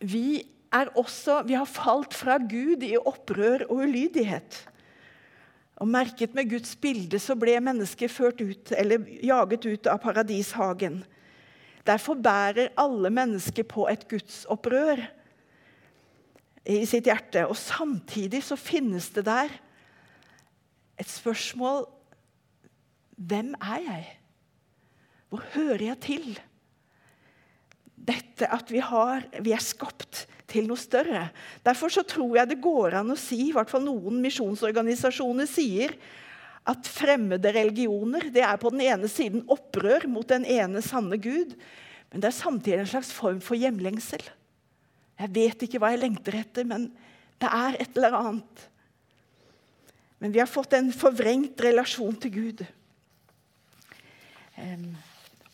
vi, 0.00 0.42
er 0.72 0.90
også, 0.98 1.42
vi 1.46 1.58
har 1.58 1.68
falt 1.68 2.14
fra 2.16 2.38
Gud 2.38 2.86
i 2.86 2.96
opprør 2.98 3.66
og 3.68 3.84
ulydighet. 3.86 4.62
Og 5.80 5.88
Merket 5.88 6.34
med 6.36 6.50
Guds 6.50 6.74
bilde 6.76 7.18
så 7.22 7.36
ble 7.40 7.54
mennesket 7.64 8.12
ført 8.12 8.42
ut, 8.44 8.72
eller 8.76 9.06
jaget 9.24 9.64
ut 9.64 9.88
av 9.88 10.02
paradishagen. 10.02 11.00
Derfor 11.88 12.20
bærer 12.20 12.74
alle 12.78 13.08
mennesker 13.10 13.64
på 13.64 13.86
et 13.88 14.04
gudsopprør 14.10 15.00
i 16.68 16.82
sitt 16.88 17.08
hjerte. 17.08 17.46
Og 17.48 17.56
samtidig 17.56 18.42
så 18.44 18.58
finnes 18.60 19.08
det 19.16 19.24
der 19.28 19.56
et 21.00 21.08
spørsmål 21.08 21.86
Hvem 23.20 23.52
er 23.60 23.80
jeg? 23.84 24.04
Hvor 25.28 25.42
hører 25.52 25.82
jeg 25.90 25.98
til? 26.00 26.28
Dette 28.00 28.48
at 28.48 28.70
vi, 28.72 28.80
har, 28.80 29.26
vi 29.44 29.52
er 29.52 29.60
skapt 29.60 30.22
til 30.50 30.66
noe 30.68 30.80
større. 30.80 31.28
Derfor 31.66 31.92
så 31.92 32.04
tror 32.06 32.36
jeg 32.36 32.50
det 32.50 32.62
går 32.62 32.98
an 33.00 33.14
å 33.14 33.18
si, 33.18 33.48
i 33.48 33.54
hvert 33.54 33.70
fall 33.70 33.84
noen 33.86 34.20
misjonsorganisasjoner 34.24 35.48
sier, 35.50 35.94
at 36.68 36.90
fremmede 36.90 37.52
religioner 37.56 38.28
det 38.34 38.42
er 38.44 38.58
på 38.60 38.72
den 38.74 38.82
ene 38.84 39.08
siden 39.10 39.46
opprør 39.50 40.04
mot 40.10 40.28
den 40.28 40.44
ene 40.44 40.82
sanne 40.84 41.16
Gud, 41.22 41.54
men 42.10 42.22
det 42.22 42.28
er 42.28 42.36
samtidig 42.36 42.82
en 42.82 42.90
slags 42.90 43.12
form 43.14 43.38
for 43.44 43.58
hjemlengsel. 43.58 44.22
Jeg 45.20 45.32
vet 45.36 45.64
ikke 45.64 45.80
hva 45.80 45.92
jeg 45.94 46.02
lengter 46.02 46.36
etter, 46.40 46.66
men 46.68 46.88
det 47.40 47.48
er 47.48 47.78
et 47.80 47.96
eller 47.96 48.16
annet. 48.18 48.66
Men 50.20 50.34
vi 50.34 50.42
har 50.42 50.50
fått 50.50 50.74
en 50.76 50.90
forvrengt 50.92 51.60
relasjon 51.64 52.16
til 52.20 52.34
Gud. 52.34 52.64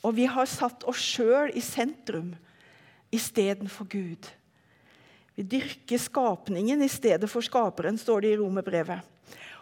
Og 0.03 0.15
vi 0.17 0.27
har 0.31 0.49
satt 0.51 0.87
oss 0.91 1.03
sjøl 1.03 1.53
i 1.55 1.63
sentrum 1.63 2.33
istedenfor 3.15 3.87
Gud. 3.91 4.27
Vi 5.37 5.45
dyrker 5.45 6.01
skapningen 6.01 6.81
i 6.83 6.89
stedet 6.89 7.29
for 7.29 7.45
skaperen, 7.45 7.99
står 8.01 8.25
det 8.25 8.33
i 8.33 8.39
romerbrevet. 8.41 9.05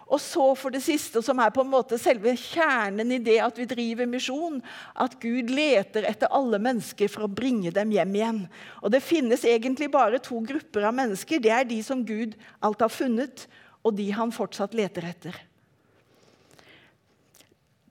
Og 0.04 0.20
så 0.20 0.44
for 0.58 0.70
det 0.70 0.82
siste, 0.84 1.22
som 1.24 1.40
er 1.40 1.52
på 1.54 1.62
en 1.64 1.70
måte 1.72 1.96
selve 1.98 2.34
kjernen 2.38 3.08
i 3.16 3.20
det 3.24 3.38
at 3.42 3.56
vi 3.58 3.66
driver 3.66 4.06
misjon, 4.06 4.60
at 5.00 5.16
Gud 5.22 5.48
leter 5.50 6.04
etter 6.06 6.30
alle 6.34 6.60
mennesker 6.62 7.08
for 7.10 7.24
å 7.24 7.32
bringe 7.32 7.72
dem 7.74 7.94
hjem 7.94 8.12
igjen. 8.18 8.40
Og 8.84 8.92
Det 8.92 9.00
finnes 9.02 9.46
egentlig 9.48 9.90
bare 9.90 10.20
to 10.22 10.42
grupper 10.44 10.86
av 10.86 10.94
mennesker. 10.94 11.40
Det 11.40 11.50
er 11.50 11.66
de 11.66 11.80
som 11.82 12.04
Gud 12.04 12.36
alt 12.60 12.84
har 12.84 12.92
funnet, 12.92 13.48
og 13.82 13.96
de 13.96 14.10
han 14.14 14.32
fortsatt 14.32 14.76
leter 14.76 15.08
etter. 15.08 15.40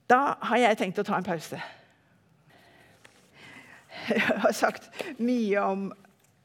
Da 0.08 0.36
har 0.48 0.62
jeg 0.62 0.78
tenkt 0.78 1.02
å 1.02 1.06
ta 1.06 1.18
en 1.18 1.26
pause. 1.26 1.60
Jeg 4.08 4.20
har 4.42 4.52
sagt 4.52 4.90
mye 5.22 5.60
om 5.62 5.84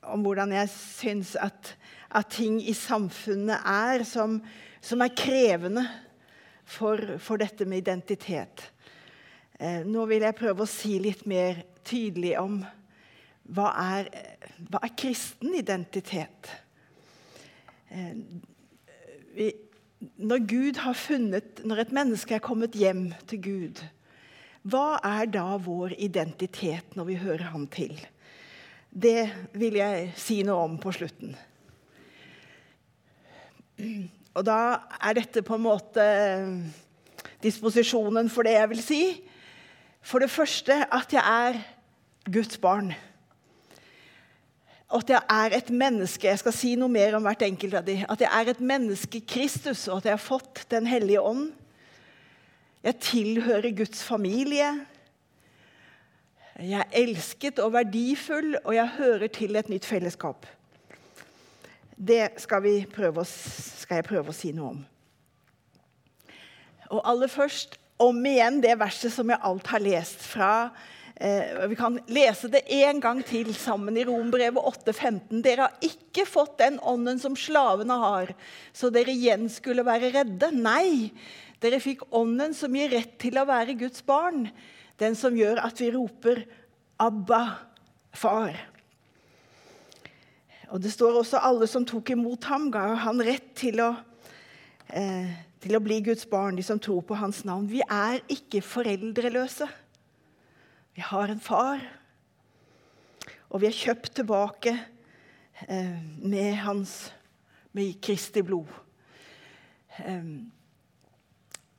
om 0.07 0.23
hvordan 0.23 0.53
jeg 0.55 0.71
syns 0.71 1.35
at, 1.39 1.73
at, 2.09 2.29
ting 2.31 2.59
i 2.61 2.73
samfunnet 2.77 3.59
er 3.67 4.03
som, 4.07 4.39
som, 4.81 5.01
er 5.03 5.15
krevende 5.15 5.85
for, 6.63 7.17
for 7.19 7.41
dette 7.41 7.67
med 7.67 7.83
identitet. 7.83 8.69
Eh, 9.59 9.83
nå 9.85 10.05
vil 10.09 10.23
jeg 10.23 10.37
prøve 10.39 10.63
å 10.63 10.69
si 10.69 10.97
litt 11.03 11.25
mer 11.27 11.63
tydelig 11.87 12.35
om 12.39 12.61
hva 13.49 13.71
er, 13.97 14.11
hva 14.69 14.81
er 14.85 14.95
kristen 14.97 15.55
identitet. 15.57 16.51
Eh, 17.89 18.15
vi, 19.35 19.49
når 19.99 20.45
Gud 20.47 20.79
har 20.85 20.95
funnet, 20.95 21.63
når 21.67 21.83
et 21.83 21.95
menneske 21.95 22.37
er 22.37 22.43
kommet 22.43 22.77
hjem 22.77 23.09
til 23.27 23.41
Gud, 23.43 23.81
hva 24.69 24.99
er 25.03 25.27
da 25.31 25.57
vår 25.59 25.95
identitet 25.99 26.95
når 26.95 27.07
vi 27.07 27.19
hører 27.19 27.51
Han 27.53 27.67
til? 27.71 27.95
Det 28.89 29.29
vil 29.53 29.77
jeg 29.77 30.13
si 30.17 30.41
noe 30.45 30.65
om 30.65 30.77
på 30.81 30.91
slutten. 30.95 31.35
Og 34.35 34.45
da 34.45 34.59
er 34.99 35.19
dette 35.19 35.43
på 35.45 35.57
en 35.57 35.65
måte 35.65 36.05
disposisjonen 37.43 38.29
for 38.31 38.47
det 38.47 38.57
jeg 38.57 38.71
vil 38.73 38.81
si. 38.83 39.03
For 40.01 40.23
det 40.23 40.31
første 40.33 40.81
at 40.89 41.13
jeg 41.13 41.21
er 41.21 41.61
Guds 42.29 42.57
barn. 42.61 42.91
At 44.89 45.09
jeg 45.09 45.21
er 45.21 45.53
et 45.53 45.67
menneske 45.69 46.25
Jeg 46.27 46.39
skal 46.41 46.53
si 46.55 46.71
noe 46.73 46.89
mer 46.89 47.13
om 47.13 47.25
hvert 47.25 47.43
enkelt 47.45 47.75
av 47.77 47.85
dem. 47.85 48.05
At 48.09 48.21
jeg 48.25 48.29
er 48.33 48.49
et 48.49 48.61
menneske 48.61 49.21
Kristus, 49.21 49.87
og 49.87 49.99
at 49.99 50.09
jeg 50.09 50.17
har 50.17 50.23
fått 50.23 50.65
Den 50.71 50.89
hellige 50.89 51.21
ånd. 51.21 51.51
Jeg 52.83 52.95
tilhører 53.03 53.75
Guds 53.75 54.01
familie. 54.03 54.71
Jeg 56.59 56.83
er 56.83 56.95
elsket 57.05 57.59
og 57.63 57.71
verdifull, 57.71 58.57
og 58.65 58.73
jeg 58.75 58.95
hører 58.97 59.29
til 59.31 59.55
et 59.55 59.69
nytt 59.71 59.85
fellesskap. 59.87 60.47
Det 61.95 62.25
skal, 62.39 62.65
å, 62.67 63.23
skal 63.23 63.99
jeg 63.99 64.07
prøve 64.07 64.31
å 64.31 64.35
si 64.35 64.51
noe 64.55 64.73
om. 64.73 64.81
Og 66.89 67.03
aller 67.07 67.31
først 67.31 67.77
om 68.01 68.17
igjen 68.27 68.59
det 68.63 68.75
verset 68.79 69.13
som 69.13 69.31
jeg 69.31 69.39
alt 69.45 69.67
har 69.71 69.83
lest 69.83 70.23
fra 70.23 70.51
eh, 71.15 71.67
Vi 71.69 71.77
kan 71.79 71.99
lese 72.11 72.49
det 72.51 72.63
en 72.79 72.99
gang 73.03 73.19
til 73.27 73.51
sammen 73.55 73.99
i 73.99 74.05
Rombrevet 74.07 74.87
8,15. 74.87 75.43
Dere 75.45 75.67
har 75.67 75.85
ikke 75.85 76.25
fått 76.27 76.57
den 76.59 76.79
ånden 76.79 77.21
som 77.23 77.37
slavene 77.39 77.99
har, 78.03 78.33
så 78.73 78.91
dere 78.91 79.15
igjen 79.15 79.47
skulle 79.51 79.87
være 79.87 80.11
redde. 80.15 80.51
Nei, 80.55 81.13
dere 81.63 81.79
fikk 81.83 82.03
ånden 82.15 82.55
som 82.57 82.75
gir 82.75 82.91
rett 82.95 83.15
til 83.21 83.39
å 83.39 83.47
være 83.47 83.77
Guds 83.79 84.03
barn. 84.07 84.49
Den 84.99 85.15
som 85.15 85.35
gjør 85.35 85.61
at 85.63 85.79
vi 85.79 85.91
roper 85.95 86.43
'Abba, 86.99 87.43
far'. 88.13 88.57
Og 90.69 90.81
Det 90.81 90.91
står 90.91 91.19
også 91.19 91.37
alle 91.41 91.67
som 91.67 91.85
tok 91.85 92.09
imot 92.09 92.43
ham, 92.43 92.71
ga 92.71 92.93
han 92.93 93.21
rett 93.21 93.55
til 93.55 93.79
å, 93.79 93.95
eh, 94.89 95.31
til 95.59 95.75
å 95.75 95.79
bli 95.79 96.01
Guds 96.01 96.25
barn, 96.25 96.55
de 96.55 96.63
som 96.63 96.79
tror 96.79 97.01
på 97.01 97.15
hans 97.15 97.45
navn. 97.45 97.67
Vi 97.67 97.81
er 97.81 98.19
ikke 98.29 98.61
foreldreløse. 98.61 99.67
Vi 100.95 101.01
har 101.01 101.27
en 101.27 101.39
far, 101.39 101.79
og 103.49 103.61
vi 103.61 103.67
er 103.67 103.71
kjøpt 103.71 104.15
tilbake 104.15 104.79
eh, 105.67 105.99
med 106.21 106.55
hans 106.55 107.13
med 107.73 108.01
Kristi 108.01 108.41
blod. 108.41 108.67
Um, 110.07 110.51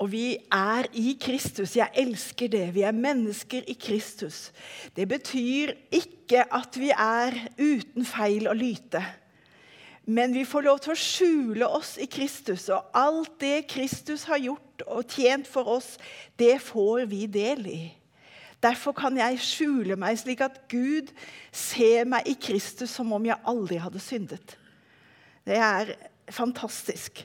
og 0.01 0.09
vi 0.12 0.38
er 0.53 0.88
i 0.96 1.12
Kristus. 1.20 1.76
Jeg 1.76 1.92
elsker 2.01 2.48
det. 2.48 2.64
Vi 2.74 2.82
er 2.88 2.96
mennesker 2.96 3.66
i 3.68 3.76
Kristus. 3.76 4.48
Det 4.96 5.05
betyr 5.09 5.74
ikke 5.92 6.46
at 6.57 6.78
vi 6.80 6.88
er 6.94 7.36
uten 7.59 8.07
feil 8.09 8.48
og 8.48 8.57
lyte. 8.57 9.03
Men 10.09 10.32
vi 10.34 10.46
får 10.48 10.64
lov 10.64 10.80
til 10.80 10.94
å 10.94 10.98
skjule 10.98 11.68
oss 11.68 11.92
i 12.01 12.09
Kristus, 12.11 12.70
og 12.72 12.88
alt 12.96 13.36
det 13.42 13.68
Kristus 13.70 14.24
har 14.26 14.40
gjort 14.40 14.84
og 14.88 15.05
tjent 15.12 15.46
for 15.46 15.68
oss, 15.76 15.92
det 16.40 16.57
får 16.64 17.05
vi 17.11 17.26
del 17.30 17.68
i. 17.68 17.82
Derfor 18.64 18.96
kan 18.96 19.16
jeg 19.16 19.40
skjule 19.44 19.96
meg 20.01 20.18
slik 20.20 20.40
at 20.44 20.57
Gud 20.72 21.12
ser 21.53 22.09
meg 22.09 22.26
i 22.28 22.34
Kristus 22.40 22.96
som 22.96 23.12
om 23.16 23.28
jeg 23.28 23.38
aldri 23.48 23.78
hadde 23.80 24.01
syndet. 24.03 24.57
Det 25.44 25.61
er 25.61 25.94
fantastisk. 26.32 27.22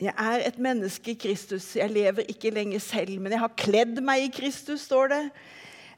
Jeg 0.00 0.14
er 0.18 0.46
et 0.48 0.58
menneske 0.58 1.12
i 1.12 1.18
Kristus. 1.20 1.76
Jeg 1.76 1.90
lever 1.92 2.24
ikke 2.28 2.50
lenger 2.50 2.80
selv, 2.80 3.20
men 3.20 3.32
jeg 3.32 3.42
har 3.42 3.52
kledd 3.58 4.00
meg 4.04 4.24
i 4.24 4.32
Kristus, 4.32 4.86
står 4.88 5.12
det. 5.12 5.20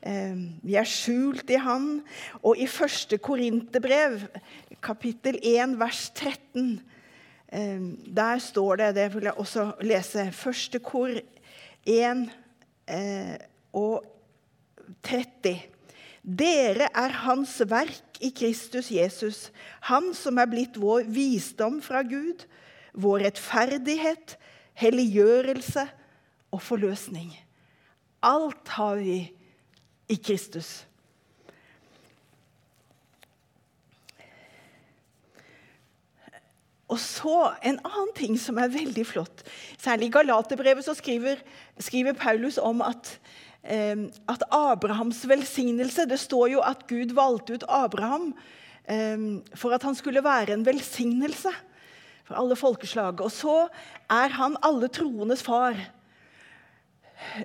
Ehm, 0.04 0.42
vi 0.62 0.74
er 0.76 0.88
skjult 0.88 1.50
i 1.50 1.60
Han. 1.62 2.02
Og 2.42 2.58
i 2.58 2.66
første 2.66 3.18
Korinterbrev, 3.18 4.18
kapittel 4.82 5.38
1, 5.40 5.78
vers 5.80 6.08
13, 6.10 6.80
ehm, 7.52 7.86
der 8.16 8.38
står 8.38 8.76
det 8.76 8.94
Det 8.94 9.14
vil 9.14 9.30
jeg 9.30 9.38
også 9.38 9.72
lese. 9.80 10.32
Første 10.32 10.78
kor 10.78 11.14
1 11.86 12.30
eh, 12.88 13.36
og 13.72 14.04
30. 15.02 15.62
Dere 16.24 16.88
er 16.94 17.20
Hans 17.24 17.62
verk 17.68 18.20
i 18.20 18.32
Kristus 18.36 18.90
Jesus, 18.90 19.52
Han 19.80 20.14
som 20.14 20.38
er 20.38 20.48
blitt 20.48 20.80
vår 20.80 21.04
visdom 21.08 21.82
fra 21.82 22.02
Gud 22.02 22.44
vår 22.94 23.26
rettferdighet, 23.26 24.36
helliggjørelse 24.78 25.86
og 26.54 26.62
forløsning. 26.62 27.32
Alt 28.24 28.74
har 28.76 28.98
vi 29.02 29.18
i 30.10 30.16
Kristus. 30.16 30.84
Og 36.88 37.00
så 37.00 37.54
En 37.64 37.80
annen 37.80 38.12
ting 38.14 38.36
som 38.38 38.58
er 38.60 38.72
veldig 38.72 39.06
flott. 39.08 39.42
Særlig 39.80 40.10
i 40.10 40.14
Galaterbrevet 40.14 40.86
skriver, 40.96 41.40
skriver 41.80 42.12
Paulus 42.12 42.58
om 42.58 42.82
at, 42.82 43.18
eh, 43.64 43.96
at, 44.28 44.42
Abrahams 44.50 45.24
velsignelse 45.28 46.06
Det 46.06 46.20
står 46.20 46.48
jo 46.52 46.60
at 46.60 46.86
Gud 46.86 47.14
valgte 47.14 47.54
ut 47.54 47.64
Abraham 47.68 48.34
eh, 48.86 49.40
for 49.54 49.74
at 49.74 49.82
han 49.82 49.94
skulle 49.94 50.24
være 50.24 50.52
en 50.52 50.66
velsignelse 50.66 51.50
for 52.24 52.38
alle 52.40 52.56
folkeslag. 52.58 53.20
Og 53.24 53.32
så 53.32 53.56
er 54.12 54.34
han 54.38 54.58
alle 54.64 54.90
troendes 54.92 55.44
far. 55.44 55.76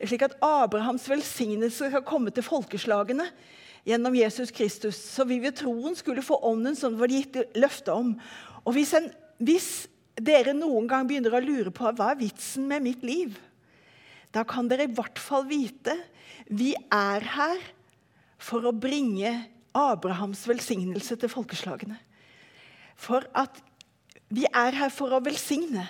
Slik 0.01 0.25
at 0.25 0.37
Abrahams 0.43 1.07
velsignelse 1.09 1.91
skal 1.91 2.05
komme 2.07 2.33
til 2.35 2.45
folkeslagene 2.45 3.27
gjennom 3.87 4.15
Jesus 4.17 4.51
Kristus. 4.55 4.97
Så 4.99 5.25
vi 5.27 5.39
ved 5.43 5.57
troen 5.59 5.95
skulle 5.97 6.25
få 6.25 6.39
ånden 6.47 6.77
som 6.77 6.95
det 6.95 7.03
var 7.03 7.13
gitt 7.13 7.39
løfte 7.59 7.95
om. 7.95 8.15
Og 8.65 8.75
hvis, 8.75 8.93
en, 8.97 9.09
hvis 9.39 9.69
dere 10.19 10.55
noen 10.57 10.87
gang 10.89 11.07
begynner 11.07 11.37
å 11.37 11.43
lure 11.43 11.73
på 11.75 11.91
hva 11.95 12.13
er 12.13 12.21
vitsen 12.21 12.67
med 12.69 12.83
mitt 12.85 13.05
liv, 13.07 13.37
da 14.35 14.43
kan 14.45 14.67
dere 14.69 14.85
i 14.85 14.93
hvert 14.93 15.19
fall 15.21 15.47
vite 15.49 15.95
vi 16.49 16.73
er 16.93 17.25
her 17.35 17.61
for 18.41 18.65
å 18.65 18.73
bringe 18.73 19.31
Abrahams 19.75 20.45
velsignelse 20.49 21.17
til 21.19 21.31
folkeslagene. 21.31 21.97
For 22.99 23.25
at 23.37 23.61
vi 24.29 24.45
er 24.45 24.75
her 24.77 24.91
for 24.93 25.09
å 25.15 25.19
velsigne. 25.25 25.87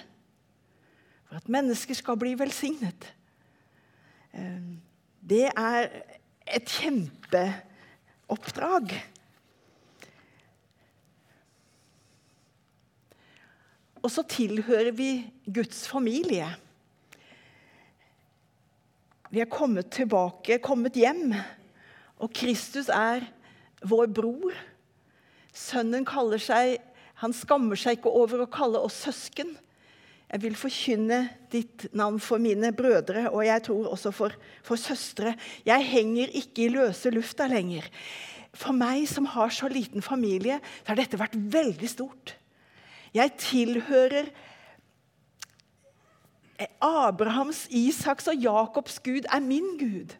For 1.28 1.36
at 1.38 1.50
mennesker 1.52 1.94
skal 1.98 2.18
bli 2.20 2.34
velsignet. 2.40 3.16
Ehm, 4.34 4.82
det 5.22 5.52
er 5.52 5.90
et 6.48 6.70
kjempeoppdrag. 6.80 9.04
Og 14.00 14.12
så 14.12 14.24
tilhører 14.24 14.92
vi 14.96 15.34
Guds 15.46 15.88
familie. 15.92 16.56
Vi 19.30 19.40
er 19.44 19.50
kommet 19.52 19.92
tilbake, 19.94 20.58
kommet 20.64 20.96
hjem. 20.98 21.36
Og 22.18 22.34
Kristus 22.34 22.90
er 22.90 23.28
vår 23.86 24.08
bror. 24.16 24.54
Sønnen 25.54 26.06
kaller 26.08 26.40
seg 26.42 26.80
han 27.20 27.36
skammer 27.36 27.80
seg 27.80 28.00
ikke 28.00 28.14
over 28.16 28.46
å 28.46 28.52
kalle 28.52 28.80
oss 28.80 29.02
søsken. 29.06 29.52
Jeg 30.30 30.44
vil 30.44 30.56
forkynne 30.60 31.20
ditt 31.52 31.88
navn 31.98 32.20
for 32.22 32.42
mine 32.42 32.70
brødre 32.76 33.26
og 33.32 33.42
jeg 33.48 33.64
tror 33.66 33.90
også 33.92 34.12
for, 34.14 34.36
for 34.64 34.80
søstre. 34.80 35.34
Jeg 35.66 35.88
henger 35.90 36.36
ikke 36.38 36.68
i 36.68 36.74
løse 36.74 37.12
lufta 37.12 37.50
lenger. 37.50 37.88
For 38.54 38.76
meg 38.76 39.08
som 39.10 39.28
har 39.34 39.52
så 39.54 39.70
liten 39.72 40.06
familie, 40.06 40.60
så 40.84 40.94
har 40.94 41.02
dette 41.02 41.20
vært 41.20 41.38
veldig 41.38 41.90
stort. 41.90 42.36
Jeg 43.14 43.34
tilhører 43.42 44.30
Abrahams, 46.84 47.66
Isaks 47.72 48.28
og 48.30 48.42
Jakobs 48.44 49.00
Gud 49.04 49.28
er 49.32 49.44
min 49.44 49.78
Gud. 49.80 50.16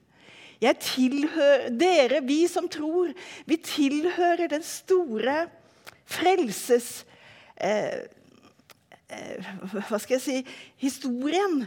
Jeg 0.60 0.76
tilhører, 0.84 1.70
Dere, 1.72 2.20
vi 2.26 2.42
som 2.52 2.68
tror, 2.72 3.14
vi 3.48 3.58
tilhører 3.64 4.50
den 4.52 4.66
store 4.66 5.46
frelses 6.10 6.90
eh, 7.56 8.06
eh, 9.10 9.52
Hva 9.74 10.00
skal 10.00 10.18
jeg 10.18 10.24
si 10.24 10.40
historien. 10.82 11.62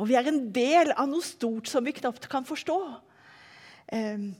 Og 0.00 0.08
vi 0.08 0.16
er 0.16 0.30
en 0.30 0.46
del 0.54 0.94
av 0.94 1.10
noe 1.10 1.24
stort 1.24 1.68
som 1.68 1.84
vi 1.84 1.96
knapt 1.96 2.28
kan 2.32 2.46
forstå. 2.48 2.78
Eh, 3.92 4.30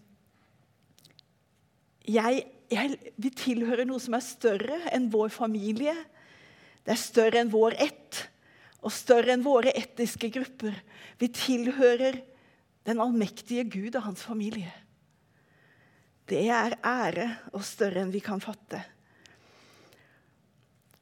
jeg, 2.11 2.47
jeg, 2.73 2.97
vi 3.21 3.35
tilhører 3.37 3.87
noe 3.89 4.01
som 4.03 4.17
er 4.17 4.25
større 4.25 4.81
enn 4.95 5.11
vår 5.13 5.33
familie. 5.35 5.95
Det 6.87 6.97
er 6.97 7.01
større 7.01 7.43
enn 7.43 7.53
vår 7.53 7.79
ett. 7.79 8.27
og 8.81 8.95
større 8.97 9.35
enn 9.35 9.43
våre 9.45 9.75
etniske 9.77 10.31
grupper. 10.33 10.73
Vi 11.21 11.29
tilhører 11.37 12.17
den 12.89 13.01
allmektige 13.05 13.67
Gud 13.69 13.99
og 13.99 14.07
hans 14.07 14.23
familie. 14.25 14.73
Det 16.25 16.47
er 16.49 16.79
ære 16.81 17.27
og 17.53 17.61
større 17.67 18.01
enn 18.01 18.15
vi 18.15 18.23
kan 18.25 18.41
fatte. 18.41 18.81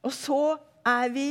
Og 0.03 0.13
så 0.15 0.41
er 0.87 1.09
vi 1.13 1.29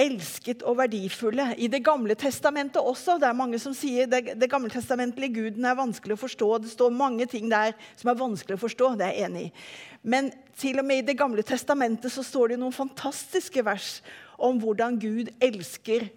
elsket 0.00 0.62
og 0.64 0.78
verdifulle. 0.78 1.54
I 1.58 1.68
Det 1.68 1.82
gamle 1.84 2.14
testamentet 2.14 2.80
også. 2.80 3.18
Det 3.20 3.28
er 3.28 3.36
mange 3.36 3.58
som 3.58 3.74
sier 3.76 4.06
det, 4.06 4.34
det 4.40 4.50
gamle 4.50 4.70
testamentlige 4.70 5.34
guden 5.34 5.64
er 5.64 5.76
vanskelig 5.76 6.16
å 6.16 6.22
forstå. 6.22 6.48
Det 6.62 6.72
står 6.72 6.94
mange 6.94 7.26
ting 7.26 7.50
der 7.50 7.74
som 7.96 8.10
er 8.10 8.20
vanskelig 8.20 8.56
å 8.56 8.64
forstå. 8.64 8.94
Det 8.96 9.06
er 9.06 9.18
jeg 9.18 9.28
enig 9.28 9.44
i. 9.48 9.52
Men 10.02 10.30
til 10.56 10.80
og 10.80 10.86
med 10.88 11.02
i 11.02 11.08
Det 11.10 11.18
gamle 11.18 11.42
testamentet 11.42 12.12
så 12.12 12.24
står 12.24 12.54
det 12.54 12.60
noen 12.62 12.72
fantastiske 12.72 13.64
vers 13.64 14.00
om 14.38 14.60
hvordan 14.60 14.96
Gud 15.00 15.28
elsker 15.40 16.08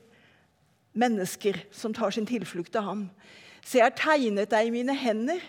mennesker 0.93 1.65
som 1.73 1.93
tar 1.93 2.13
sin 2.13 2.29
tilflukt 2.29 2.71
til 2.71 2.85
ham. 2.85 3.03
Så 3.65 3.79
jeg 3.79 3.87
har 3.89 3.97
tegnet 3.97 4.51
deg 4.51 4.67
i 4.67 4.73
mine 4.73 4.95
hender, 4.95 5.41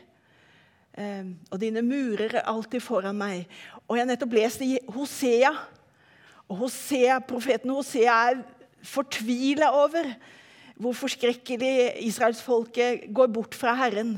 eh, 0.98 1.26
og 1.50 1.60
dine 1.60 1.82
murer 1.82 2.38
er 2.40 2.48
alltid 2.50 2.82
foran 2.82 3.18
meg. 3.18 3.46
Og 3.88 3.96
jeg 3.96 4.04
har 4.04 4.10
nettopp 4.12 4.36
lest 4.36 4.62
i 4.64 4.76
Hosea 4.88 5.52
og 6.48 6.56
Hosea, 6.64 7.18
profeten 7.24 7.72
Hosea 7.72 8.14
er 8.30 8.42
fortvila 8.84 9.70
over 9.72 10.12
hvor 10.74 10.96
forskrekkelig 10.98 12.02
israelsfolket 12.02 13.08
går 13.14 13.30
bort 13.32 13.54
fra 13.54 13.74
Herren. 13.78 14.16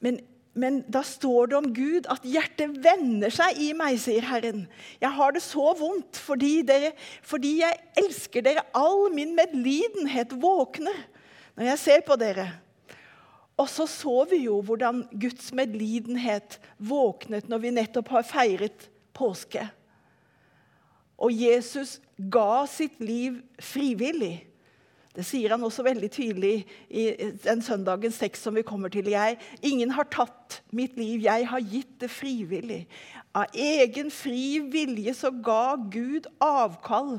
Men, 0.00 0.20
men, 0.56 0.80
da 0.88 1.02
står 1.04 1.50
det 1.50 1.58
om 1.58 1.68
Gud 1.76 2.08
at 2.10 2.24
hjertet 2.24 2.78
vender 2.82 3.32
seg 3.34 3.60
i 3.60 3.68
meg, 3.76 3.98
sier 4.00 4.24
Herren. 4.24 4.64
Jeg 5.02 5.12
har 5.18 5.36
det 5.36 5.44
så 5.44 5.74
vondt 5.76 6.18
fordi, 6.18 6.62
dere, 6.66 6.94
fordi 7.22 7.58
jeg 7.60 7.78
elsker 8.00 8.46
dere. 8.46 8.64
All 8.74 9.10
min 9.14 9.36
medlidenhet 9.36 10.32
våkner 10.40 11.04
når 11.58 11.72
jeg 11.74 11.84
ser 11.84 12.04
på 12.06 12.16
dere. 12.16 12.48
Og 13.60 13.68
så 13.68 13.84
så 13.90 14.22
vi 14.30 14.44
jo 14.46 14.60
hvordan 14.64 15.02
Guds 15.20 15.50
medlidenhet 15.56 16.56
våknet 16.78 17.50
når 17.50 17.64
vi 17.64 17.74
nettopp 17.76 18.08
har 18.14 18.24
feiret 18.24 18.86
påske. 19.16 19.66
Og 21.20 21.34
Jesus 21.34 21.98
ga 22.32 22.64
sitt 22.70 23.02
liv 23.04 23.42
frivillig. 23.60 24.38
Det 25.10 25.24
sier 25.26 25.52
han 25.52 25.64
også 25.66 25.82
veldig 25.84 26.08
tydelig 26.14 26.54
i 26.88 27.04
den 27.44 27.60
søndagens 27.66 28.20
tekst 28.22 28.46
som 28.46 28.54
vi 28.56 28.62
kommer 28.64 28.92
til. 28.92 29.10
Jeg, 29.10 29.36
ingen 29.60 29.90
har 29.92 30.06
tatt 30.08 30.60
mitt 30.72 30.96
liv, 30.96 31.20
jeg 31.26 31.48
har 31.50 31.66
gitt 31.66 31.96
det 32.00 32.08
frivillig. 32.14 32.84
Av 33.36 33.50
egen 33.52 34.08
fri 34.14 34.60
vilje 34.70 35.12
så 35.18 35.32
ga 35.34 35.74
Gud 35.90 36.30
avkall 36.40 37.18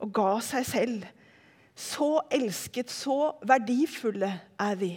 og 0.00 0.14
ga 0.16 0.32
seg 0.44 0.66
selv. 0.66 1.06
Så 1.78 2.16
elsket, 2.34 2.90
så 2.90 3.36
verdifulle 3.46 4.32
er 4.58 4.80
vi. 4.80 4.96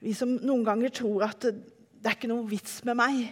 Vi 0.00 0.14
som 0.16 0.32
noen 0.40 0.64
ganger 0.64 0.92
tror 0.94 1.26
at 1.28 1.44
det, 1.44 1.54
er 2.04 2.16
ikke 2.16 2.30
noe 2.30 2.48
vits 2.48 2.80
med 2.88 2.96
meg. 2.96 3.24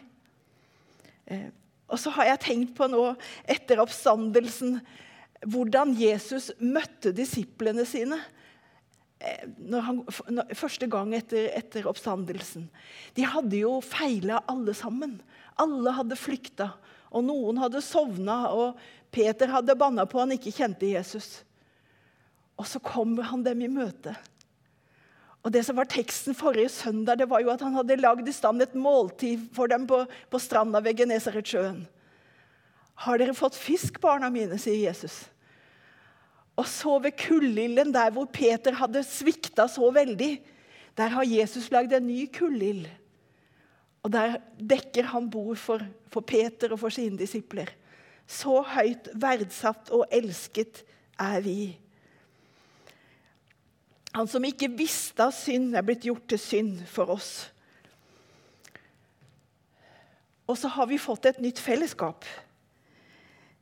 Eh, 1.28 1.48
og 1.88 2.00
så 2.00 2.12
har 2.18 2.34
jeg 2.34 2.42
tenkt 2.44 2.74
på 2.76 2.88
nå, 2.92 3.04
etter 3.48 3.80
oppstandelsen, 3.80 4.76
hvordan 5.48 5.94
Jesus 5.96 6.50
møtte 6.60 7.14
disiplene 7.16 7.86
sine. 7.88 8.20
Eh, 9.18 9.48
han, 9.86 10.02
første 10.52 10.90
gang 10.90 11.14
etter, 11.16 11.48
etter, 11.56 11.88
oppstandelsen. 11.88 12.68
De 13.16 13.24
hadde 13.24 13.62
jo 13.64 13.78
feila 13.84 14.42
alle 14.50 14.76
sammen. 14.76 15.16
Alle 15.58 15.96
hadde 15.96 16.20
flykta. 16.20 16.74
Og 17.08 17.24
noen 17.24 17.58
hadde 17.62 17.80
sovna, 17.80 18.42
og 18.52 18.76
Peter 19.14 19.48
hadde 19.48 19.78
banna 19.80 20.04
på 20.04 20.20
han 20.20 20.36
ikke 20.36 20.52
kjente 20.52 20.90
Jesus. 20.90 21.38
Og 22.58 22.66
så 22.68 22.82
kommer 22.84 23.30
han 23.30 23.46
dem 23.46 23.64
i 23.64 23.70
møte. 23.70 24.12
Og 25.48 25.52
det 25.54 25.62
som 25.64 25.78
var 25.80 25.88
Teksten 25.88 26.36
forrige 26.36 26.68
søndag 26.68 27.16
det 27.16 27.26
var 27.30 27.40
jo 27.40 27.48
at 27.48 27.62
han 27.64 27.72
hadde 27.72 27.96
lagd 27.96 28.26
i 28.28 28.34
stand 28.36 28.60
et 28.60 28.74
måltid 28.76 29.46
for 29.56 29.70
dem 29.72 29.86
på, 29.88 30.02
på 30.28 30.40
stranda 30.44 30.82
ved 30.84 30.98
Genesaretsjøen. 31.00 31.86
Har 33.08 33.16
dere 33.16 33.32
fått 33.32 33.56
fisk, 33.56 33.96
barna 34.02 34.28
mine, 34.28 34.58
sier 34.60 34.90
Jesus. 34.90 35.22
Og 36.58 36.68
så 36.68 36.98
ved 37.00 37.16
kullilden, 37.16 37.94
der 37.96 38.12
hvor 38.12 38.28
Peter 38.28 38.76
hadde 38.76 39.00
svikta 39.08 39.64
så 39.72 39.88
veldig, 39.94 40.34
der 41.00 41.16
har 41.16 41.24
Jesus 41.24 41.70
lagd 41.72 41.96
en 41.96 42.10
ny 42.10 42.26
kullild. 42.34 42.84
Og 44.04 44.12
der 44.12 44.36
dekker 44.60 45.08
han 45.14 45.32
bord 45.32 45.56
for, 45.64 45.80
for 46.12 46.28
Peter 46.28 46.76
og 46.76 46.82
for 46.84 46.92
sine 46.92 47.16
disipler. 47.16 47.72
Så 48.28 48.60
høyt 48.74 49.08
verdsatt 49.16 49.94
og 49.96 50.10
elsket 50.12 50.84
er 51.16 51.40
vi. 51.40 51.60
Han 54.16 54.28
som 54.30 54.44
ikke 54.44 54.70
visste 54.72 55.26
av 55.26 55.34
synd, 55.36 55.74
er 55.76 55.84
blitt 55.84 56.06
gjort 56.08 56.26
til 56.30 56.40
synd 56.40 56.82
for 56.88 57.12
oss. 57.12 57.32
Og 60.48 60.56
så 60.56 60.70
har 60.72 60.88
vi 60.88 61.00
fått 61.00 61.28
et 61.28 61.42
nytt 61.44 61.60
fellesskap. 61.60 62.24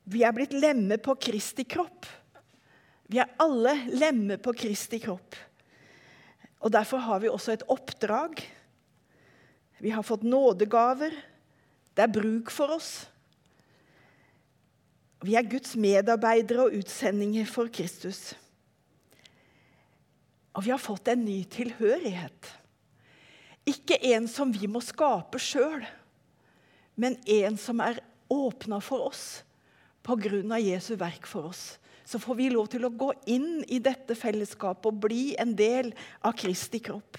Vi 0.06 0.22
er 0.22 0.34
blitt 0.34 0.54
lemmer 0.54 1.00
på 1.02 1.16
Kristi 1.18 1.66
kropp. 1.66 2.06
Vi 3.10 3.18
er 3.22 3.32
alle 3.42 3.74
lemmer 3.90 4.38
på 4.42 4.54
Kristi 4.54 5.00
kropp. 5.02 5.34
Og 6.62 6.72
Derfor 6.72 7.02
har 7.02 7.20
vi 7.22 7.30
også 7.30 7.56
et 7.56 7.66
oppdrag. 7.70 8.38
Vi 9.82 9.90
har 9.90 10.06
fått 10.06 10.22
nådegaver. 10.22 11.12
Det 11.94 12.06
er 12.06 12.14
bruk 12.14 12.50
for 12.54 12.78
oss. 12.78 13.08
Vi 15.26 15.34
er 15.34 15.46
Guds 15.48 15.74
medarbeidere 15.80 16.68
og 16.68 16.74
utsendinger 16.78 17.48
for 17.50 17.70
Kristus. 17.72 18.34
Og 20.56 20.64
vi 20.64 20.72
har 20.72 20.80
fått 20.80 21.10
en 21.12 21.24
ny 21.24 21.42
tilhørighet. 21.52 22.52
Ikke 23.68 23.98
en 24.14 24.28
som 24.30 24.52
vi 24.54 24.68
må 24.70 24.80
skape 24.84 25.40
sjøl, 25.42 25.84
men 26.96 27.18
en 27.28 27.58
som 27.60 27.82
er 27.84 28.00
åpna 28.32 28.80
for 28.80 29.10
oss 29.10 29.26
pga. 30.06 30.58
Jesu 30.62 30.94
verk 30.96 31.26
for 31.26 31.50
oss. 31.50 31.76
Så 32.06 32.18
får 32.22 32.38
vi 32.38 32.48
lov 32.50 32.68
til 32.70 32.86
å 32.86 32.94
gå 32.94 33.10
inn 33.26 33.64
i 33.66 33.80
dette 33.82 34.14
fellesskapet 34.14 34.86
og 34.86 35.00
bli 35.02 35.34
en 35.42 35.56
del 35.58 35.90
av 36.22 36.36
Kristi 36.38 36.78
kropp. 36.78 37.18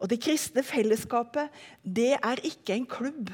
Og 0.00 0.08
Det 0.08 0.18
kristne 0.18 0.64
fellesskapet 0.66 1.52
det 1.84 2.16
er 2.16 2.40
ikke 2.42 2.74
en 2.74 2.86
klubb. 2.88 3.30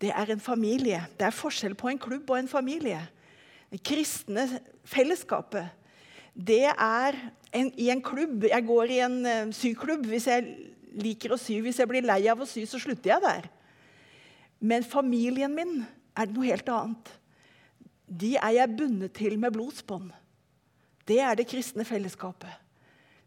Det 0.00 0.10
er 0.10 0.32
en 0.32 0.40
familie. 0.42 1.04
Det 1.18 1.28
er 1.28 1.36
forskjell 1.36 1.76
på 1.78 1.92
en 1.92 2.00
klubb 2.00 2.32
og 2.32 2.40
en 2.40 2.50
familie. 2.50 3.04
Det 3.70 3.78
kristne 3.84 4.48
fellesskapet 4.82 5.70
det 6.32 6.64
er 6.72 7.18
en, 7.52 7.72
i 7.78 7.88
en 7.92 8.02
klubb. 8.04 8.46
Jeg 8.48 8.66
går 8.68 8.94
i 8.94 9.00
en 9.04 9.18
uh, 9.26 9.54
syklubb. 9.54 10.06
Hvis 10.10 10.28
jeg 10.30 10.46
liker 11.02 11.34
å 11.34 11.40
sy, 11.40 11.58
hvis 11.64 11.80
jeg 11.80 11.90
blir 11.90 12.06
lei 12.06 12.22
av 12.30 12.40
å 12.42 12.48
sy, 12.48 12.64
så 12.68 12.80
slutter 12.80 13.14
jeg 13.14 13.24
der. 13.24 13.48
Men 14.62 14.86
familien 14.86 15.54
min 15.54 15.80
er 16.18 16.32
noe 16.32 16.50
helt 16.50 16.68
annet. 16.72 17.14
De 18.06 18.34
er 18.36 18.58
jeg 18.58 18.76
bundet 18.76 19.14
til 19.16 19.38
med 19.40 19.54
blodsbånd. 19.54 20.10
Det 21.08 21.18
er 21.24 21.38
det 21.38 21.48
kristne 21.50 21.86
fellesskapet. 21.86 22.60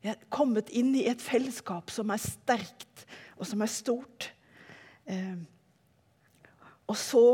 Jeg 0.05 0.13
er 0.13 0.30
kommet 0.30 0.69
inn 0.69 0.93
i 0.95 1.07
et 1.09 1.21
fellesskap 1.21 1.89
som 1.91 2.11
er 2.13 2.21
sterkt, 2.21 3.05
og 3.36 3.47
som 3.49 3.63
er 3.65 3.71
stort. 3.73 4.30
Eh, 5.09 5.41
og 6.86 6.97
så 7.01 7.26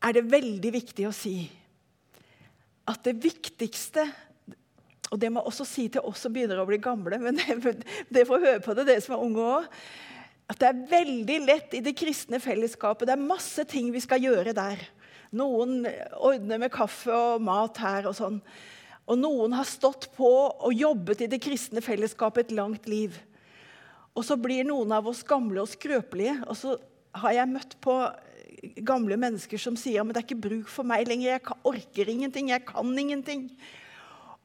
er 0.00 0.16
det 0.16 0.30
veldig 0.32 0.72
viktig 0.72 1.06
å 1.06 1.14
si 1.14 1.36
at 2.88 3.04
det 3.04 3.18
viktigste 3.22 4.06
og 5.10 5.18
det 5.18 5.30
må 5.32 5.42
jeg 5.42 5.50
også 5.50 5.66
si 5.66 5.88
til 5.90 6.06
oss 6.06 6.22
som 6.24 6.32
begynner 6.34 6.60
å 6.62 6.68
bli 6.68 6.78
gamle, 6.82 7.18
men 7.18 7.38
det 8.14 8.26
får 8.28 8.44
høre 8.44 8.62
på 8.62 8.76
det, 8.78 8.86
dere 8.88 9.02
som 9.02 9.16
er 9.16 9.24
unge 9.26 9.46
òg. 9.56 9.68
At 10.50 10.58
det 10.58 10.68
er 10.68 10.82
veldig 10.90 11.38
lett 11.46 11.74
i 11.78 11.82
det 11.84 11.94
kristne 11.98 12.40
fellesskapet. 12.42 13.06
Det 13.06 13.14
er 13.14 13.22
masse 13.22 13.64
ting 13.70 13.90
vi 13.94 14.02
skal 14.02 14.22
gjøre 14.22 14.54
der. 14.56 14.82
Noen 15.36 15.84
ordner 16.18 16.58
med 16.58 16.72
kaffe 16.74 17.14
og 17.14 17.42
mat 17.46 17.78
her 17.82 18.08
og 18.10 18.16
sånn. 18.18 18.40
Og 19.10 19.18
noen 19.18 19.54
har 19.54 19.66
stått 19.66 20.08
på 20.16 20.30
og 20.50 20.74
jobbet 20.74 21.22
i 21.22 21.30
det 21.30 21.38
kristne 21.42 21.82
fellesskapet 21.82 22.48
et 22.48 22.56
langt 22.58 22.88
liv. 22.90 23.14
Og 24.14 24.26
så 24.26 24.36
blir 24.38 24.66
noen 24.66 24.90
av 24.94 25.06
oss 25.10 25.22
gamle 25.26 25.62
og 25.62 25.70
skrøpelige. 25.70 26.36
Og 26.50 26.58
så 26.58 26.74
har 27.22 27.36
jeg 27.38 27.50
møtt 27.50 27.78
på 27.82 27.94
gamle 28.86 29.16
mennesker 29.18 29.60
som 29.60 29.78
sier 29.78 30.04
men 30.04 30.12
det 30.12 30.22
er 30.22 30.28
ikke 30.28 30.46
bruk 30.48 30.70
for 30.70 30.86
meg 30.86 31.06
lenger. 31.10 31.36
Jeg 31.36 31.60
orker 31.70 32.10
ingenting, 32.10 32.50
jeg 32.50 32.66
kan 32.68 32.90
ingenting. 32.98 33.46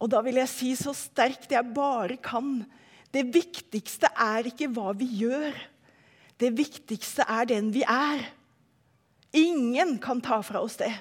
Og 0.01 0.11
da 0.11 0.21
vil 0.25 0.39
jeg 0.41 0.51
si 0.51 0.73
så 0.77 0.93
sterkt 0.95 1.53
jeg 1.55 1.73
bare 1.75 2.17
kan. 2.21 2.63
Det 3.13 3.23
viktigste 3.33 4.11
er 4.11 4.49
ikke 4.49 4.69
hva 4.75 4.91
vi 4.97 5.07
gjør. 5.23 5.55
Det 6.39 6.51
viktigste 6.57 7.23
er 7.31 7.47
den 7.47 7.71
vi 7.73 7.85
er. 7.87 8.25
Ingen 9.35 9.97
kan 10.03 10.21
ta 10.23 10.41
fra 10.43 10.61
oss 10.63 10.77
det. 10.79 10.91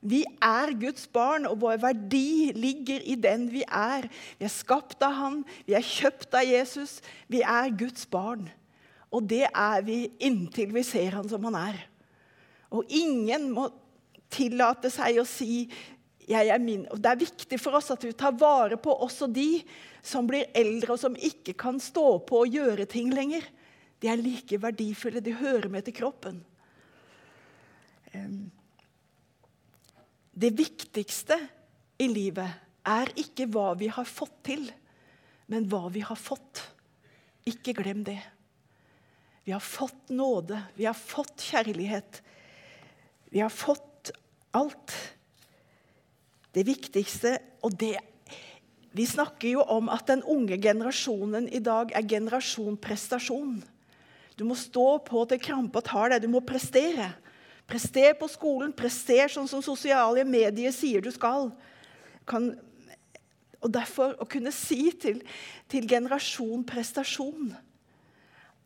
Vi 0.00 0.22
er 0.40 0.72
Guds 0.80 1.04
barn, 1.12 1.44
og 1.44 1.58
vår 1.60 1.80
verdi 1.82 2.52
ligger 2.56 3.02
i 3.04 3.18
den 3.20 3.50
vi 3.52 3.60
er. 3.66 4.06
Vi 4.38 4.46
er 4.48 4.52
skapt 4.52 5.02
av 5.04 5.12
Han, 5.18 5.42
vi 5.66 5.76
er 5.76 5.84
kjøpt 5.84 6.38
av 6.38 6.46
Jesus. 6.46 7.00
Vi 7.28 7.42
er 7.44 7.74
Guds 7.76 8.06
barn. 8.08 8.48
Og 9.12 9.26
det 9.28 9.44
er 9.50 9.84
vi 9.84 10.06
inntil 10.22 10.72
vi 10.72 10.86
ser 10.86 11.18
Han 11.18 11.28
som 11.28 11.44
Han 11.44 11.58
er. 11.58 11.82
Og 12.70 12.86
ingen 12.88 13.50
må 13.52 13.68
tillate 14.30 14.88
seg 14.94 15.18
å 15.20 15.26
si 15.28 15.66
jeg 16.30 16.50
er 16.54 16.62
min. 16.62 16.84
Og 16.90 17.00
Det 17.02 17.10
er 17.10 17.22
viktig 17.24 17.58
for 17.60 17.78
oss 17.78 17.90
at 17.94 18.04
vi 18.06 18.12
tar 18.16 18.36
vare 18.38 18.78
på 18.80 18.94
også 18.94 19.28
de 19.30 19.62
som 20.02 20.28
blir 20.28 20.48
eldre 20.56 20.94
og 20.94 21.02
som 21.02 21.16
ikke 21.16 21.56
kan 21.58 21.80
stå 21.82 22.20
på 22.28 22.44
og 22.44 22.54
gjøre 22.54 22.86
ting 22.90 23.10
lenger. 23.14 23.44
De 24.00 24.08
er 24.08 24.20
like 24.20 24.60
verdifulle. 24.62 25.20
De 25.20 25.34
hører 25.36 25.68
med 25.68 25.84
til 25.84 25.96
kroppen. 25.98 26.40
Det 30.30 30.50
viktigste 30.56 31.36
i 32.00 32.08
livet 32.08 32.48
er 32.88 33.12
ikke 33.20 33.46
hva 33.52 33.74
vi 33.78 33.90
har 33.92 34.08
fått 34.08 34.38
til, 34.46 34.64
men 35.52 35.66
hva 35.68 35.90
vi 35.92 36.00
har 36.06 36.16
fått. 36.16 36.62
Ikke 37.50 37.74
glem 37.76 38.04
det. 38.06 38.20
Vi 39.44 39.52
har 39.52 39.62
fått 39.64 40.12
nåde, 40.14 40.62
vi 40.76 40.86
har 40.86 40.96
fått 40.96 41.42
kjærlighet. 41.42 42.22
Vi 43.30 43.42
har 43.42 43.52
fått 43.52 44.12
alt. 44.56 44.94
Det 46.54 46.66
viktigste, 46.66 47.38
og 47.62 47.76
det 47.78 47.96
Vi 48.90 49.04
snakker 49.06 49.52
jo 49.52 49.62
om 49.70 49.86
at 49.88 50.08
den 50.10 50.22
unge 50.26 50.56
generasjonen 50.58 51.44
i 51.54 51.60
dag 51.62 51.92
er 51.94 52.08
generasjon 52.10 52.74
prestasjon. 52.74 53.60
Du 54.34 54.42
må 54.48 54.56
stå 54.58 54.98
på 55.06 55.22
til 55.30 55.38
krampa 55.38 55.78
tar 55.84 56.10
deg. 56.10 56.24
Du 56.24 56.32
må 56.32 56.40
prestere. 56.42 57.12
Prester 57.70 58.16
på 58.18 58.26
skolen, 58.26 58.72
prester 58.74 59.30
sånn 59.30 59.46
som 59.46 59.62
sosiale 59.62 60.24
medier 60.26 60.74
sier 60.74 61.04
du 61.04 61.12
skal. 61.14 61.52
Kan, 62.26 62.50
og 63.62 63.70
derfor 63.70 64.16
å 64.18 64.26
kunne 64.26 64.50
si 64.50 64.90
til, 64.98 65.22
til 65.70 65.86
generasjon 65.86 66.66
prestasjon 66.66 67.54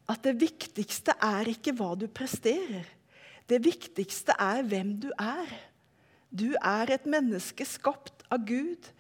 at 0.09 0.25
det 0.25 0.35
viktigste 0.41 1.15
er 1.21 1.49
ikke 1.53 1.73
hva 1.77 1.95
du 2.01 2.07
presterer. 2.13 2.89
Det 3.49 3.61
viktigste 3.65 4.37
er 4.41 4.65
hvem 4.69 4.97
du 5.01 5.11
er. 5.21 5.53
Du 6.35 6.51
er 6.59 6.91
et 6.91 7.07
menneske 7.07 7.67
skapt 7.69 8.25
av 8.33 8.43
Gud 8.49 8.91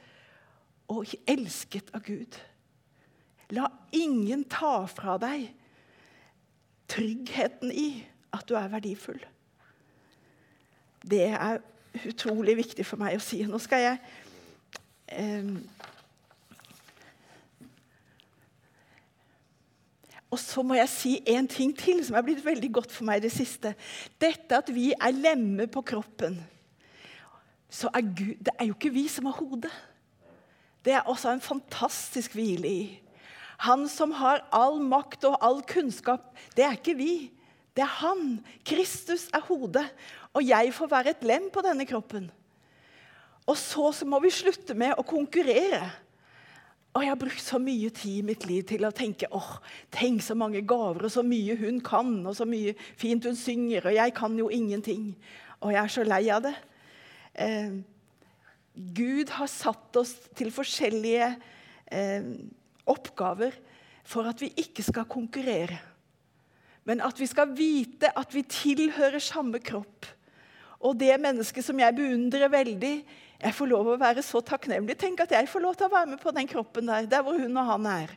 og 0.92 1.10
elsket 1.26 1.90
av 1.96 2.04
Gud. 2.06 2.38
La 3.54 3.68
ingen 3.92 4.44
ta 4.46 4.84
fra 4.90 5.16
deg 5.20 5.48
tryggheten 6.90 7.72
i 7.74 7.88
at 8.34 8.46
du 8.48 8.54
er 8.58 8.70
verdifull. 8.70 9.20
Det 11.04 11.26
er 11.34 11.58
utrolig 12.06 12.56
viktig 12.62 12.86
for 12.86 13.02
meg 13.02 13.18
å 13.18 13.22
si. 13.22 13.42
Nå 13.46 13.58
skal 13.62 13.82
jeg 13.82 13.98
eh, 15.12 15.50
Og 20.34 20.40
så 20.42 20.64
må 20.66 20.74
jeg 20.74 20.90
si 20.90 21.12
en 21.30 21.46
ting 21.46 21.70
til 21.78 22.00
som 22.02 22.16
er 22.18 22.24
blitt 22.26 22.40
veldig 22.42 22.72
godt 22.74 22.90
for 22.90 23.06
meg 23.06 23.20
i 23.20 23.26
det 23.28 23.30
siste. 23.30 23.70
Dette 24.18 24.58
at 24.58 24.72
vi 24.74 24.88
er 24.90 25.14
lemmer 25.14 25.68
på 25.70 25.84
kroppen 25.86 26.40
så 27.74 27.90
er 27.90 28.06
Gud, 28.06 28.36
det 28.46 28.54
er 28.54 28.68
jo 28.68 28.76
ikke 28.76 28.92
vi 28.94 29.08
som 29.10 29.26
har 29.26 29.38
hodet. 29.40 29.72
Det 30.84 30.92
er 30.94 31.08
også 31.10 31.32
en 31.32 31.42
fantastisk 31.42 32.36
hvile 32.36 32.68
i. 32.68 32.82
Han 33.66 33.88
som 33.90 34.12
har 34.14 34.44
all 34.54 34.78
makt 34.82 35.24
og 35.26 35.38
all 35.42 35.62
kunnskap, 35.66 36.34
det 36.54 36.66
er 36.66 36.76
ikke 36.78 36.96
vi. 36.98 37.14
Det 37.74 37.82
er 37.82 37.90
han. 38.02 38.38
Kristus 38.66 39.26
er 39.34 39.42
hodet, 39.48 39.86
og 40.34 40.44
jeg 40.46 40.70
får 40.74 40.90
være 40.92 41.14
et 41.14 41.26
lem 41.26 41.48
på 41.50 41.62
denne 41.66 41.86
kroppen. 41.88 42.28
Og 43.46 43.56
så, 43.58 43.90
så 43.92 44.06
må 44.08 44.20
vi 44.22 44.30
slutte 44.32 44.76
med 44.78 44.94
å 44.96 45.04
konkurrere. 45.06 45.82
Og 46.94 47.02
jeg 47.02 47.10
har 47.10 47.18
brukt 47.18 47.42
så 47.42 47.58
mye 47.58 47.90
tid 47.90 48.20
i 48.20 48.26
mitt 48.28 48.46
liv 48.46 48.62
til 48.68 48.86
å 48.86 48.92
tenke 48.94 49.26
åh, 49.34 49.56
tenk 49.92 50.22
så 50.22 50.36
mange 50.38 50.62
gaver 50.62 51.08
og 51.08 51.10
så 51.10 51.24
mye 51.26 51.56
hun 51.58 51.80
kan, 51.82 52.20
og 52.22 52.36
så 52.38 52.46
mye 52.46 52.76
fint 53.00 53.26
hun 53.26 53.34
synger, 53.38 53.90
og 53.90 53.98
jeg 53.98 54.14
kan 54.14 54.38
jo 54.38 54.46
ingenting. 54.46 55.10
Og 55.58 55.74
jeg 55.74 55.82
er 55.82 55.90
så 55.90 56.06
lei 56.06 56.22
av 56.30 56.46
det. 56.46 56.54
Eh, 57.34 57.80
Gud 58.74 59.30
har 59.30 59.50
satt 59.50 59.96
oss 60.00 60.14
til 60.34 60.50
forskjellige 60.54 61.28
eh, 61.94 62.30
oppgaver 62.90 63.54
for 64.04 64.28
at 64.28 64.40
vi 64.42 64.50
ikke 64.60 64.84
skal 64.84 65.08
konkurrere. 65.10 65.78
Men 66.84 67.00
at 67.00 67.18
vi 67.20 67.28
skal 67.30 67.54
vite 67.56 68.10
at 68.12 68.34
vi 68.34 68.44
tilhører 68.44 69.22
samme 69.22 69.60
kropp. 69.64 70.08
Og 70.84 70.98
det 71.00 71.14
mennesket 71.20 71.64
som 71.64 71.78
jeg 71.80 71.96
beundrer 71.96 72.50
veldig 72.52 72.96
Jeg 73.44 73.52
får 73.52 73.68
lov 73.68 73.88
å 73.92 74.00
være 74.00 74.22
så 74.24 74.40
takknemlig. 74.40 74.94
Tenk 74.96 75.20
at 75.20 75.32
jeg 75.34 75.48
får 75.50 75.60
lov 75.60 75.74
til 75.76 75.88
å 75.88 75.92
være 75.92 76.10
med 76.14 76.20
på 76.22 76.32
den 76.32 76.46
kroppen 76.48 76.86
der, 76.88 77.08
der 77.10 77.24
hvor 77.26 77.36
hun 77.36 77.58
og 77.60 77.66
han 77.66 77.88
er. 77.90 78.14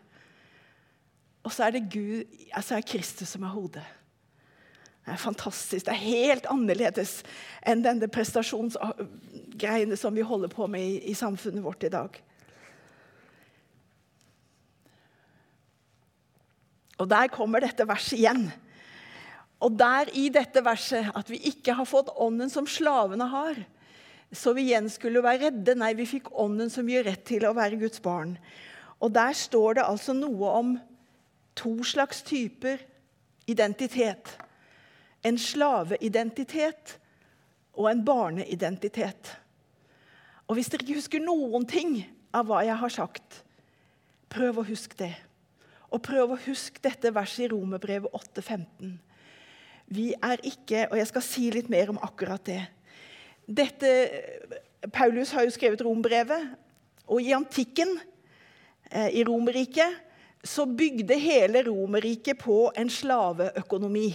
Og 1.44 1.52
så 1.52 1.66
er 1.66 1.76
det 1.76 1.90
Gud, 1.92 2.24
altså 2.54 2.78
er 2.78 2.86
Kristus 2.88 3.34
som 3.36 3.44
er 3.44 3.52
hodet. 3.52 3.84
Det 5.08 5.14
er 5.16 5.22
fantastisk. 5.22 5.86
Det 5.88 5.94
er 5.94 6.04
helt 6.04 6.48
annerledes 6.52 7.22
enn 7.64 7.80
denne 7.80 8.10
prestasjonsgreiene 8.12 9.96
som 9.96 10.12
vi 10.12 10.26
holder 10.28 10.52
på 10.52 10.66
med 10.68 10.84
i, 10.84 10.98
i 11.08 11.14
samfunnet 11.16 11.64
vårt 11.64 11.86
i 11.88 11.92
dag. 11.94 12.18
Og 17.00 17.08
der 17.08 17.30
kommer 17.32 17.64
dette 17.64 17.88
verset 17.88 18.18
igjen. 18.20 18.50
Og 19.64 19.78
der 19.80 20.12
i 20.12 20.26
dette 20.34 20.60
verset 20.66 21.08
at 21.16 21.32
vi 21.32 21.40
ikke 21.54 21.78
har 21.78 21.88
fått 21.88 22.12
ånden 22.12 22.52
som 22.52 22.68
slavene 22.68 23.30
har, 23.32 23.62
så 24.36 24.52
vi 24.58 24.66
igjen 24.68 24.90
skulle 24.92 25.24
være 25.24 25.46
redde. 25.46 25.78
Nei, 25.80 25.94
vi 25.96 26.10
fikk 26.10 26.34
ånden 26.36 26.68
som 26.74 26.90
gir 26.92 27.08
rett 27.08 27.24
til 27.30 27.48
å 27.48 27.54
være 27.56 27.80
Guds 27.80 28.04
barn. 28.04 28.36
Og 29.00 29.16
der 29.16 29.32
står 29.40 29.80
det 29.80 29.88
altså 29.88 30.18
noe 30.18 30.52
om 30.60 30.76
to 31.56 31.78
slags 31.88 32.20
typer 32.28 32.84
identitet 33.48 34.36
en 35.26 35.38
slaveidentitet 35.38 36.98
og 37.78 37.90
en 37.92 38.04
barneidentitet. 38.06 39.34
Og 40.48 40.56
Hvis 40.56 40.70
dere 40.72 40.86
ikke 40.86 41.00
husker 41.00 41.24
noen 41.24 41.66
ting 41.68 42.00
av 42.36 42.48
hva 42.48 42.64
jeg 42.66 42.78
har 42.80 42.94
sagt, 42.94 43.42
prøv 44.32 44.62
å 44.62 44.68
huske 44.68 44.98
det. 45.00 45.14
Og 45.92 46.02
prøv 46.04 46.34
å 46.34 46.42
huske 46.48 46.82
dette 46.84 47.14
verset 47.16 47.46
i 47.46 47.52
Romerbrevet 47.52 48.12
8,15. 48.14 48.98
Vi 49.88 50.10
er 50.12 50.42
ikke 50.44 50.88
Og 50.92 50.98
jeg 51.00 51.08
skal 51.08 51.24
si 51.24 51.46
litt 51.52 51.70
mer 51.72 51.94
om 51.94 52.00
akkurat 52.04 52.44
det. 52.44 52.62
Dette, 53.48 53.92
Paulus 54.92 55.32
har 55.32 55.46
jo 55.48 55.54
skrevet 55.56 55.82
Rombrevet, 55.82 56.50
og 57.08 57.22
i 57.24 57.32
antikken, 57.32 57.94
eh, 58.92 59.08
i 59.16 59.24
Romerriket, 59.24 59.96
så 60.44 60.66
bygde 60.66 61.16
hele 61.20 61.64
Romerriket 61.64 62.38
på 62.38 62.72
en 62.76 62.90
slaveøkonomi. 62.90 64.10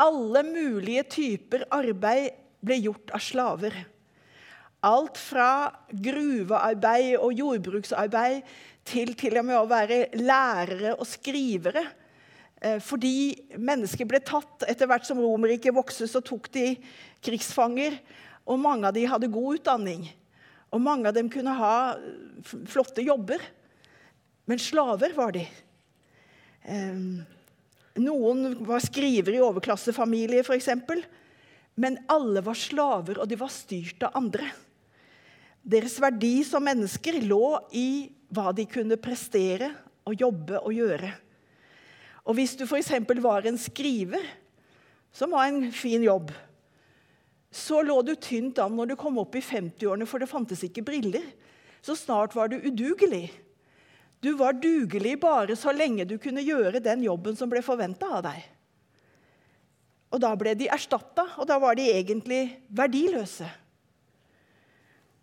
Alle 0.00 0.42
mulige 0.46 1.04
typer 1.10 1.66
arbeid 1.72 2.32
ble 2.64 2.78
gjort 2.80 3.12
av 3.12 3.22
slaver. 3.22 3.74
Alt 4.82 5.18
fra 5.20 5.70
gruvearbeid 5.92 7.18
og 7.20 7.34
jordbruksarbeid 7.38 8.40
til 8.88 9.12
til 9.18 9.36
og 9.38 9.46
med 9.46 9.58
å 9.60 9.68
være 9.70 10.06
lærere 10.18 10.96
og 10.96 11.06
skrivere. 11.06 11.84
Eh, 12.62 12.78
fordi 12.82 13.34
mennesker 13.58 14.08
ble 14.08 14.22
tatt 14.24 14.64
etter 14.70 14.88
hvert 14.90 15.06
som 15.06 15.20
Romerriket 15.22 15.74
vokste, 15.74 16.08
så 16.10 16.22
tok 16.24 16.48
de 16.54 16.72
krigsfanger. 17.22 17.98
Og 18.46 18.58
mange 18.58 18.88
av 18.88 18.96
dem 18.96 19.10
hadde 19.10 19.30
god 19.30 19.60
utdanning. 19.60 20.08
Og 20.72 20.80
mange 20.82 21.10
av 21.10 21.14
dem 21.14 21.28
kunne 21.30 21.54
ha 21.58 21.74
flotte 22.70 23.04
jobber. 23.04 23.42
Men 24.48 24.58
slaver 24.58 25.14
var 25.14 25.36
de. 25.36 25.44
Noen 28.00 28.54
var 28.64 28.80
skrivere 28.80 29.36
i 29.36 29.44
overklassefamilier, 29.44 30.46
f.eks. 30.46 30.70
Men 31.76 31.98
alle 32.12 32.40
var 32.44 32.56
slaver, 32.56 33.20
og 33.20 33.28
de 33.28 33.38
var 33.40 33.52
styrt 33.52 34.04
av 34.06 34.16
andre. 34.16 34.48
Deres 35.62 35.98
verdi 36.02 36.40
som 36.46 36.64
mennesker 36.64 37.20
lå 37.24 37.58
i 37.76 38.10
hva 38.32 38.50
de 38.56 38.64
kunne 38.66 38.98
prestere 39.00 39.70
og 40.08 40.16
jobbe 40.18 40.58
og 40.62 40.72
gjøre. 40.74 41.12
Og 42.26 42.38
Hvis 42.38 42.56
du 42.56 42.64
f.eks. 42.64 42.94
var 43.22 43.46
en 43.46 43.58
skriver, 43.58 44.24
som 45.12 45.34
var 45.34 45.50
en 45.50 45.68
fin 45.74 46.02
jobb, 46.02 46.32
så 47.52 47.82
lå 47.84 47.98
du 48.00 48.14
tynt 48.16 48.58
an 48.62 48.72
når 48.78 48.92
du 48.92 48.96
kom 48.96 49.18
opp 49.20 49.36
i 49.36 49.44
50-årene, 49.44 50.08
for 50.08 50.22
det 50.22 50.30
fantes 50.30 50.62
ikke 50.64 50.84
briller. 50.86 51.24
Så 51.84 51.96
snart 51.98 52.32
var 52.34 52.48
du 52.48 52.56
udugelig. 52.56 53.26
Du 54.22 54.32
var 54.38 54.54
dugelig 54.54 55.16
bare 55.20 55.56
så 55.58 55.72
lenge 55.74 56.06
du 56.06 56.14
kunne 56.22 56.44
gjøre 56.46 56.82
den 56.82 57.02
jobben 57.02 57.34
som 57.38 57.50
ble 57.50 57.62
forventa 57.64 58.06
av 58.18 58.22
deg. 58.28 58.44
Og 60.12 60.20
da 60.22 60.30
ble 60.38 60.52
de 60.54 60.68
erstatta, 60.70 61.24
og 61.40 61.48
da 61.48 61.56
var 61.58 61.74
de 61.74 61.88
egentlig 61.90 62.44
verdiløse. 62.70 63.48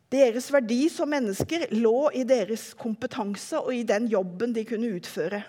Deres 0.09 0.47
verdi 0.49 0.87
som 0.89 1.11
mennesker 1.13 1.67
lå 1.77 2.09
i 2.17 2.25
deres 2.27 2.71
kompetanse 2.77 3.61
og 3.61 3.71
i 3.77 3.85
den 3.87 4.09
jobben 4.09 4.55
de 4.55 4.65
kunne 4.67 4.89
utføre. 4.97 5.43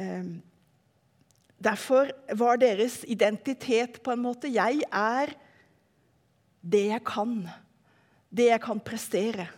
Ehm, 0.00 0.40
derfor 1.60 2.08
var 2.40 2.56
deres 2.56 3.02
identitet 3.04 4.00
på 4.02 4.14
en 4.14 4.24
måte 4.24 4.48
Jeg 4.48 4.80
er 4.88 5.36
det 6.64 6.86
jeg 6.88 7.04
kan. 7.04 7.44
Det 8.32 8.48
jeg 8.48 8.60
kan 8.64 8.80
prestere. 8.80 9.50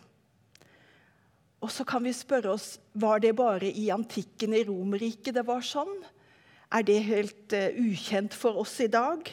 Og 1.63 1.71
så 1.71 1.87
kan 1.87 2.03
vi 2.03 2.15
spørre 2.15 2.57
oss 2.57 2.75
var 2.99 3.23
det 3.23 3.37
bare 3.39 3.71
i 3.71 3.87
antikken 3.95 4.55
i 4.57 4.65
Romerriket 4.67 5.37
det 5.37 5.47
var 5.47 5.63
sånn. 5.65 5.93
Er 6.73 6.85
det 6.87 6.99
helt 7.07 7.55
uh, 7.55 7.69
ukjent 7.79 8.35
for 8.35 8.59
oss 8.63 8.75
i 8.83 8.91
dag? 8.91 9.29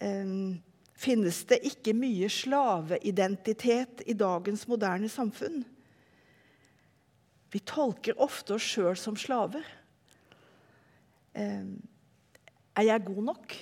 Um, 0.00 0.60
finnes 0.98 1.42
det 1.50 1.60
ikke 1.68 1.94
mye 1.94 2.30
slaveidentitet 2.32 4.04
i 4.08 4.16
dagens 4.18 4.64
moderne 4.70 5.10
samfunn. 5.12 5.64
Vi 7.52 7.60
tolker 7.66 8.18
ofte 8.22 8.56
oss 8.56 8.64
sjøl 8.64 8.96
som 8.98 9.16
slaver. 9.18 9.66
Um, 11.36 11.76
er 12.78 12.88
jeg 12.88 13.06
god 13.08 13.22
nok? 13.32 13.58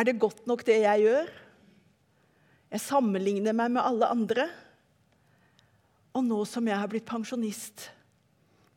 Er 0.00 0.08
det 0.08 0.20
godt 0.22 0.46
nok, 0.48 0.64
det 0.66 0.80
jeg 0.82 1.04
gjør? 1.04 1.30
Jeg 2.70 2.82
sammenligner 2.84 3.56
meg 3.56 3.74
med 3.74 3.84
alle 3.84 4.10
andre. 4.14 4.48
Og 6.16 6.24
nå 6.26 6.40
som 6.48 6.66
jeg 6.66 6.78
har 6.78 6.90
blitt 6.90 7.06
pensjonist, 7.08 7.86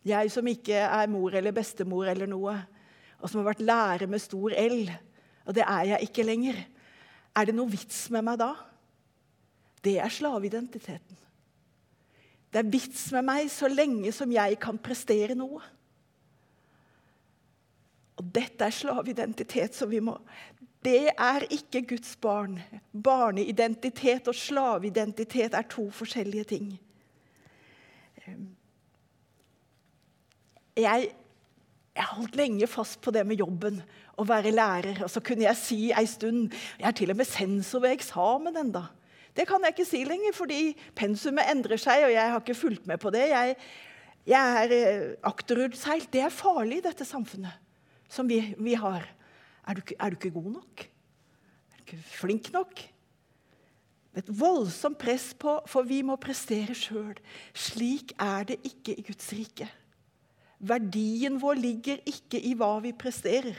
jeg 0.04 0.30
som 0.34 0.48
ikke 0.48 0.78
er 0.84 1.10
mor 1.12 1.34
eller 1.34 1.56
bestemor 1.56 2.10
eller 2.12 2.30
noe, 2.30 2.54
og 3.24 3.32
som 3.32 3.40
har 3.40 3.54
vært 3.54 3.64
lærer 3.64 4.10
med 4.12 4.22
stor 4.22 4.54
L, 4.60 4.92
og 5.48 5.56
det 5.56 5.64
er 5.64 5.94
jeg 5.94 6.10
ikke 6.10 6.28
lenger, 6.28 6.60
er 7.34 7.50
det 7.50 7.56
noe 7.58 7.72
vits 7.72 8.06
med 8.14 8.26
meg 8.28 8.38
da? 8.42 8.52
Det 9.84 9.98
er 10.00 10.12
slaveidentiteten. 10.14 11.20
Det 12.54 12.62
er 12.62 12.70
vits 12.70 13.08
med 13.16 13.26
meg 13.26 13.50
så 13.50 13.68
lenge 13.72 14.12
som 14.14 14.32
jeg 14.32 14.60
kan 14.62 14.78
prestere 14.78 15.34
noe. 15.36 15.64
Og 18.22 18.28
dette 18.36 18.68
er 18.68 18.76
slaveidentitet 18.76 19.74
som 19.74 19.90
vi 19.90 20.04
må 20.04 20.20
Det 20.84 21.10
er 21.16 21.48
ikke 21.50 21.82
Guds 21.96 22.14
barn. 22.22 22.60
Barneidentitet 22.92 24.28
og 24.28 24.36
slaveidentitet 24.36 25.56
er 25.56 25.66
to 25.72 25.88
forskjellige 25.90 26.44
ting. 26.52 26.74
Jeg, 30.78 31.10
jeg 31.94 32.10
holdt 32.16 32.38
lenge 32.40 32.68
fast 32.72 33.02
på 33.04 33.14
det 33.14 33.26
med 33.28 33.42
jobben, 33.42 33.82
å 34.18 34.26
være 34.30 34.54
lærer. 34.54 35.04
Og 35.06 35.12
så 35.12 35.22
kunne 35.26 35.48
jeg 35.48 35.58
si 35.58 35.80
ei 35.90 36.06
stund 36.10 36.54
Jeg 36.80 36.88
er 36.90 36.98
til 36.98 37.14
og 37.14 37.18
med 37.18 37.30
sensor 37.30 37.82
ved 37.84 37.96
eksamen 37.96 38.58
enda. 38.62 38.88
Det 39.34 39.48
kan 39.50 39.64
jeg 39.66 39.74
ikke 39.74 39.88
si 39.90 40.04
lenger, 40.06 40.36
fordi 40.38 40.62
pensumet 40.98 41.50
endrer 41.50 41.82
seg, 41.82 42.06
og 42.06 42.14
jeg 42.14 42.32
har 42.32 42.42
ikke 42.42 42.58
fulgt 42.58 42.88
med 42.90 43.02
på 43.02 43.10
det. 43.14 43.26
Jeg, 43.32 43.56
jeg 44.30 44.60
er 44.62 44.76
eh, 44.78 45.08
akterutseilt. 45.26 46.12
Det 46.14 46.22
er 46.22 46.34
farlig 46.34 46.82
i 46.82 46.86
dette 46.86 47.08
samfunnet 47.08 47.58
som 48.14 48.30
vi, 48.30 48.40
vi 48.62 48.78
har. 48.78 49.08
Er 49.66 49.80
du, 49.80 49.82
er 49.98 50.14
du, 50.14 50.20
ikke 50.20 50.36
god 50.36 50.52
nok? 50.60 50.86
Er 50.86 51.80
du 51.80 51.86
ikke 51.88 52.04
flink 52.14 52.52
nok? 52.54 52.84
Et 54.14 54.28
voldsomt 54.30 54.98
press 55.02 55.32
på, 55.34 55.56
for 55.70 55.88
vi 55.90 56.04
må 56.06 56.20
prestere 56.22 56.76
sjøl. 56.78 57.16
Slik 57.58 58.14
er 58.22 58.46
det 58.52 58.60
ikke 58.68 58.94
i 58.94 59.06
Guds 59.08 59.32
rike. 59.34 59.70
Verdien 60.64 61.40
vår 61.42 61.58
ligger 61.60 62.04
ikke 62.08 62.40
i 62.40 62.54
hva 62.56 62.76
vi 62.84 62.94
presterer. 62.96 63.58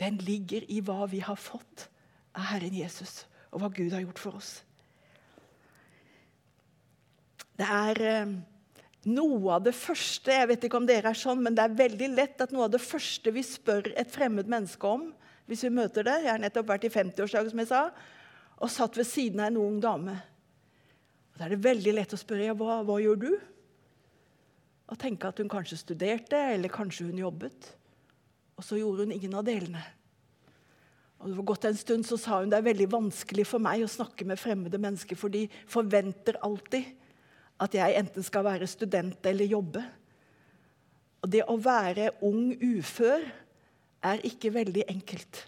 Den 0.00 0.16
ligger 0.26 0.64
i 0.72 0.80
hva 0.82 1.04
vi 1.10 1.20
har 1.22 1.38
fått 1.38 1.88
av 2.34 2.48
Herren 2.50 2.74
Jesus, 2.74 3.26
og 3.52 3.62
hva 3.62 3.70
Gud 3.70 3.92
har 3.94 4.02
gjort 4.02 4.22
for 4.22 4.40
oss. 4.40 4.54
Det 7.54 7.66
er 7.70 8.00
eh, 8.02 8.32
noe 9.06 9.52
av 9.54 9.62
det 9.62 9.74
første 9.76 10.34
jeg 10.34 10.48
vet 10.50 10.64
ikke 10.66 10.80
om 10.80 10.88
dere 10.88 11.12
er 11.12 11.18
sånn, 11.18 11.44
men 11.44 11.54
det 11.54 11.62
er 11.62 11.76
veldig 11.78 12.08
lett 12.16 12.42
at 12.42 12.54
noe 12.54 12.66
av 12.66 12.72
det 12.74 12.82
første 12.82 13.30
vi 13.34 13.44
spør 13.46 13.92
et 13.94 14.10
fremmed 14.10 14.50
menneske 14.50 14.90
om 14.90 15.12
hvis 15.46 15.62
vi 15.66 15.70
møter 15.76 16.06
det 16.06 16.16
Jeg 16.22 16.30
har 16.32 16.40
nettopp 16.40 16.70
vært 16.72 16.86
i 16.88 16.90
50-årsdag, 16.90 17.50
som 17.52 17.60
jeg 17.60 17.68
sa, 17.68 17.82
og 18.64 18.72
satt 18.72 18.96
ved 18.96 19.06
siden 19.08 19.42
av 19.42 19.50
en 19.50 19.60
ung 19.60 19.80
dame. 19.82 20.14
Og 21.32 21.38
Da 21.38 21.46
er 21.46 21.54
det 21.54 21.64
veldig 21.66 21.92
lett 21.98 22.14
å 22.16 22.20
spørre 22.20 22.46
ja, 22.46 22.54
hva, 22.56 22.78
hva 22.86 22.96
gjør 23.02 23.18
du? 23.26 23.32
Og 24.88 25.00
tenke 25.00 25.28
at 25.28 25.40
hun 25.40 25.50
kanskje 25.52 25.80
studerte, 25.80 26.38
eller 26.54 26.72
kanskje 26.72 27.08
hun 27.10 27.20
jobbet. 27.20 27.68
Og 28.56 28.64
så 28.64 28.78
gjorde 28.78 29.04
hun 29.04 29.14
ingen 29.16 29.36
av 29.36 29.44
delene. 29.46 29.82
Og 31.20 31.30
det 31.30 31.38
var 31.38 31.48
gått 31.48 31.68
en 31.68 31.78
stund 31.78 32.06
så 32.06 32.18
sa 32.20 32.40
hun 32.40 32.50
det 32.52 32.58
er 32.60 32.66
veldig 32.66 32.88
vanskelig 32.92 33.46
for 33.48 33.62
meg 33.62 33.84
å 33.84 33.90
snakke 33.90 34.26
med 34.28 34.40
fremmede 34.40 34.80
mennesker, 34.80 35.16
for 35.16 35.32
de 35.32 35.46
forventer 35.70 36.38
alltid 36.44 36.90
at 37.64 37.76
jeg 37.76 37.96
enten 38.00 38.26
skal 38.26 38.44
være 38.44 38.68
student 38.68 39.28
eller 39.30 39.48
jobbe. 39.48 39.84
Og 41.24 41.30
det 41.32 41.44
å 41.48 41.56
være 41.60 42.10
ung 42.26 42.52
ufør 42.60 43.24
er 44.04 44.24
ikke 44.28 44.52
veldig 44.52 44.84
enkelt. 44.92 45.46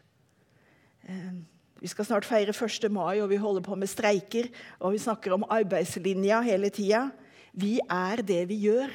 Eh, 1.05 1.45
vi 1.81 1.91
skal 1.91 2.07
snart 2.09 2.25
feire 2.25 2.55
1. 2.55 2.89
mai, 2.93 3.21
og 3.21 3.29
vi 3.29 3.37
holder 3.41 3.65
på 3.65 3.77
med 3.77 3.91
streiker. 3.91 4.49
Og 4.81 4.95
vi 4.95 5.03
snakker 5.03 5.35
om 5.37 5.45
arbeidslinja 5.45 6.41
hele 6.47 6.71
tida. 6.73 7.11
Vi 7.53 7.77
er 7.85 8.23
det 8.25 8.43
vi 8.49 8.63
gjør. 8.65 8.93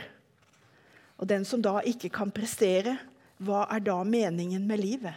Og 1.22 1.30
den 1.30 1.46
som 1.46 1.62
da 1.62 1.78
ikke 1.86 2.10
kan 2.10 2.34
prestere, 2.34 2.98
hva 3.42 3.68
er 3.74 3.84
da 3.86 4.00
meningen 4.06 4.66
med 4.68 4.82
livet? 4.82 5.14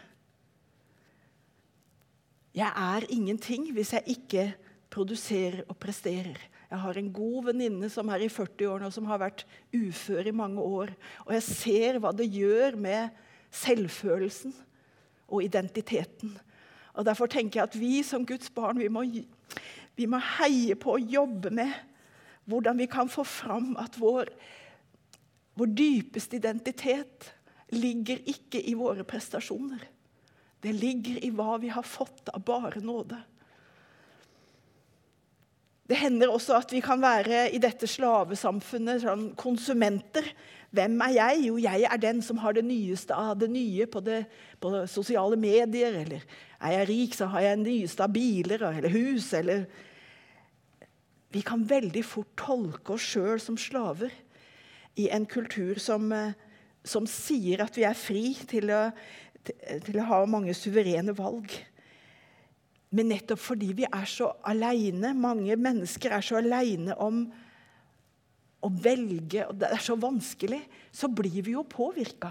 Jeg 2.55 2.71
er 2.71 3.09
ingenting 3.11 3.71
hvis 3.75 3.95
jeg 3.97 4.15
ikke 4.15 4.45
produserer 4.93 5.65
og 5.67 5.79
presterer. 5.81 6.37
Jeg 6.71 6.81
har 6.81 6.99
en 6.99 7.11
god 7.12 7.49
venninne 7.49 7.89
som 7.91 8.09
er 8.12 8.25
i 8.25 8.31
40-årene 8.31 8.89
og 8.89 8.95
som 8.95 9.09
har 9.09 9.21
vært 9.23 9.45
ufør 9.75 10.29
i 10.29 10.37
mange 10.37 10.62
år. 10.62 10.93
Og 11.27 11.35
jeg 11.35 11.47
ser 11.49 11.99
hva 12.03 12.12
det 12.15 12.29
gjør 12.31 12.77
med 12.79 13.09
selvfølelsen 13.55 14.55
og 15.29 15.45
identiteten. 15.45 16.37
Og 16.95 17.07
Derfor 17.07 17.31
tenker 17.31 17.61
jeg 17.61 17.71
at 17.71 17.79
vi 17.79 18.03
som 18.07 18.27
Guds 18.27 18.51
barn 18.55 18.79
vi 18.79 18.89
må, 18.93 19.03
vi 19.99 20.07
må 20.11 20.21
heie 20.39 20.77
på 20.79 20.95
å 20.95 21.03
jobbe 21.03 21.51
med 21.55 21.73
hvordan 22.51 22.79
vi 22.79 22.87
kan 22.91 23.09
få 23.09 23.25
fram 23.27 23.73
at 23.81 23.97
vår, 23.99 24.31
vår 25.59 25.73
dypeste 25.75 26.39
identitet 26.39 27.33
ligger 27.75 28.21
ikke 28.31 28.61
i 28.61 28.75
våre 28.79 29.07
prestasjoner. 29.09 29.83
Det 30.63 30.73
ligger 30.77 31.19
i 31.25 31.31
hva 31.35 31.57
vi 31.61 31.73
har 31.73 31.87
fått 31.87 32.31
av 32.33 32.45
bare 32.47 32.81
nåde. 32.85 33.19
Det 35.89 35.99
hender 36.01 36.32
også 36.32 36.57
at 36.57 36.72
vi 36.72 36.80
kan 36.85 37.03
være 37.03 37.51
i 37.53 37.61
dette 37.61 37.89
slavesamfunnet 37.91 39.03
sånn 39.05 39.26
konsumenter. 39.37 40.26
Hvem 40.74 40.97
er 41.07 41.12
jeg? 41.18 41.43
Jo, 41.49 41.59
jeg 41.61 41.85
er 41.87 42.01
den 42.01 42.22
som 42.24 42.41
har 42.41 42.57
det 42.57 42.64
nyeste 42.66 43.14
av 43.14 43.37
det 43.43 43.51
nye 43.53 43.87
på, 43.87 44.01
det, 44.03 44.24
på 44.61 44.72
sosiale 44.91 45.37
medier. 45.39 46.01
Eller 46.01 46.24
er 46.59 46.78
jeg 46.78 46.89
rik, 46.89 47.18
så 47.18 47.28
har 47.35 47.45
jeg 47.45 47.61
det 47.61 47.68
nyeste 47.68 48.07
av 48.07 48.14
biler 48.16 48.64
eller 48.70 48.97
hus. 48.97 49.28
Eller 49.37 49.68
Vi 51.35 51.45
kan 51.45 51.68
veldig 51.68 52.05
fort 52.07 52.32
tolke 52.41 52.97
oss 52.97 53.05
sjøl 53.12 53.43
som 53.43 53.61
slaver 53.61 54.14
i 54.97 55.11
en 55.12 55.26
kultur 55.26 55.78
som 55.82 56.12
eh, 56.14 56.32
som 56.85 57.09
sier 57.09 57.64
at 57.64 57.76
vi 57.78 57.87
er 57.89 57.97
fri 57.97 58.35
til 58.49 58.68
å, 58.72 58.82
til 59.87 60.01
å 60.01 60.09
ha 60.11 60.20
mange 60.28 60.55
suverene 60.57 61.16
valg. 61.16 61.49
Men 62.95 63.11
nettopp 63.11 63.41
fordi 63.43 63.73
vi 63.75 63.87
er 63.89 64.07
så 64.07 64.31
aleine, 64.47 65.15
mange 65.19 65.57
mennesker 65.59 66.15
er 66.15 66.25
så 66.25 66.39
aleine 66.39 66.95
om 67.03 67.25
å 68.65 68.71
velge, 68.71 69.45
og 69.49 69.59
det 69.61 69.71
er 69.75 69.83
så 69.83 69.97
vanskelig, 70.01 70.63
så 70.95 71.11
blir 71.13 71.43
vi 71.45 71.57
jo 71.57 71.65
påvirka. 71.69 72.31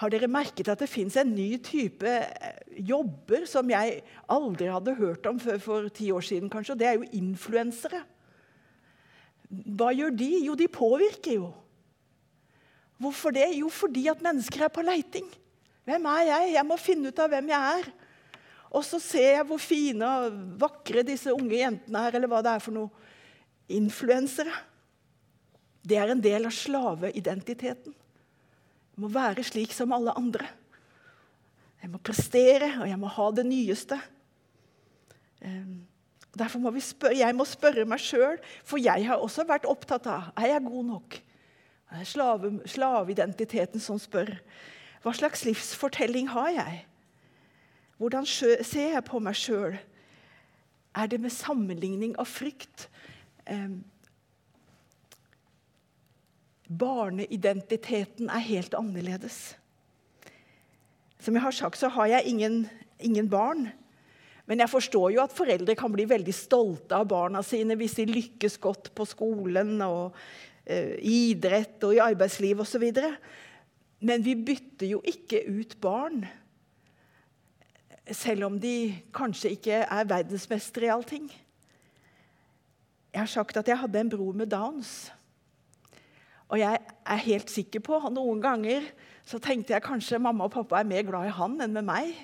Har 0.00 0.12
dere 0.12 0.30
merket 0.32 0.70
at 0.72 0.80
det 0.80 0.88
fins 0.88 1.18
en 1.20 1.28
ny 1.36 1.58
type 1.60 2.08
eh, 2.08 2.60
jobber 2.88 3.44
som 3.48 3.68
jeg 3.68 4.00
aldri 4.32 4.70
hadde 4.72 4.96
hørt 4.96 5.26
om 5.28 5.36
før 5.42 5.60
for 5.60 5.90
ti 5.92 6.08
år 6.14 6.24
siden? 6.24 6.48
kanskje, 6.48 6.72
og 6.72 6.80
Det 6.80 6.88
er 6.88 6.96
jo 6.96 7.10
influensere. 7.20 8.00
Hva 9.50 9.90
gjør 9.92 10.14
de? 10.16 10.30
Jo, 10.46 10.54
de 10.56 10.70
påvirker 10.72 11.36
jo. 11.36 11.50
Hvorfor 13.00 13.34
det? 13.34 13.50
Jo, 13.58 13.68
fordi 13.68 14.06
at 14.08 14.22
mennesker 14.24 14.64
er 14.64 14.72
på 14.72 14.84
leiting. 14.84 15.28
Hvem 15.84 16.08
er 16.14 16.24
jeg? 16.30 16.52
Jeg 16.54 16.68
må 16.68 16.80
finne 16.80 17.12
ut 17.12 17.20
av 17.20 17.32
hvem 17.32 17.52
jeg 17.52 17.76
er. 17.80 17.92
Og 18.70 18.84
så 18.86 19.00
ser 19.02 19.34
jeg 19.34 19.46
hvor 19.48 19.58
fine 19.62 20.06
og 20.06 20.36
vakre 20.60 21.02
disse 21.06 21.32
unge 21.34 21.58
jentene 21.58 22.04
er, 22.06 22.16
eller 22.16 22.30
hva 22.30 22.42
det 22.44 22.52
er 22.54 22.62
for 22.62 22.76
noe. 22.76 23.08
Influensere. 23.70 24.54
Det 25.82 25.98
er 25.98 26.12
en 26.12 26.22
del 26.22 26.46
av 26.46 26.54
slaveidentiteten. 26.54 27.94
Jeg 27.94 29.02
må 29.02 29.10
være 29.10 29.44
slik 29.46 29.74
som 29.74 29.94
alle 29.96 30.14
andre. 30.18 30.46
Jeg 31.80 31.90
må 31.90 32.00
prestere, 32.04 32.74
og 32.82 32.88
jeg 32.90 32.98
må 33.00 33.10
ha 33.10 33.28
det 33.32 33.46
nyeste. 33.48 33.96
Ehm, 35.40 35.86
derfor 36.36 36.60
må 36.60 36.72
spørre, 36.80 37.16
Jeg 37.16 37.34
må 37.34 37.44
spørre 37.44 37.86
meg 37.88 37.98
sjøl, 37.98 38.38
for 38.64 38.78
jeg 38.78 39.06
har 39.06 39.16
også 39.16 39.46
vært 39.48 39.66
opptatt 39.66 40.06
av 40.06 40.30
er 40.36 40.54
jeg 40.54 40.64
god 40.68 40.84
nok. 40.84 41.22
Det 41.90 42.00
er 42.00 42.66
slaveidentiteten 42.66 43.80
som 43.80 43.98
spør. 43.98 44.36
Hva 45.02 45.12
slags 45.16 45.44
livsfortelling 45.44 46.28
har 46.28 46.50
jeg? 46.50 46.84
Hvordan 48.00 48.26
ser 48.26 48.94
jeg 48.94 49.04
på 49.06 49.20
meg 49.20 49.36
sjøl? 49.36 49.76
Er 50.96 51.10
det 51.10 51.20
med 51.20 51.34
sammenligning 51.34 52.16
av 52.18 52.26
frykt? 52.30 52.88
Eh, 53.44 53.76
barneidentiteten 56.66 58.32
er 58.32 58.46
helt 58.48 58.74
annerledes. 58.78 59.38
Som 61.20 61.36
jeg 61.36 61.44
har 61.44 61.54
sagt, 61.54 61.76
så 61.76 61.92
har 61.92 62.08
jeg 62.16 62.32
ingen, 62.32 62.62
ingen 62.98 63.28
barn. 63.28 63.68
Men 64.48 64.64
jeg 64.64 64.72
forstår 64.72 65.10
jo 65.14 65.22
at 65.22 65.36
foreldre 65.36 65.76
kan 65.78 65.92
bli 65.92 66.08
veldig 66.08 66.34
stolte 66.34 66.96
av 66.96 67.10
barna 67.12 67.44
sine 67.46 67.76
hvis 67.78 68.00
de 68.00 68.08
lykkes 68.08 68.56
godt 68.64 68.94
på 68.96 69.06
skolen 69.06 69.76
og 69.84 70.16
Eh, 70.70 70.98
idrett 71.02 71.82
og 71.82 71.96
i 71.96 72.02
arbeidsliv 72.02 72.60
osv. 72.62 72.84
Men 74.06 74.22
vi 74.22 74.36
bytter 74.38 74.86
jo 74.92 75.00
ikke 75.08 75.42
ut 75.48 75.74
barn 75.82 76.22
selv 78.08 78.48
om 78.48 78.58
de 78.60 78.94
kanskje 79.14 79.54
ikke 79.56 79.84
er 79.84 80.08
verdensmestere 80.08 80.88
i 80.88 80.92
allting. 80.94 81.30
Jeg 83.10 83.20
har 83.20 83.30
sagt 83.30 83.58
at 83.58 83.68
jeg 83.68 83.78
hadde 83.78 84.00
en 84.00 84.10
bror 84.12 84.36
med 84.38 84.50
Downs. 84.50 85.10
Og 86.50 86.58
jeg 86.58 86.78
er 87.06 87.24
helt 87.26 87.50
sikker 87.50 87.82
på 87.82 87.98
at 87.98 88.12
noen 88.14 88.42
ganger 88.42 88.86
så 89.26 89.38
tenkte 89.42 89.74
jeg 89.74 89.84
kanskje 89.84 90.18
mamma 90.22 90.48
og 90.48 90.54
pappa 90.54 90.80
er 90.80 90.88
mer 90.88 91.04
glad 91.06 91.28
i 91.28 91.34
han 91.34 91.58
enn 91.62 91.74
med 91.76 91.86
meg. 91.86 92.14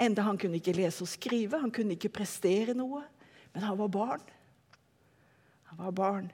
Enda 0.00 0.24
han 0.24 0.38
kunne 0.40 0.56
ikke 0.60 0.76
lese 0.76 1.04
og 1.04 1.10
skrive, 1.12 1.60
han 1.60 1.72
kunne 1.72 1.96
ikke 1.96 2.12
prestere 2.20 2.72
noe. 2.76 3.02
Men 3.52 3.66
han 3.66 3.76
var 3.80 3.90
barn. 3.92 4.22
Han 5.72 5.82
var 5.84 5.96
barn. 5.96 6.30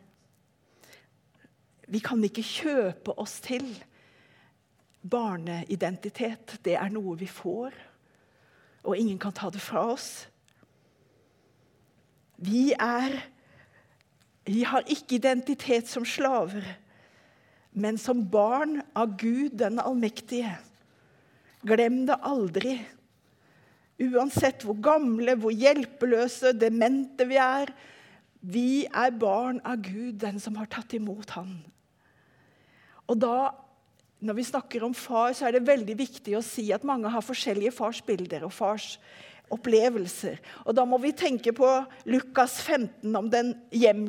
Vi 1.86 1.98
kan 2.02 2.22
ikke 2.26 2.44
kjøpe 2.46 3.14
oss 3.18 3.40
til 3.42 3.66
barneidentitet. 5.06 6.58
Det 6.62 6.74
er 6.78 6.90
noe 6.94 7.14
vi 7.18 7.28
får, 7.30 7.74
og 8.86 8.96
ingen 8.96 9.18
kan 9.18 9.34
ta 9.34 9.50
det 9.50 9.62
fra 9.62 9.82
oss. 9.92 10.26
Vi 12.36 12.72
er 12.72 13.22
Vi 14.46 14.62
har 14.62 14.84
ikke 14.86 15.16
identitet 15.16 15.88
som 15.90 16.04
slaver, 16.06 16.62
men 17.74 17.96
som 17.98 18.20
barn 18.30 18.76
av 18.94 19.16
Gud 19.18 19.56
den 19.58 19.80
allmektige. 19.82 20.52
Glem 21.66 22.04
det 22.06 22.14
aldri. 22.22 22.76
Uansett 23.98 24.62
hvor 24.62 24.78
gamle, 24.78 25.34
hvor 25.34 25.50
hjelpeløse, 25.50 26.52
demente 26.54 27.26
vi 27.26 27.40
er. 27.42 27.72
Vi 28.38 28.86
er 28.86 29.18
barn 29.18 29.58
av 29.66 29.82
Gud, 29.82 30.20
den 30.22 30.38
som 30.38 30.54
har 30.60 30.70
tatt 30.70 30.94
imot 30.94 31.34
Han. 31.34 31.56
Og 33.10 33.18
da, 33.18 33.50
Når 34.20 34.38
vi 34.38 34.44
snakker 34.48 34.84
om 34.86 34.94
far, 34.96 35.34
så 35.36 35.46
er 35.46 35.56
det 35.56 35.66
veldig 35.68 35.96
viktig 35.98 36.36
å 36.38 36.44
si 36.44 36.70
at 36.72 36.86
mange 36.88 37.10
har 37.12 37.24
forskjellige 37.24 37.74
farsbilder 37.76 38.46
og 38.46 38.54
fars 38.54 38.94
opplevelser. 39.52 40.40
Og 40.64 40.74
Da 40.74 40.84
må 40.88 40.98
vi 41.02 41.12
tenke 41.12 41.52
på 41.54 41.68
Lukas 42.08 42.60
15 42.64 43.16
om 43.16 43.28
den 43.30 43.54
hjem, 43.70 44.08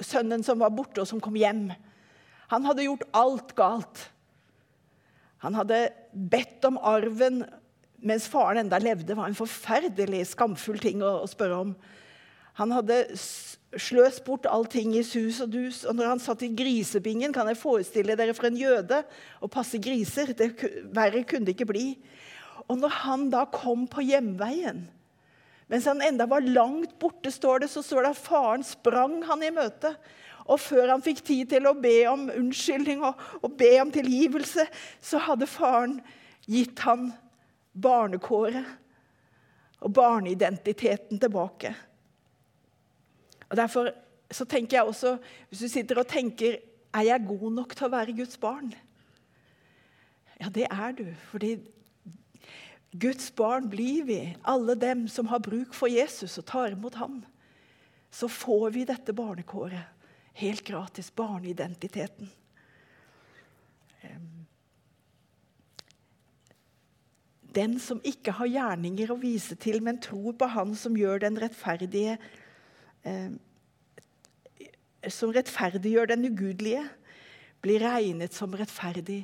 sønnen 0.00 0.44
som 0.46 0.62
var 0.62 0.70
borte, 0.74 1.02
og 1.02 1.10
som 1.10 1.20
kom 1.20 1.36
hjem. 1.36 1.70
Han 2.54 2.68
hadde 2.68 2.86
gjort 2.86 3.04
alt 3.16 3.54
galt. 3.58 4.06
Han 5.42 5.58
hadde 5.58 5.88
bedt 6.12 6.64
om 6.68 6.78
arven 6.78 7.42
mens 8.02 8.28
faren 8.30 8.64
enda 8.64 8.78
levde. 8.82 9.06
Det 9.10 9.18
var 9.18 9.30
en 9.30 9.38
forferdelig 9.38 10.26
skamfull 10.32 10.78
ting 10.82 11.02
å, 11.02 11.22
å 11.22 11.30
spørre 11.30 11.60
om. 11.66 11.74
Han 12.58 12.74
hadde 12.74 13.04
sløs 13.80 14.18
bort 14.24 14.46
allting 14.50 14.96
i 14.98 15.04
sus 15.06 15.40
og 15.44 15.52
dus. 15.54 15.82
Og 15.88 15.96
når 15.96 16.12
han 16.12 16.22
satt 16.22 16.44
i 16.44 16.52
grisebingen, 16.56 17.32
kan 17.34 17.48
jeg 17.48 17.60
forestille 17.60 18.16
dere 18.18 18.34
for 18.36 18.48
en 18.48 18.58
jøde 18.58 19.02
å 19.40 19.50
passe 19.52 19.80
griser. 19.82 20.34
Det, 20.36 20.52
verre 20.92 21.24
kunne 21.28 21.48
det 21.48 21.56
ikke 21.56 21.70
bli. 21.72 21.86
Og 22.68 22.78
når 22.80 22.98
han 23.02 23.28
da 23.32 23.46
kom 23.50 23.86
på 23.90 24.04
hjemveien, 24.06 24.84
mens 25.72 25.86
han 25.88 26.02
enda 26.04 26.26
var 26.28 26.44
langt 26.44 26.98
borte, 27.00 27.30
står 27.32 27.64
det, 27.64 27.70
så 27.72 27.80
står 27.84 28.04
det 28.04 28.12
at 28.12 28.24
faren 28.26 28.66
sprang 28.66 29.22
han 29.24 29.44
i 29.44 29.52
møte. 29.54 29.94
Og 30.50 30.60
før 30.60 30.90
han 30.90 31.04
fikk 31.04 31.22
tid 31.24 31.52
til 31.54 31.68
å 31.70 31.76
be 31.78 32.02
om 32.10 32.26
unnskyldning 32.32 33.04
og, 33.06 33.20
og 33.40 33.54
be 33.56 33.70
om 33.80 33.92
tilgivelse, 33.94 34.66
så 35.00 35.20
hadde 35.22 35.48
faren 35.48 36.00
gitt 36.50 36.82
han 36.84 37.12
barnekåret 37.72 38.66
og 39.82 39.94
barneidentiteten 39.96 41.22
tilbake. 41.22 41.72
Og 43.52 43.56
Derfor 43.60 43.92
så 44.32 44.46
tenker 44.48 44.78
jeg 44.78 44.88
også, 44.88 45.18
hvis 45.48 45.60
du 45.60 45.68
sitter 45.68 46.00
og 46.00 46.08
tenker 46.08 46.56
er 46.92 47.04
jeg 47.04 47.26
god 47.28 47.52
nok 47.52 47.74
til 47.76 47.88
å 47.88 47.92
være 47.92 48.16
Guds 48.16 48.38
barn? 48.40 48.72
Ja, 50.40 50.48
det 50.48 50.66
er 50.70 50.96
du. 50.96 51.06
Fordi 51.30 51.54
Guds 52.92 53.30
barn 53.36 53.68
blir 53.72 54.04
vi, 54.08 54.20
alle 54.44 54.76
dem 54.76 55.06
som 55.08 55.28
har 55.28 55.44
bruk 55.44 55.76
for 55.76 55.92
Jesus 55.92 56.38
og 56.40 56.48
tar 56.48 56.74
imot 56.74 56.96
ham. 57.00 57.22
Så 58.12 58.28
får 58.28 58.70
vi 58.74 58.84
dette 58.88 59.14
barnekåret. 59.16 59.88
Helt 60.36 60.64
gratis. 60.64 61.10
Barneidentiteten. 61.12 62.28
Den 67.52 67.76
som 67.80 68.00
ikke 68.04 68.32
har 68.36 68.48
gjerninger 68.48 69.12
å 69.12 69.20
vise 69.20 69.56
til, 69.60 69.82
men 69.84 70.00
tror 70.00 70.32
på 70.40 70.48
Han 70.54 70.72
som 70.76 70.96
gjør 70.96 71.20
den 71.20 71.36
rettferdige 71.40 72.16
som 75.10 75.32
rettferdiggjør 75.34 76.12
den 76.12 76.28
ugudelige, 76.30 76.84
blir 77.62 77.82
regnet 77.82 78.34
som 78.34 78.54
rettferdig 78.58 79.22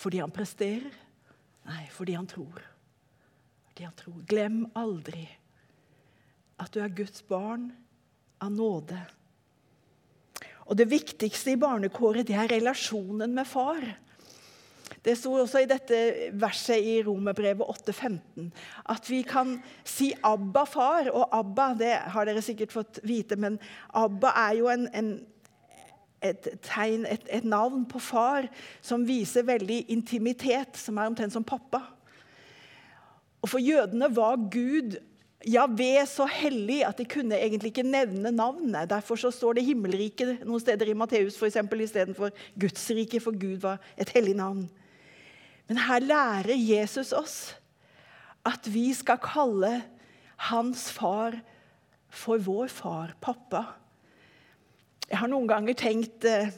fordi 0.00 0.20
han 0.22 0.32
presterer? 0.32 0.92
Nei, 1.68 1.84
fordi 1.92 2.14
han 2.16 2.28
tror. 2.28 2.62
Fordi 3.68 3.84
han 3.84 3.96
tror. 3.98 4.20
Glem 4.28 4.62
aldri 4.78 5.26
at 6.60 6.72
du 6.72 6.80
er 6.80 6.92
Guds 6.92 7.22
barn 7.28 7.70
av 8.40 8.52
nåde. 8.52 8.98
Og 10.70 10.76
Det 10.78 10.86
viktigste 10.88 11.52
i 11.52 11.60
barnekåret 11.60 12.28
det 12.28 12.36
er 12.38 12.48
relasjonen 12.52 13.32
med 13.34 13.48
far. 13.48 13.82
Det 15.04 15.14
sto 15.16 15.32
også 15.32 15.62
i 15.62 15.68
dette 15.68 15.98
verset 16.36 16.84
i 16.84 16.98
Romerbrevet 17.06 17.64
8,15 17.88 18.50
at 18.92 19.10
vi 19.10 19.22
kan 19.22 19.56
si 19.84 20.12
'Abba, 20.22 20.64
far'. 20.64 21.10
Og 21.10 21.28
'Abba' 21.32 21.78
det 21.78 21.92
har 21.92 22.24
dere 22.24 22.42
sikkert 22.42 22.72
fått 22.72 23.00
vite, 23.02 23.36
men 23.36 23.58
'Abba' 23.94 24.36
er 24.36 24.56
jo 24.58 24.68
en, 24.68 24.88
en, 24.94 25.26
et 26.22 26.48
tegn, 26.62 27.06
et, 27.06 27.24
et, 27.30 27.44
navn 27.44 27.86
på 27.86 27.98
far 27.98 28.48
som 28.82 29.08
viser 29.08 29.42
veldig 29.42 29.84
intimitet, 29.88 30.76
som 30.76 30.98
er 30.98 31.06
omtrent 31.06 31.32
som 31.32 31.44
pappa. 31.44 31.80
Og 33.42 33.48
For 33.48 33.58
jødene 33.58 34.16
var 34.16 34.36
Gud 34.36 35.00
Javé 35.48 36.04
så 36.04 36.26
hellig 36.28 36.82
at 36.84 36.98
de 36.98 37.06
kunne 37.08 37.38
egentlig 37.38 37.72
ikke 37.72 37.82
nevne 37.88 38.30
navnet. 38.30 38.90
Derfor 38.90 39.16
så 39.16 39.30
står 39.30 39.52
det 39.56 39.64
himmelriket 39.64 40.44
noen 40.44 40.60
steder 40.60 40.86
i 40.86 40.92
Matteus 40.92 41.40
istedenfor 41.40 42.30
Gudsriket, 42.60 43.22
for 43.22 43.32
Gud 43.32 43.56
var 43.60 43.80
et 43.96 44.12
hellig 44.12 44.36
navn. 44.36 44.68
Men 45.70 45.84
her 45.86 46.02
lærer 46.02 46.56
Jesus 46.58 47.12
oss 47.14 47.36
at 48.46 48.64
vi 48.66 48.88
skal 48.96 49.20
kalle 49.22 49.76
hans 50.50 50.88
far 50.90 51.36
for 52.10 52.42
vår 52.42 52.72
far, 52.72 53.12
pappa. 53.22 53.68
Jeg 55.06 55.20
har 55.20 55.30
noen 55.30 55.46
ganger 55.46 55.76
tenkt 55.78 56.26
eh, 56.26 56.50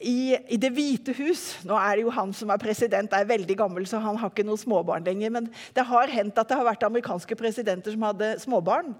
i, 0.00 0.34
i, 0.48 0.58
Det 0.58 0.70
hvite 0.72 1.14
hus 1.18 1.42
Nå 1.68 1.76
er 1.76 1.98
det 1.98 2.04
jo 2.06 2.12
han 2.14 2.32
som 2.34 2.50
er 2.50 2.62
president, 2.62 3.12
er 3.12 3.28
veldig 3.28 3.56
gammel, 3.58 3.86
så 3.86 4.00
han 4.02 4.18
har 4.18 4.32
ikke 4.32 4.46
noen 4.48 4.58
småbarn 4.58 5.06
lenger. 5.06 5.30
Men 5.38 5.48
det 5.76 5.86
har 5.86 6.10
hendt 6.10 6.42
at 6.42 6.50
det 6.50 6.58
har 6.58 6.66
vært 6.66 6.86
amerikanske 6.88 7.38
presidenter 7.38 7.94
som 7.94 8.08
hadde 8.08 8.32
småbarn. 8.42 8.96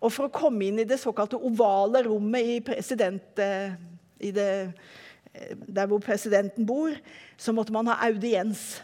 Og 0.00 0.10
for 0.10 0.26
å 0.26 0.34
komme 0.34 0.66
inn 0.66 0.82
i 0.82 0.88
det 0.88 0.98
såkalte 1.02 1.38
ovale 1.38 2.02
rommet 2.08 2.54
i, 2.56 2.60
president, 2.64 3.30
eh, 3.38 3.78
i 4.18 4.34
det 4.34 4.50
der 5.66 5.88
hvor 5.90 6.02
presidenten 6.02 6.66
bor, 6.66 6.94
så 7.36 7.52
måtte 7.52 7.74
man 7.74 7.88
ha 7.90 7.98
audiens. 8.08 8.82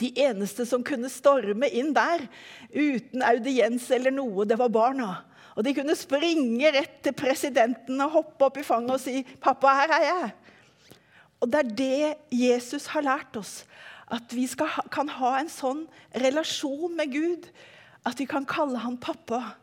De 0.00 0.10
eneste 0.18 0.66
som 0.66 0.84
kunne 0.84 1.10
storme 1.12 1.68
inn 1.70 1.92
der 1.94 2.24
uten 2.72 3.22
audiens 3.22 3.90
eller 3.94 4.14
noe, 4.14 4.46
det 4.48 4.58
var 4.58 4.72
barna. 4.72 5.10
Og 5.52 5.64
De 5.66 5.74
kunne 5.76 5.96
springe 5.98 6.70
rett 6.72 7.02
til 7.04 7.14
presidenten 7.16 8.00
og 8.00 8.14
hoppe 8.16 8.48
opp 8.48 8.56
i 8.58 8.64
fanget 8.64 8.96
og 8.96 9.00
si 9.00 9.22
'Pappa, 9.22 9.74
her 9.82 9.92
er 9.98 10.04
jeg'. 10.08 10.32
Og 11.40 11.50
Det 11.52 11.58
er 11.58 11.74
det 11.76 12.14
Jesus 12.30 12.86
har 12.86 13.02
lært 13.02 13.36
oss. 13.36 13.64
At 14.10 14.34
vi 14.34 14.46
skal, 14.46 14.68
kan 14.90 15.08
ha 15.08 15.38
en 15.40 15.48
sånn 15.48 15.86
relasjon 16.14 16.96
med 16.96 17.12
Gud 17.12 17.48
at 18.06 18.18
vi 18.18 18.26
kan 18.26 18.46
kalle 18.48 18.78
han 18.82 18.98
pappa. 19.00 19.54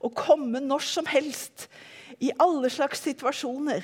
Og 0.00 0.14
komme 0.14 0.60
når 0.60 0.84
som 0.86 1.06
helst, 1.06 1.68
i 2.20 2.30
alle 2.40 2.70
slags 2.70 3.02
situasjoner. 3.02 3.82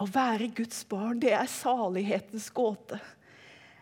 Å 0.00 0.06
være 0.08 0.48
Guds 0.56 0.80
barn, 0.88 1.18
det 1.20 1.34
er 1.36 1.50
salighetens 1.50 2.48
gåte. 2.56 2.96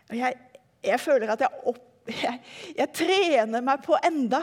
Og 0.09 0.17
jeg, 0.19 0.35
jeg 0.83 0.99
føler 0.99 1.31
at 1.31 1.45
jeg, 1.45 1.61
opp, 1.71 1.85
jeg, 2.11 2.41
jeg, 2.75 2.91
trener 2.97 3.63
meg 3.63 3.85
på 3.85 3.95
enda. 4.03 4.41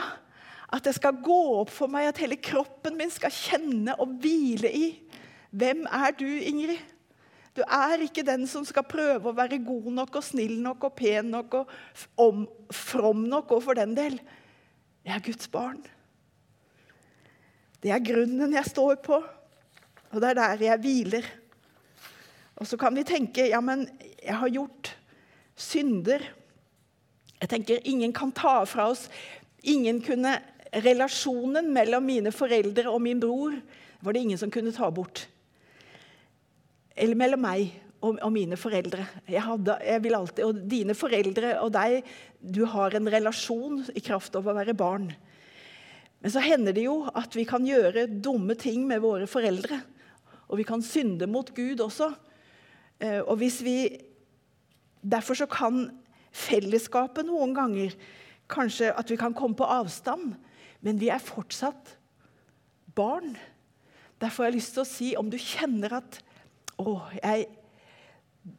At 0.73 0.87
det 0.87 0.95
skal 0.97 1.21
gå 1.23 1.41
opp 1.61 1.71
for 1.71 1.91
meg 1.91 2.09
at 2.09 2.19
hele 2.19 2.39
kroppen 2.41 2.97
min 2.99 3.11
skal 3.13 3.31
kjenne 3.31 3.93
og 4.01 4.17
hvile 4.23 4.71
i. 4.73 4.87
Hvem 5.53 5.85
er 5.85 6.17
du, 6.17 6.27
Ingrid? 6.27 6.81
Du 7.57 7.63
er 7.63 8.03
ikke 8.05 8.25
den 8.25 8.43
som 8.49 8.65
skal 8.67 8.85
prøve 8.85 9.31
å 9.31 9.37
være 9.37 9.61
god 9.65 9.87
nok 10.01 10.19
og 10.19 10.25
snill 10.25 10.59
nok 10.61 10.89
og 10.89 10.97
pen 10.97 11.31
nok 11.33 11.55
og 11.61 11.71
om, 12.21 12.43
from 12.69 13.23
nok, 13.25 13.55
og 13.55 13.63
for 13.65 13.79
den 13.79 13.95
del. 13.97 14.19
Jeg 15.07 15.15
er 15.15 15.23
Guds 15.25 15.49
barn. 15.49 15.79
Det 17.81 17.93
er 17.93 18.03
grunnen 18.03 18.53
jeg 18.53 18.69
står 18.69 18.99
på, 19.05 19.17
og 19.17 20.21
det 20.21 20.29
er 20.33 20.37
der 20.41 20.65
jeg 20.67 20.83
hviler. 20.83 21.29
Og 22.57 22.67
så 22.67 22.77
kan 22.79 22.95
vi 22.97 23.05
tenke 23.07 23.47
ja, 23.51 23.61
men 23.61 23.85
jeg 24.21 24.37
har 24.41 24.53
gjort 24.53 24.91
synder. 25.57 26.23
Jeg 27.37 27.49
tenker 27.51 27.89
Ingen 27.89 28.13
kan 28.17 28.31
ta 28.33 28.59
fra 28.65 28.89
oss 28.93 29.07
Ingen 29.61 30.01
kunne 30.05 30.39
Relasjonen 30.83 31.69
mellom 31.73 32.03
mine 32.05 32.33
foreldre 32.35 32.89
og 32.91 32.99
min 33.01 33.21
bror 33.21 33.55
var 34.03 34.13
det 34.13 34.23
ingen 34.25 34.39
som 34.39 34.51
kunne 34.51 34.73
ta 34.75 34.89
bort. 34.91 35.23
Eller 36.91 37.17
mellom 37.17 37.39
meg 37.41 37.71
og, 38.01 38.17
og 38.19 38.31
mine 38.33 38.57
foreldre. 38.59 39.05
Jeg, 39.25 39.41
hadde, 39.45 39.77
jeg 39.87 40.03
vil 40.03 40.17
alltid, 40.17 40.43
og 40.45 40.59
dine 40.69 40.95
foreldre 40.97 41.53
og 41.63 41.71
deg, 41.73 42.01
du 42.41 42.65
har 42.69 42.97
en 42.97 43.09
relasjon 43.09 43.79
i 43.95 44.03
kraft 44.03 44.35
av 44.37 44.47
å 44.47 44.57
være 44.57 44.75
barn. 44.77 45.07
Men 46.21 46.33
så 46.33 46.43
hender 46.43 46.75
det 46.75 46.87
jo 46.87 46.99
at 47.15 47.35
vi 47.37 47.45
kan 47.47 47.65
gjøre 47.65 48.07
dumme 48.09 48.57
ting 48.59 48.85
med 48.89 49.01
våre 49.03 49.27
foreldre. 49.29 49.79
Og 50.47 50.59
vi 50.61 50.67
kan 50.67 50.83
synde 50.85 51.29
mot 51.29 51.49
Gud 51.55 51.81
også. 51.83 52.11
Eh, 52.99 53.21
og 53.21 53.37
hvis 53.41 53.61
vi 53.65 53.79
Derfor 55.07 55.37
så 55.37 55.45
kan 55.47 55.85
fellesskapet 56.35 57.23
noen 57.23 57.53
ganger 57.55 57.93
kanskje 58.51 58.89
at 58.91 59.07
vi 59.07 59.15
kan 59.15 59.35
komme 59.37 59.55
på 59.55 59.63
avstand, 59.63 60.33
men 60.81 60.99
vi 60.99 61.07
er 61.13 61.21
fortsatt 61.23 61.93
barn. 62.97 63.37
Derfor 64.19 64.43
har 64.43 64.51
jeg 64.51 64.57
lyst 64.57 64.73
til 64.75 64.83
å 64.83 64.89
si 64.89 65.09
om 65.15 65.29
du 65.31 65.37
kjenner 65.39 65.99
at 66.01 66.19
å, 66.81 66.97
jeg, 67.21 67.47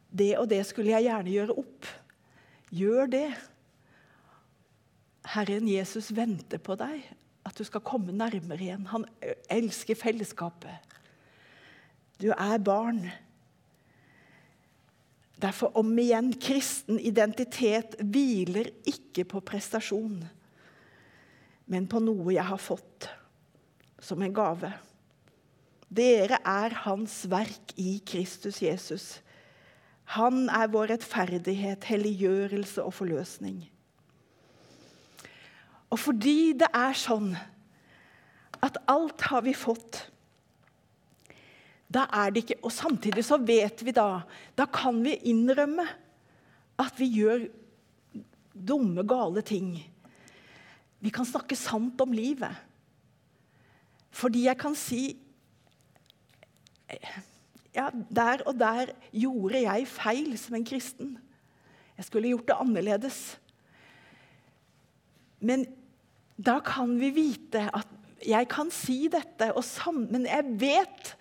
det 0.09 0.31
og 0.39 0.49
det 0.49 0.63
skulle 0.67 0.95
jeg 0.95 1.09
gjerne 1.09 1.35
gjøre 1.35 1.57
opp. 1.61 1.89
Gjør 2.73 3.13
det. 3.13 3.27
Herren 5.35 5.69
Jesus 5.69 6.09
venter 6.15 6.61
på 6.63 6.79
deg, 6.79 7.03
at 7.45 7.57
du 7.57 7.65
skal 7.67 7.85
komme 7.85 8.15
nærmere 8.15 8.63
igjen. 8.63 8.87
Han 8.89 9.05
elsker 9.51 9.99
fellesskapet. 9.99 10.95
Du 12.19 12.31
er 12.33 12.57
barn. 12.63 13.05
Derfor 15.39 15.71
om 15.79 15.93
igjen 15.99 16.33
kristen 16.35 16.99
identitet 16.99 17.95
hviler 18.03 18.71
ikke 18.89 19.23
på 19.29 19.41
prestasjon, 19.45 20.19
men 21.69 21.87
på 21.87 22.01
noe 22.03 22.33
jeg 22.35 22.43
har 22.49 22.59
fått 22.59 23.07
som 24.03 24.21
en 24.25 24.35
gave. 24.35 24.71
Dere 25.89 26.41
er 26.45 26.75
Hans 26.83 27.23
verk 27.31 27.73
i 27.79 27.97
Kristus 28.05 28.59
Jesus. 28.61 29.07
Han 30.17 30.47
er 30.49 30.69
vår 30.73 30.91
rettferdighet, 30.95 31.85
helliggjørelse 31.85 32.83
og 32.83 32.93
forløsning. 32.97 33.61
Og 35.89 35.97
fordi 36.01 36.53
det 36.57 36.69
er 36.75 36.97
sånn 36.97 37.31
at 38.65 38.77
alt 38.91 39.23
har 39.29 39.45
vi 39.45 39.55
fått 39.57 40.03
da 41.89 42.05
er 42.13 42.29
det 42.29 42.43
ikke, 42.43 42.59
Og 42.63 42.71
samtidig 42.71 43.25
så 43.25 43.39
vet 43.41 43.81
vi 43.85 43.91
da 43.91 44.21
Da 44.57 44.65
kan 44.65 45.01
vi 45.03 45.17
innrømme 45.29 45.87
at 46.79 46.93
vi 46.95 47.09
gjør 47.11 47.49
dumme, 48.55 49.03
gale 49.03 49.41
ting. 49.43 49.73
Vi 50.99 51.09
kan 51.11 51.25
snakke 51.27 51.55
sant 51.59 51.99
om 51.99 52.13
livet. 52.15 52.55
Fordi 54.11 54.45
jeg 54.45 54.57
kan 54.57 54.75
si 54.75 55.17
ja, 57.75 57.89
Der 58.09 58.45
og 58.47 58.55
der 58.59 58.93
gjorde 59.11 59.61
jeg 59.61 59.87
feil 59.87 60.37
som 60.39 60.55
en 60.55 60.65
kristen. 60.65 61.17
Jeg 61.97 62.05
skulle 62.05 62.31
gjort 62.31 62.47
det 62.47 62.57
annerledes. 62.59 63.39
Men 65.39 65.65
da 66.37 66.59
kan 66.63 66.95
vi 66.99 67.09
vite 67.11 67.67
at 67.75 67.87
jeg 68.27 68.47
kan 68.51 68.71
si 68.71 69.07
dette, 69.11 69.51
men 70.11 70.25
jeg 70.25 70.45
vet 70.59 71.15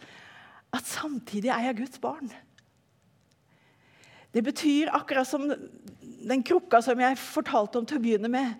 at 0.78 0.88
samtidig 0.88 1.50
er 1.52 1.68
jeg 1.68 1.80
Guds 1.82 2.00
barn. 2.02 2.30
Det 4.34 4.44
betyr 4.44 4.92
akkurat 4.94 5.26
som 5.26 5.46
den 6.28 6.42
krukka 6.44 6.80
som 6.84 7.00
jeg 7.00 7.20
fortalte 7.20 7.80
om 7.80 7.86
til 7.88 7.98
å 7.98 8.04
begynne 8.04 8.30
med. 8.32 8.54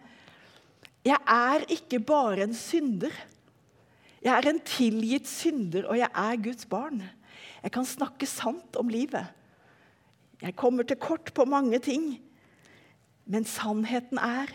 Jeg 1.06 1.20
er 1.30 1.66
ikke 1.72 2.00
bare 2.02 2.46
en 2.46 2.56
synder. 2.56 3.12
Jeg 4.24 4.32
er 4.34 4.48
en 4.50 4.60
tilgitt 4.66 5.28
synder, 5.30 5.86
og 5.86 5.98
jeg 6.00 6.08
er 6.10 6.42
Guds 6.42 6.66
barn. 6.66 7.02
Jeg 7.62 7.74
kan 7.74 7.86
snakke 7.86 8.26
sant 8.26 8.78
om 8.80 8.90
livet. 8.90 9.26
Jeg 10.42 10.56
kommer 10.58 10.86
til 10.86 10.98
kort 11.02 11.32
på 11.34 11.46
mange 11.46 11.78
ting, 11.82 12.16
men 13.26 13.46
sannheten 13.46 14.18
er 14.22 14.52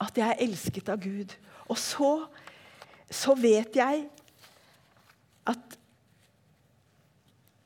at 0.00 0.16
jeg 0.16 0.26
er 0.28 0.44
elsket 0.44 0.88
av 0.92 1.00
Gud. 1.02 1.34
Og 1.68 1.78
så, 1.78 2.12
så 3.12 3.36
vet 3.38 3.76
jeg 3.76 4.06
at 5.48 5.79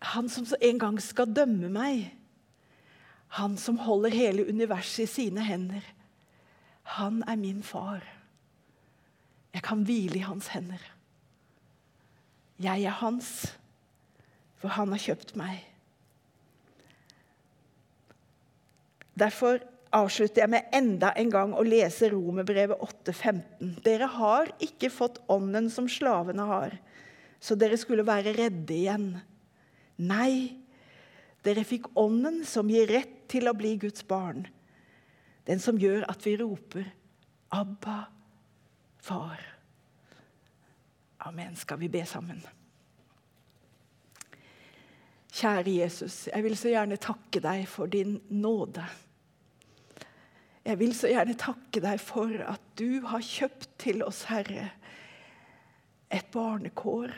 han 0.04 0.28
som 0.28 0.46
en 0.60 0.80
gang 0.80 1.00
skal 1.00 1.32
dømme 1.32 1.70
meg, 1.72 2.08
han 3.40 3.56
som 3.58 3.80
holder 3.82 4.14
hele 4.14 4.46
universet 4.46 5.06
i 5.06 5.10
sine 5.10 5.44
hender, 5.46 5.84
han 6.98 7.22
er 7.26 7.40
min 7.40 7.62
far. 7.64 8.04
Jeg 9.54 9.64
kan 9.64 9.84
hvile 9.86 10.20
i 10.20 10.26
hans 10.26 10.50
hender. 10.52 10.82
Jeg 12.60 12.84
er 12.84 12.98
hans, 13.00 13.54
for 14.60 14.74
han 14.76 14.92
har 14.94 15.02
kjøpt 15.02 15.34
meg. 15.38 15.62
Derfor 19.18 19.62
avslutter 19.94 20.42
jeg 20.42 20.50
med 20.50 20.74
enda 20.74 21.12
en 21.18 21.30
gang 21.30 21.54
å 21.54 21.62
lese 21.66 22.10
Romerbrevet 22.12 22.80
8,15. 22.82 23.76
Dere 23.84 24.08
har 24.10 24.50
ikke 24.62 24.90
fått 24.90 25.20
ånden 25.30 25.70
som 25.70 25.88
slavene 25.90 26.46
har, 26.50 26.74
så 27.38 27.54
dere 27.58 27.78
skulle 27.78 28.06
være 28.06 28.34
redde 28.34 28.74
igjen. 28.74 29.08
Nei, 30.02 30.56
dere 31.44 31.64
fikk 31.66 31.90
ånden 31.98 32.42
som 32.48 32.70
gir 32.70 32.88
rett 32.90 33.24
til 33.30 33.48
å 33.48 33.54
bli 33.56 33.76
Guds 33.82 34.06
barn. 34.08 34.46
Den 35.44 35.60
som 35.60 35.78
gjør 35.78 36.06
at 36.08 36.24
vi 36.26 36.36
roper 36.40 36.92
'Abba, 37.52 38.08
far'. 38.98 39.54
Amen. 41.20 41.56
Skal 41.56 41.78
vi 41.78 41.88
be 41.88 42.04
sammen? 42.06 42.42
Kjære 45.34 45.70
Jesus, 45.70 46.28
jeg 46.34 46.44
vil 46.44 46.56
så 46.56 46.68
gjerne 46.68 46.96
takke 46.96 47.40
deg 47.40 47.68
for 47.68 47.86
din 47.86 48.20
nåde. 48.30 48.84
Jeg 50.64 50.78
vil 50.78 50.94
så 50.94 51.10
gjerne 51.10 51.34
takke 51.34 51.80
deg 51.80 52.00
for 52.00 52.30
at 52.46 52.60
du 52.78 53.00
har 53.06 53.20
kjøpt 53.20 53.68
til 53.78 54.04
oss, 54.06 54.22
Herre, 54.30 54.70
et 56.10 56.26
barnekår 56.32 57.10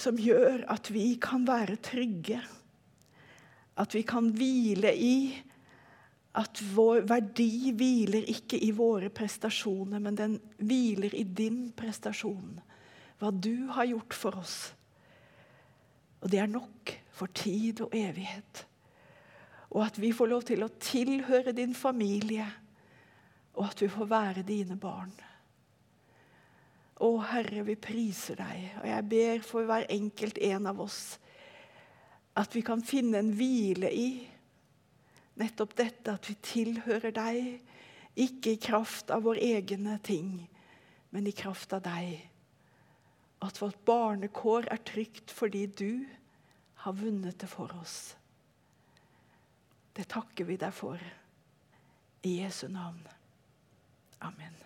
som 0.00 0.18
gjør 0.18 0.64
at 0.72 0.90
vi 0.90 1.14
kan 1.22 1.46
være 1.46 1.78
trygge. 1.82 2.40
At 3.78 3.94
vi 3.94 4.02
kan 4.06 4.30
hvile 4.34 4.92
i 4.94 5.16
at 6.34 6.60
vår 6.74 7.04
verdi 7.06 7.70
hviler 7.78 8.26
ikke 8.30 8.58
i 8.58 8.72
våre 8.74 9.10
prestasjoner, 9.14 10.02
men 10.02 10.16
den 10.18 10.38
hviler 10.58 11.14
i 11.14 11.22
din 11.22 11.68
prestasjon. 11.76 12.58
Hva 13.20 13.30
du 13.30 13.70
har 13.70 13.86
gjort 13.86 14.16
for 14.18 14.40
oss. 14.40 14.56
Og 16.24 16.30
det 16.32 16.40
er 16.42 16.50
nok 16.50 16.90
for 17.14 17.30
tid 17.30 17.84
og 17.84 17.94
evighet. 17.94 18.64
Og 19.74 19.84
at 19.86 19.98
vi 20.02 20.10
får 20.14 20.30
lov 20.30 20.42
til 20.48 20.64
å 20.66 20.72
tilhøre 20.82 21.54
din 21.54 21.74
familie, 21.74 22.46
og 23.54 23.68
at 23.68 23.84
vi 23.84 23.90
får 23.90 24.10
være 24.10 24.42
dine 24.46 24.76
barn. 24.80 25.14
Å, 27.02 27.10
Herre, 27.26 27.64
vi 27.66 27.74
priser 27.74 28.38
deg, 28.38 28.68
og 28.82 28.86
jeg 28.86 29.08
ber 29.10 29.42
for 29.46 29.66
hver 29.66 29.88
enkelt 29.90 30.38
en 30.38 30.70
av 30.70 30.82
oss 30.84 31.16
at 32.38 32.54
vi 32.54 32.62
kan 32.66 32.82
finne 32.82 33.18
en 33.20 33.32
hvile 33.34 33.90
i 33.94 34.08
Nettopp 35.34 35.72
dette 35.74 36.12
at 36.14 36.28
vi 36.30 36.36
tilhører 36.46 37.14
deg, 37.14 37.46
ikke 38.14 38.52
i 38.54 38.60
kraft 38.62 39.10
av 39.10 39.24
våre 39.26 39.42
egne 39.42 39.96
ting, 40.06 40.44
men 41.10 41.26
i 41.26 41.34
kraft 41.34 41.74
av 41.74 41.82
deg. 41.82 42.20
At 43.42 43.58
vårt 43.58 43.80
barnekår 43.86 44.70
er 44.70 44.84
trygt 44.86 45.34
fordi 45.34 45.66
du 45.66 46.04
har 46.84 46.94
vunnet 46.94 47.38
det 47.42 47.50
for 47.50 47.74
oss. 47.80 48.14
Det 49.94 50.06
takker 50.10 50.46
vi 50.46 50.58
deg 50.60 50.74
for. 50.74 51.02
I 52.24 52.38
Jesu 52.40 52.68
navn. 52.72 53.02
Amen. 54.24 54.63